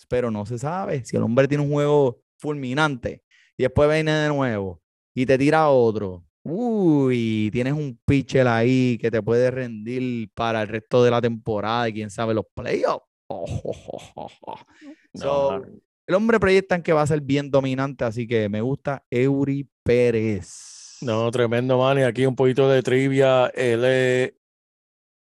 Pero 0.07 0.29
no 0.29 0.45
se 0.45 0.59
sabe. 0.59 1.03
Si 1.03 1.17
el 1.17 1.23
hombre 1.23 1.47
tiene 1.47 1.63
un 1.63 1.71
juego 1.71 2.21
fulminante 2.37 3.23
y 3.57 3.63
después 3.63 3.89
viene 3.89 4.11
de 4.11 4.29
nuevo 4.29 4.81
y 5.15 5.25
te 5.25 5.37
tira 5.37 5.69
otro. 5.69 6.23
Uy, 6.43 7.49
tienes 7.51 7.73
un 7.73 7.99
pitcher 8.05 8.47
ahí 8.47 8.97
que 8.99 9.11
te 9.11 9.21
puede 9.21 9.51
rendir 9.51 10.29
para 10.33 10.61
el 10.61 10.67
resto 10.67 11.03
de 11.03 11.11
la 11.11 11.21
temporada 11.21 11.89
y 11.89 11.93
quién 11.93 12.09
sabe 12.09 12.33
los 12.33 12.45
playoffs. 12.53 13.05
Oh. 13.27 14.29
No. 15.13 15.61
el 16.09 16.15
hombre 16.15 16.39
proyectan 16.39 16.81
que 16.81 16.91
va 16.91 17.03
a 17.03 17.07
ser 17.07 17.21
bien 17.21 17.51
dominante, 17.51 18.03
así 18.03 18.25
que 18.25 18.49
me 18.49 18.61
gusta 18.61 19.05
Eury 19.11 19.69
Pérez. 19.83 20.97
No, 21.01 21.29
tremendo, 21.29 21.77
man. 21.77 21.99
Y 21.99 22.01
aquí 22.01 22.25
un 22.25 22.35
poquito 22.35 22.67
de 22.67 22.81
trivia. 22.81 23.45
Él, 23.53 23.85
es- 23.85 24.33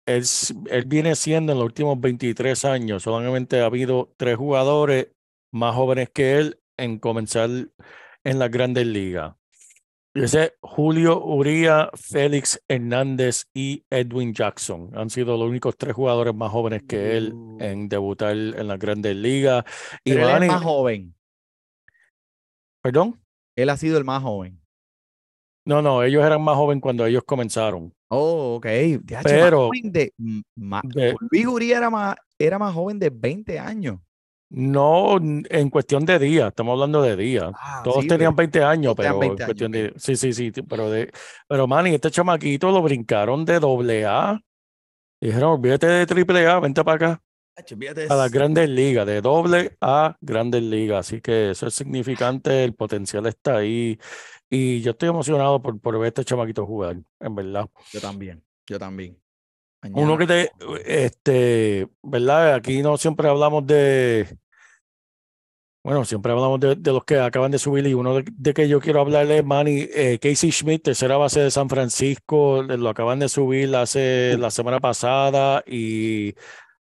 él, 0.04 0.24
él 0.70 0.84
viene 0.86 1.14
siendo 1.16 1.52
en 1.52 1.58
los 1.58 1.64
últimos 1.64 1.98
23 1.98 2.66
años, 2.66 3.02
solamente 3.02 3.60
ha 3.60 3.64
habido 3.64 4.12
tres 4.18 4.36
jugadores 4.36 5.08
más 5.50 5.74
jóvenes 5.74 6.10
que 6.10 6.36
él 6.36 6.60
en 6.76 6.98
comenzar 6.98 7.48
en 8.22 8.38
las 8.38 8.50
grandes 8.50 8.86
ligas. 8.86 9.34
Es 10.14 10.36
Julio 10.60 11.24
Uría, 11.24 11.90
Félix 11.94 12.62
Hernández 12.68 13.46
y 13.52 13.84
Edwin 13.90 14.32
Jackson. 14.32 14.90
Han 14.94 15.10
sido 15.10 15.36
los 15.36 15.48
únicos 15.48 15.76
tres 15.76 15.92
jugadores 15.94 16.32
más 16.34 16.52
jóvenes 16.52 16.84
que 16.88 17.16
él 17.16 17.32
Uh. 17.34 17.58
en 17.60 17.88
debutar 17.88 18.30
en 18.36 18.68
las 18.68 18.78
grandes 18.78 19.16
ligas. 19.16 19.64
Y 20.04 20.12
él 20.12 20.20
es 20.20 20.48
más 20.48 20.62
joven. 20.62 21.14
perdón. 22.80 23.20
Él 23.56 23.70
ha 23.70 23.76
sido 23.76 23.98
el 23.98 24.04
más 24.04 24.22
joven. 24.22 24.60
No, 25.66 25.80
no, 25.80 26.02
ellos 26.02 26.22
eran 26.24 26.42
más 26.42 26.56
jóvenes 26.56 26.82
cuando 26.82 27.06
ellos 27.06 27.22
comenzaron. 27.24 27.92
Oh, 28.10 28.56
ok. 28.56 28.66
Más 29.10 29.22
Pero- 29.24 29.66
joven 29.68 29.90
de, 29.92 30.12
De- 30.16 31.16
Luis 31.30 31.46
Uría 31.46 31.78
era 31.78 31.90
más, 31.90 32.16
era 32.38 32.58
más 32.58 32.74
joven 32.74 32.98
de 32.98 33.10
20 33.10 33.58
años. 33.58 33.98
No, 34.56 35.16
en 35.18 35.68
cuestión 35.68 36.06
de 36.06 36.16
días, 36.20 36.46
estamos 36.46 36.74
hablando 36.74 37.02
de 37.02 37.16
días. 37.16 37.50
Ah, 37.58 37.80
Todos 37.82 38.02
sí, 38.02 38.08
tenían 38.08 38.36
pues, 38.36 38.48
20 38.52 38.62
años, 38.62 38.94
todos 38.94 38.96
tenían 38.96 39.18
pero 39.18 39.20
20 39.20 39.34
en 39.34 39.42
años, 39.42 39.46
cuestión 39.46 39.72
de. 39.72 39.92
Sí, 39.96 40.14
sí, 40.14 40.32
sí, 40.32 40.52
pero 40.62 40.88
de. 40.90 41.10
Pero 41.48 41.66
Manny, 41.66 41.94
este 41.94 42.08
chamaquito 42.12 42.70
lo 42.70 42.80
brincaron 42.80 43.44
de 43.44 43.58
doble 43.58 44.06
A. 44.06 44.40
Dijeron, 45.20 45.54
olvídate 45.54 45.88
de 45.88 46.06
triple 46.06 46.46
A, 46.46 46.60
vente 46.60 46.84
para 46.84 46.94
acá. 46.94 47.22
A 48.08 48.14
las 48.14 48.30
grandes 48.30 48.68
ligas, 48.68 49.04
de 49.06 49.20
doble 49.20 49.76
a 49.80 50.16
grandes 50.20 50.62
ligas. 50.62 51.08
Así 51.08 51.20
que 51.20 51.50
eso 51.50 51.66
es 51.66 51.74
significante, 51.74 52.62
el 52.62 52.74
potencial 52.74 53.26
está 53.26 53.56
ahí. 53.56 53.98
Y 54.48 54.82
yo 54.82 54.92
estoy 54.92 55.08
emocionado 55.08 55.60
por, 55.60 55.80
por 55.80 55.98
ver 55.98 56.08
este 56.08 56.24
chamaquito 56.24 56.64
jugar, 56.64 56.98
en 57.18 57.34
verdad. 57.34 57.68
Yo 57.92 58.00
también, 58.00 58.44
yo 58.68 58.78
también. 58.78 59.18
Uno 59.92 60.16
que 60.16 60.26
te, 60.26 60.50
este, 60.86 61.88
¿verdad? 62.02 62.54
Aquí 62.54 62.82
no 62.82 62.96
siempre 62.96 63.28
hablamos 63.28 63.66
de, 63.66 64.38
bueno, 65.84 66.04
siempre 66.06 66.32
hablamos 66.32 66.60
de, 66.60 66.76
de 66.76 66.92
los 66.92 67.04
que 67.04 67.18
acaban 67.18 67.50
de 67.52 67.58
subir 67.58 67.86
y 67.86 67.94
uno 67.94 68.16
de, 68.16 68.24
de 68.32 68.54
que 68.54 68.68
yo 68.68 68.80
quiero 68.80 69.00
hablarle 69.02 69.38
es 69.38 69.44
Manny, 69.44 69.86
eh, 69.94 70.18
Casey 70.20 70.50
Schmidt, 70.50 70.82
tercera 70.84 71.18
base 71.18 71.40
de 71.40 71.50
San 71.50 71.68
Francisco, 71.68 72.62
le- 72.62 72.78
lo 72.78 72.88
acaban 72.88 73.18
de 73.18 73.28
subir 73.28 73.74
hace 73.76 74.36
la 74.38 74.50
semana 74.50 74.80
pasada 74.80 75.62
y 75.66 76.30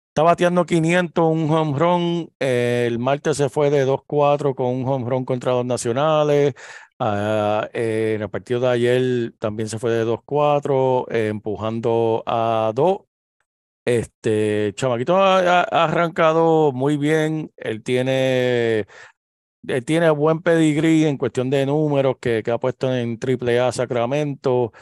está 0.09 0.23
bateando 0.23 0.65
500, 0.65 1.25
un 1.31 1.49
home 1.51 1.77
run, 1.79 2.29
eh, 2.39 2.85
el 2.87 2.99
martes 2.99 3.37
se 3.37 3.49
fue 3.49 3.69
de 3.69 3.85
2-4 3.85 4.55
con 4.55 4.67
un 4.67 4.87
home 4.87 5.09
run 5.09 5.25
contra 5.25 5.53
los 5.53 5.65
nacionales, 5.65 6.53
Ah, 6.99 7.69
eh, 7.73 8.13
en 8.15 8.23
el 8.23 8.29
partido 8.29 8.59
de 8.61 8.67
ayer 8.69 9.33
también 9.39 9.69
se 9.69 9.77
fue 9.79 9.91
de 9.91 10.03
2-4, 10.05 11.05
eh, 11.11 11.27
empujando 11.29 12.23
a 12.25 12.71
2. 12.75 13.01
Este 13.87 14.73
chamaquito 14.75 15.15
ha, 15.15 15.61
arrancado 15.61 16.73
muy 16.73 16.97
bien. 16.97 17.53
Él 17.55 17.83
tiene, 17.83 18.85
tiene 19.85 20.09
buen 20.09 20.41
pedigrí 20.41 21.05
en 21.05 21.17
cuestión 21.17 21.49
de 21.49 21.65
números 21.65 22.17
que, 22.19 22.43
que 22.43 22.51
ha 22.51 22.57
puesto 22.57 22.93
en 22.93 23.17
AAA 23.17 23.71
Sacramento. 23.71 24.73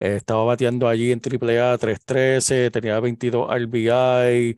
Estaba 0.00 0.44
bateando 0.44 0.88
allí 0.88 1.12
en 1.12 1.20
AAA 1.20 1.76
313, 1.76 2.70
tenía 2.70 2.98
22 3.00 3.50
RBI, 3.54 4.56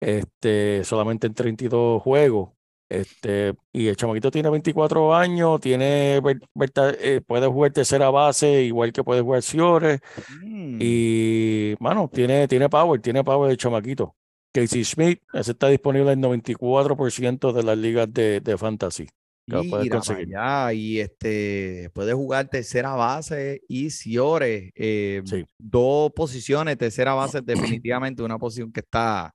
este, 0.00 0.84
solamente 0.84 1.26
en 1.26 1.34
32 1.34 2.02
juegos. 2.02 2.55
Este, 2.88 3.54
y 3.72 3.88
el 3.88 3.96
chamaquito 3.96 4.30
tiene 4.30 4.48
24 4.48 5.14
años, 5.14 5.60
tiene, 5.60 6.18
eh, 6.18 7.20
puede 7.26 7.46
jugar 7.48 7.72
tercera 7.72 8.10
base, 8.10 8.62
igual 8.62 8.92
que 8.92 9.02
puede 9.02 9.22
jugar 9.22 9.42
Ciores. 9.42 10.00
Mm, 10.42 10.78
Y, 10.80 11.74
mano, 11.80 12.08
tiene, 12.12 12.46
tiene 12.48 12.68
power, 12.68 13.00
tiene 13.00 13.24
power 13.24 13.50
el 13.50 13.56
chamaquito. 13.56 14.14
Casey 14.52 14.84
Smith, 14.84 15.20
ese 15.34 15.50
está 15.52 15.68
disponible 15.68 16.12
en 16.12 16.20
94% 16.22 17.52
de 17.52 17.62
las 17.62 17.76
ligas 17.76 18.12
de, 18.12 18.40
de 18.40 18.56
fantasy. 18.56 19.06
que 19.48 19.56
Mira 19.56 19.70
para 19.70 19.88
conseguir. 19.88 20.36
allá, 20.36 20.72
y 20.72 20.98
este 21.00 21.90
puede 21.92 22.14
jugar 22.14 22.48
tercera 22.48 22.94
base 22.94 23.60
y 23.68 23.90
Ciores, 23.90 24.70
eh, 24.74 25.22
Sí. 25.24 25.44
dos 25.58 26.10
posiciones, 26.12 26.78
tercera 26.78 27.14
base 27.14 27.40
definitivamente 27.80 28.22
una 28.22 28.38
posición 28.38 28.72
que 28.72 28.80
está 28.80 29.32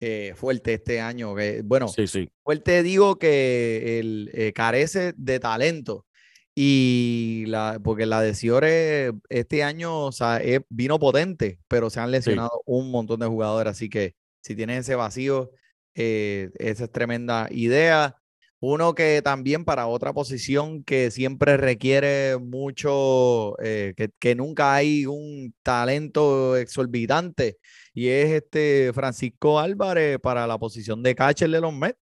eh, 0.00 0.32
fuerte 0.36 0.74
este 0.74 1.00
año. 1.00 1.34
que, 1.34 1.62
bueno, 1.64 1.88
Sí, 1.88 2.06
sí. 2.06 2.28
fuerte 2.42 2.82
digo 2.82 3.18
que 3.18 3.98
el, 3.98 4.30
eh, 4.32 4.52
carece 4.52 5.12
de 5.16 5.40
talento 5.40 6.06
y 6.54 7.44
la, 7.46 7.78
porque 7.82 8.04
la 8.06 8.20
de 8.20 8.34
Ciores 8.34 9.12
este 9.28 9.62
año 9.62 10.06
o 10.06 10.12
sea, 10.12 10.38
es- 10.38 10.60
vino 10.68 10.98
potente, 10.98 11.60
pero 11.68 11.88
se 11.90 12.00
han 12.00 12.10
lesionado 12.10 12.62
un 12.66 12.90
montón 12.90 13.20
de 13.20 13.26
jugadores, 13.26 13.70
así 13.72 13.88
que 13.88 14.14
si 14.42 14.54
tienes 14.56 14.80
ese 14.80 14.94
vacío, 14.96 15.50
eh, 15.94 16.50
esa 16.58 16.84
es 16.84 16.92
tremenda 16.92 17.48
idea. 17.50 18.16
Uno 18.60 18.92
que 18.96 19.22
también 19.22 19.64
para 19.64 19.86
otra 19.86 20.12
posición 20.12 20.82
que 20.82 21.12
siempre 21.12 21.56
requiere 21.56 22.38
mucho, 22.38 23.54
eh, 23.62 23.94
que, 23.96 24.10
que 24.18 24.34
nunca 24.34 24.74
hay 24.74 25.06
un 25.06 25.54
talento 25.62 26.56
exorbitante, 26.56 27.58
y 27.98 28.10
es 28.10 28.30
este 28.30 28.92
Francisco 28.94 29.58
Álvarez 29.58 30.20
para 30.20 30.46
la 30.46 30.56
posición 30.56 31.02
de 31.02 31.16
catcher 31.16 31.50
de 31.50 31.60
los 31.60 31.74
Mets, 31.74 31.98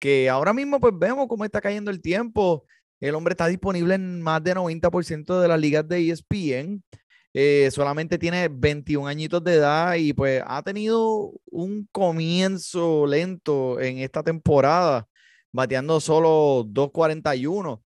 que 0.00 0.28
ahora 0.28 0.52
mismo 0.52 0.80
pues 0.80 0.92
vemos 0.98 1.28
cómo 1.28 1.44
está 1.44 1.60
cayendo 1.60 1.92
el 1.92 2.02
tiempo. 2.02 2.66
El 3.00 3.14
hombre 3.14 3.34
está 3.34 3.46
disponible 3.46 3.94
en 3.94 4.20
más 4.20 4.42
de 4.42 4.56
90% 4.56 5.40
de 5.40 5.46
las 5.48 5.60
ligas 5.60 5.86
de 5.88 6.10
ESPN. 6.10 6.82
eh, 7.34 7.70
solamente 7.70 8.18
tiene 8.18 8.48
21 8.48 9.06
añitos 9.06 9.44
de 9.44 9.54
edad 9.54 9.94
y 9.94 10.12
pues 10.12 10.42
ha 10.44 10.60
tenido 10.62 11.32
un 11.52 11.88
comienzo 11.92 13.06
lento 13.06 13.80
en 13.80 13.98
esta 13.98 14.24
temporada, 14.24 15.06
bateando 15.52 16.00
solo 16.00 16.64
2.41, 16.66 17.80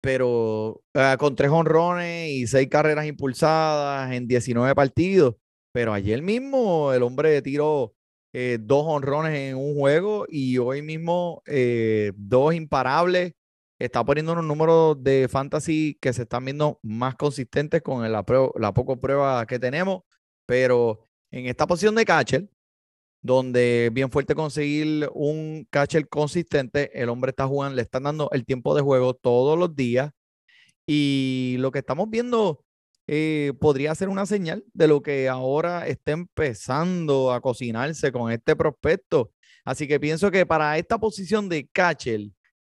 pero 0.00 0.82
eh, 0.94 1.16
con 1.18 1.34
tres 1.34 1.50
honrones 1.50 2.30
y 2.30 2.46
seis 2.46 2.68
carreras 2.68 3.06
impulsadas 3.06 4.12
en 4.12 4.28
19 4.28 4.74
partidos. 4.76 5.34
Pero 5.72 5.92
ayer 5.94 6.22
mismo 6.22 6.92
el 6.92 7.02
hombre 7.02 7.40
tiró 7.42 7.94
eh, 8.34 8.58
dos 8.60 8.84
honrones 8.86 9.34
en 9.38 9.56
un 9.56 9.74
juego 9.74 10.26
y 10.28 10.58
hoy 10.58 10.82
mismo 10.82 11.42
eh, 11.46 12.12
dos 12.16 12.54
imparables. 12.54 13.32
Está 13.78 14.04
poniendo 14.04 14.32
unos 14.32 14.44
números 14.44 15.02
de 15.02 15.28
fantasy 15.28 15.98
que 16.00 16.12
se 16.12 16.22
están 16.22 16.44
viendo 16.44 16.78
más 16.82 17.16
consistentes 17.16 17.82
con 17.82 18.00
la, 18.10 18.24
la 18.56 18.74
poco 18.74 19.00
prueba 19.00 19.44
que 19.46 19.58
tenemos. 19.58 20.02
Pero 20.46 21.08
en 21.30 21.46
esta 21.46 21.66
posición 21.66 21.94
de 21.94 22.04
catcher, 22.04 22.48
donde 23.22 23.90
bien 23.92 24.10
fuerte 24.10 24.34
conseguir 24.34 25.08
un 25.14 25.66
catcher 25.70 26.08
consistente, 26.08 26.90
el 27.00 27.08
hombre 27.08 27.30
está 27.30 27.46
jugando, 27.46 27.76
le 27.76 27.82
están 27.82 28.04
dando 28.04 28.28
el 28.32 28.44
tiempo 28.44 28.74
de 28.74 28.82
juego 28.82 29.14
todos 29.14 29.58
los 29.58 29.74
días. 29.74 30.12
Y 30.86 31.56
lo 31.58 31.70
que 31.72 31.80
estamos 31.80 32.10
viendo 32.10 32.64
eh, 33.14 33.52
podría 33.60 33.94
ser 33.94 34.08
una 34.08 34.24
señal 34.24 34.64
de 34.72 34.88
lo 34.88 35.02
que 35.02 35.28
ahora 35.28 35.86
está 35.86 36.12
empezando 36.12 37.30
a 37.30 37.42
cocinarse 37.42 38.10
con 38.10 38.32
este 38.32 38.56
prospecto. 38.56 39.32
Así 39.66 39.86
que 39.86 40.00
pienso 40.00 40.30
que 40.30 40.46
para 40.46 40.78
esta 40.78 40.98
posición 40.98 41.46
de 41.46 41.68
catcher 41.68 42.30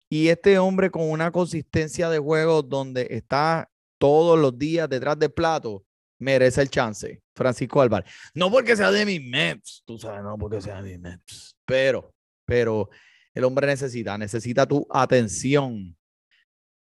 y 0.09 0.29
este 0.29 0.57
hombre 0.61 0.93
con 0.93 1.11
una 1.11 1.33
consistencia 1.33 2.09
de 2.09 2.21
juego 2.21 2.63
donde 2.63 3.09
está 3.11 3.69
todos 3.99 4.39
los 4.39 4.57
días 4.57 4.89
detrás 4.89 5.19
del 5.19 5.33
plato, 5.33 5.85
merece 6.21 6.63
el 6.63 6.71
chance. 6.71 7.21
Francisco 7.35 7.81
Álvarez. 7.81 8.09
No 8.33 8.49
porque 8.49 8.77
sea 8.77 8.93
de 8.93 9.05
mis 9.05 9.21
Mets, 9.21 9.83
tú 9.85 9.99
sabes, 9.99 10.23
no 10.23 10.39
porque 10.39 10.61
sea 10.61 10.81
de 10.81 10.91
mis 10.93 11.01
Mets, 11.01 11.57
pero, 11.65 12.15
pero 12.45 12.89
el 13.35 13.43
hombre 13.43 13.67
necesita, 13.67 14.17
necesita 14.17 14.67
tu 14.67 14.87
atención. 14.89 15.98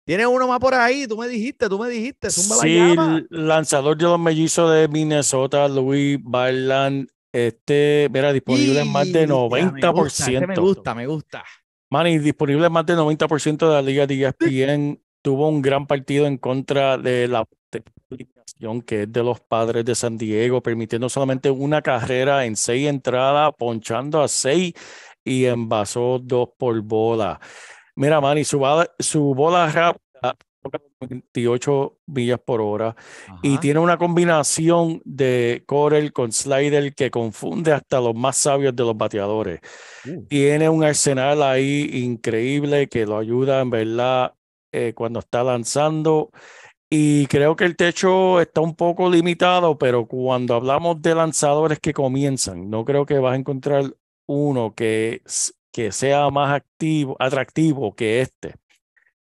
Tiene 0.04 0.26
uno 0.26 0.48
más 0.48 0.60
por 0.60 0.74
ahí, 0.74 1.08
tú 1.08 1.18
me 1.18 1.28
dijiste, 1.28 1.70
tú 1.70 1.78
me 1.78 1.88
dijiste, 1.90 2.30
zumba 2.32 2.56
la 2.56 2.62
Sí, 2.62 2.78
el 2.78 3.48
lanzador 3.48 3.98
de 3.98 4.04
los 4.04 4.20
mellizos 4.20 4.72
de 4.74 4.88
Minnesota, 4.88 5.68
Louis 5.68 6.18
Barland, 6.22 7.08
este, 7.32 8.10
mira, 8.12 8.34
disponible 8.34 8.82
en 8.82 8.92
más 8.92 9.12
de 9.12 9.24
Y, 9.24 9.28
mira, 9.28 9.94
me 9.94 10.02
gusta, 10.02 10.24
ese 10.24 10.40
90%. 10.40 10.48
Me 10.48 10.56
gusta, 10.56 10.96
me 10.96 11.08
gusta. 11.08 11.44
Manny, 11.90 12.20
disponible 12.20 12.66
en 12.68 12.74
más 12.74 12.86
de 12.86 12.96
90% 12.96 13.68
de 13.68 13.74
la 13.74 13.82
liga 13.82 14.08
de 14.08 14.26
ESPN. 14.26 15.02
Tuvo 15.22 15.48
un 15.50 15.62
gran 15.62 15.86
partido 15.86 16.26
en 16.26 16.38
contra 16.38 16.98
de 16.98 17.28
la 17.28 17.46
de 17.72 17.84
alineación 18.10 18.82
que 18.82 19.04
es 19.04 19.12
de 19.12 19.24
los 19.24 19.40
padres 19.40 19.86
de 19.86 19.96
San 19.96 20.18
Diego, 20.18 20.62
permitiendo 20.62 21.10
solamente 21.10 21.50
una 21.50 21.82
carrera 21.82 22.46
en 22.46 22.56
seis 22.56 22.88
entradas, 22.88 23.52
ponchando 23.58 24.22
a 24.22 24.28
seis 24.28 24.74
y 25.24 25.46
envasó 25.46 26.20
dos 26.20 26.50
por 26.58 26.80
bola. 26.82 27.40
Mira, 27.96 28.22
Manny, 28.22 28.44
su, 28.44 28.60
bala- 28.60 28.90
su 29.00 29.34
bola 29.36 29.68
rápida 29.72 30.36
28 31.00 31.98
millas 32.08 32.40
por 32.40 32.62
hora 32.62 32.96
y 33.42 33.58
tiene 33.58 33.80
una 33.80 33.98
combinación 33.98 35.02
de 35.06 35.64
Corel 35.66 36.14
con 36.14 36.32
slider 36.32 36.94
que 36.94 37.10
confunde 37.10 37.72
hasta 37.72 38.00
los 38.00 38.14
más 38.14 38.38
sabios 38.38 38.76
de 38.76 38.84
los 38.84 38.96
bateadores. 38.96 39.60
Uh. 40.06 40.24
Tiene 40.28 40.70
un 40.70 40.84
arsenal 40.84 41.42
ahí 41.42 41.90
increíble 42.04 42.88
que 42.88 43.06
lo 43.06 43.18
ayuda 43.18 43.62
en 43.62 43.70
verdad 43.72 44.34
eh, 44.72 44.94
cuando 44.96 45.20
está 45.20 45.44
lanzando. 45.44 46.30
Y 46.94 47.26
creo 47.28 47.56
que 47.56 47.64
el 47.64 47.76
techo 47.78 48.42
está 48.42 48.60
un 48.62 48.76
poco 48.76 49.10
limitado, 49.10 49.78
pero 49.78 50.06
cuando 50.06 50.56
hablamos 50.56 51.02
de 51.02 51.16
lanzadores 51.16 51.80
que 51.80 51.94
comienzan, 51.94 52.70
no 52.70 52.84
creo 52.84 53.06
que 53.06 53.18
vas 53.18 53.34
a 53.34 53.38
encontrar 53.38 53.96
uno 54.28 54.76
que, 54.76 55.22
que 55.72 55.92
sea 55.92 56.30
más 56.30 56.54
activo, 56.54 57.16
atractivo 57.20 57.96
que 57.96 58.22
este 58.22 58.56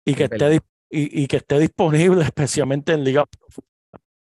y 0.04 0.14
que, 0.14 0.24
Es 0.24 0.32
esté, 0.32 0.60
y, 0.90 1.22
y 1.22 1.26
que 1.26 1.36
esté 1.36 1.58
disponible 1.58 2.22
especialmente 2.24 2.92
en 2.92 3.04
ligas 3.04 3.26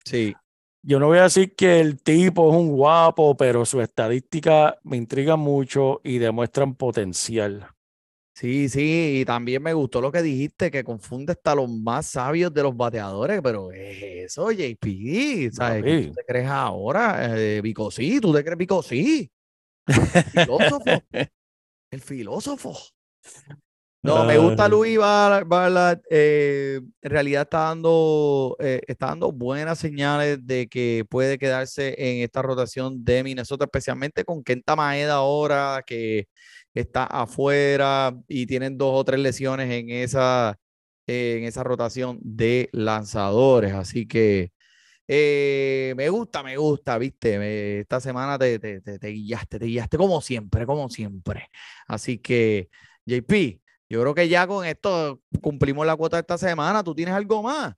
Sí, 0.05 0.35
yo 0.83 0.99
no 0.99 1.09
voy 1.09 1.19
a 1.19 1.25
decir 1.25 1.55
que 1.55 1.79
el 1.81 2.03
tipo 2.03 2.51
es 2.51 2.57
un 2.57 2.71
guapo, 2.71 3.37
pero 3.37 3.67
sus 3.67 3.83
estadísticas 3.83 4.75
me 4.83 4.97
intrigan 4.97 5.39
mucho 5.39 6.01
y 6.03 6.19
demuestran 6.19 6.75
potencial. 6.75 7.69
sí, 8.33 8.71
sí. 8.71 9.21
Y 9.21 9.25
también 9.27 9.63
me 9.63 9.75
gustó 9.75 10.01
lo 10.01 10.11
que 10.11 10.23
dijiste, 10.23 10.71
que 10.71 10.83
confunde 10.83 11.33
hasta 11.33 11.55
los 11.55 11.69
más 11.69 12.07
sabios 12.07 12.53
de 12.55 12.63
los 12.63 12.75
bateadores. 12.75 13.41
Pero 13.43 13.71
es 13.73 14.03
eso, 14.03 14.51
JP. 14.51 15.51
¿Sabes? 15.53 15.85
¿Qué 15.85 16.07
tú 16.09 16.15
te 16.15 16.25
crees 16.25 16.49
ahora? 16.49 17.39
Eh, 17.39 17.61
Bicosí, 17.61 18.19
¿tú 18.19 18.33
te 18.33 18.43
crees 18.43 18.57
Bicosí? 18.57 19.31
Filósofo. 20.33 21.03
El 21.91 22.01
filósofo. 22.01 22.77
No, 24.03 24.25
me 24.25 24.39
gusta 24.39 24.65
Ay. 24.65 24.71
Luis 24.71 24.99
Bar- 24.99 25.45
Barlat. 25.45 26.01
eh, 26.09 26.81
en 27.03 27.11
realidad 27.11 27.43
está 27.43 27.59
dando, 27.65 28.57
eh, 28.59 28.81
está 28.87 29.09
dando 29.09 29.31
buenas 29.31 29.79
señales 29.79 30.39
de 30.47 30.69
que 30.69 31.05
puede 31.11 31.37
quedarse 31.37 31.95
en 31.99 32.23
esta 32.23 32.41
rotación 32.41 33.05
de 33.05 33.23
Minnesota, 33.23 33.65
especialmente 33.67 34.25
con 34.25 34.43
Kenta 34.43 34.75
Maeda 34.75 35.15
ahora, 35.15 35.83
que 35.87 36.29
está 36.73 37.05
afuera 37.05 38.17
y 38.27 38.47
tienen 38.47 38.79
dos 38.79 38.93
o 38.95 39.05
tres 39.05 39.21
lesiones 39.21 39.71
en 39.71 39.91
esa, 39.91 40.57
eh, 41.07 41.37
en 41.41 41.45
esa 41.45 41.63
rotación 41.63 42.19
de 42.23 42.71
lanzadores. 42.73 43.75
Así 43.75 44.07
que 44.07 44.51
eh, 45.13 45.93
me 45.97 46.09
gusta, 46.09 46.41
me 46.45 46.57
gusta, 46.57 46.97
viste. 46.97 47.37
me- 47.37 47.81
esta 47.81 47.99
semana 47.99 48.39
te, 48.39 48.61
te, 48.61 48.81
te, 48.81 48.97
te 49.01 49.09
guiaste, 49.09 49.59
te 49.59 49.67
guiaste 49.67 49.99
como 49.99 50.21
siempre, 50.21 50.65
como 50.67 50.89
siempre. 50.89 51.49
Así 51.89 52.19
que, 52.19 52.71
JP, 53.07 53.61
yo 53.89 54.01
creo 54.03 54.15
que 54.15 54.29
ya 54.29 54.47
con 54.47 54.65
esto 54.65 55.21
cumplimos 55.43 55.85
la 55.85 55.97
cuota 55.97 56.17
de 56.17 56.21
esta 56.21 56.39
semana. 56.39 56.85
¿Tú 56.85 56.95
tienes 56.95 57.13
algo 57.13 57.43
más? 57.43 57.75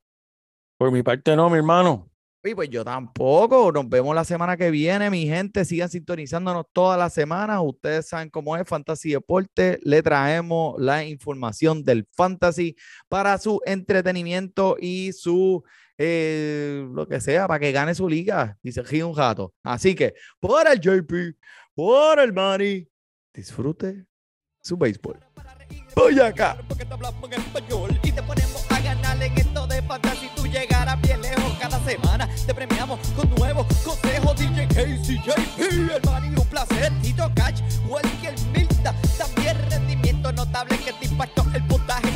Por 0.76 0.93
mi 0.93 1.03
parte 1.03 1.35
no, 1.35 1.49
mi 1.49 1.57
hermano. 1.57 2.11
Y 2.45 2.55
pues 2.55 2.68
yo 2.68 2.85
tampoco. 2.85 3.72
Nos 3.72 3.89
vemos 3.89 4.14
la 4.14 4.24
semana 4.24 4.57
que 4.59 4.70
viene, 4.70 5.09
mi 5.09 5.26
gente. 5.26 5.64
Sigan 5.64 5.89
sintonizándonos 5.89 6.66
todas 6.72 6.99
las 6.99 7.14
semanas. 7.14 7.61
Ustedes 7.62 8.09
saben 8.09 8.28
cómo 8.28 8.57
es 8.57 8.68
Fantasy 8.68 9.12
Deporte. 9.12 9.78
Le 9.85 10.03
traemos 10.03 10.74
la 10.78 11.03
información 11.05 11.83
del 11.83 12.07
Fantasy 12.12 12.76
para 13.09 13.39
su 13.39 13.61
entretenimiento 13.64 14.76
y 14.78 15.12
su 15.12 15.62
eh, 16.05 16.85
lo 16.93 17.07
que 17.07 17.21
sea, 17.21 17.47
para 17.47 17.61
que 17.61 17.71
gane 17.71 17.95
su 17.95 18.09
liga 18.09 18.59
y 18.61 18.73
se 18.73 19.05
un 19.05 19.17
rato. 19.17 19.55
Así 19.63 19.95
que, 19.95 20.15
por 20.41 20.67
el 20.67 20.81
JP, 20.81 21.39
por 21.75 22.19
el 22.19 22.33
Manny, 22.33 22.89
disfrute 23.33 24.07
su 24.61 24.77
béisbol. 24.77 25.21
Voy 25.95 26.19
acá. 26.19 26.59
Porque 26.67 26.85
te 26.85 26.93
hablamos 26.93 27.23
en 27.25 27.35
español 27.35 28.01
y 28.03 28.11
te 28.11 28.23
ponemos 28.23 28.67
a 28.73 28.81
ganar 28.81 29.23
en 29.23 29.39
esto 29.39 29.67
de 29.69 29.81
fantasy. 29.83 30.29
Tú 30.35 30.45
llegarás 30.47 31.01
bien 31.03 31.23
lejos 31.23 31.57
cada 31.61 31.79
semana. 31.85 32.29
Te 32.47 32.53
premiamos 32.53 32.99
con 33.11 33.31
nuevos 33.37 33.67
consejos. 33.85 34.37
DJ 34.37 34.67
Casey, 34.69 35.19
JP, 35.25 35.61
el 35.61 36.03
Manny, 36.05 36.29
un 36.37 36.47
placer. 36.49 36.93
Tito 37.01 37.31
Cash, 37.37 37.63
Welker 37.89 38.35
Milta. 38.53 38.95
También 39.17 39.57
rendimiento 39.71 40.33
notable 40.33 40.79
que 40.79 40.93
te 40.95 41.05
impactó 41.05 41.45
el 41.55 41.65
puntaje. 41.69 42.12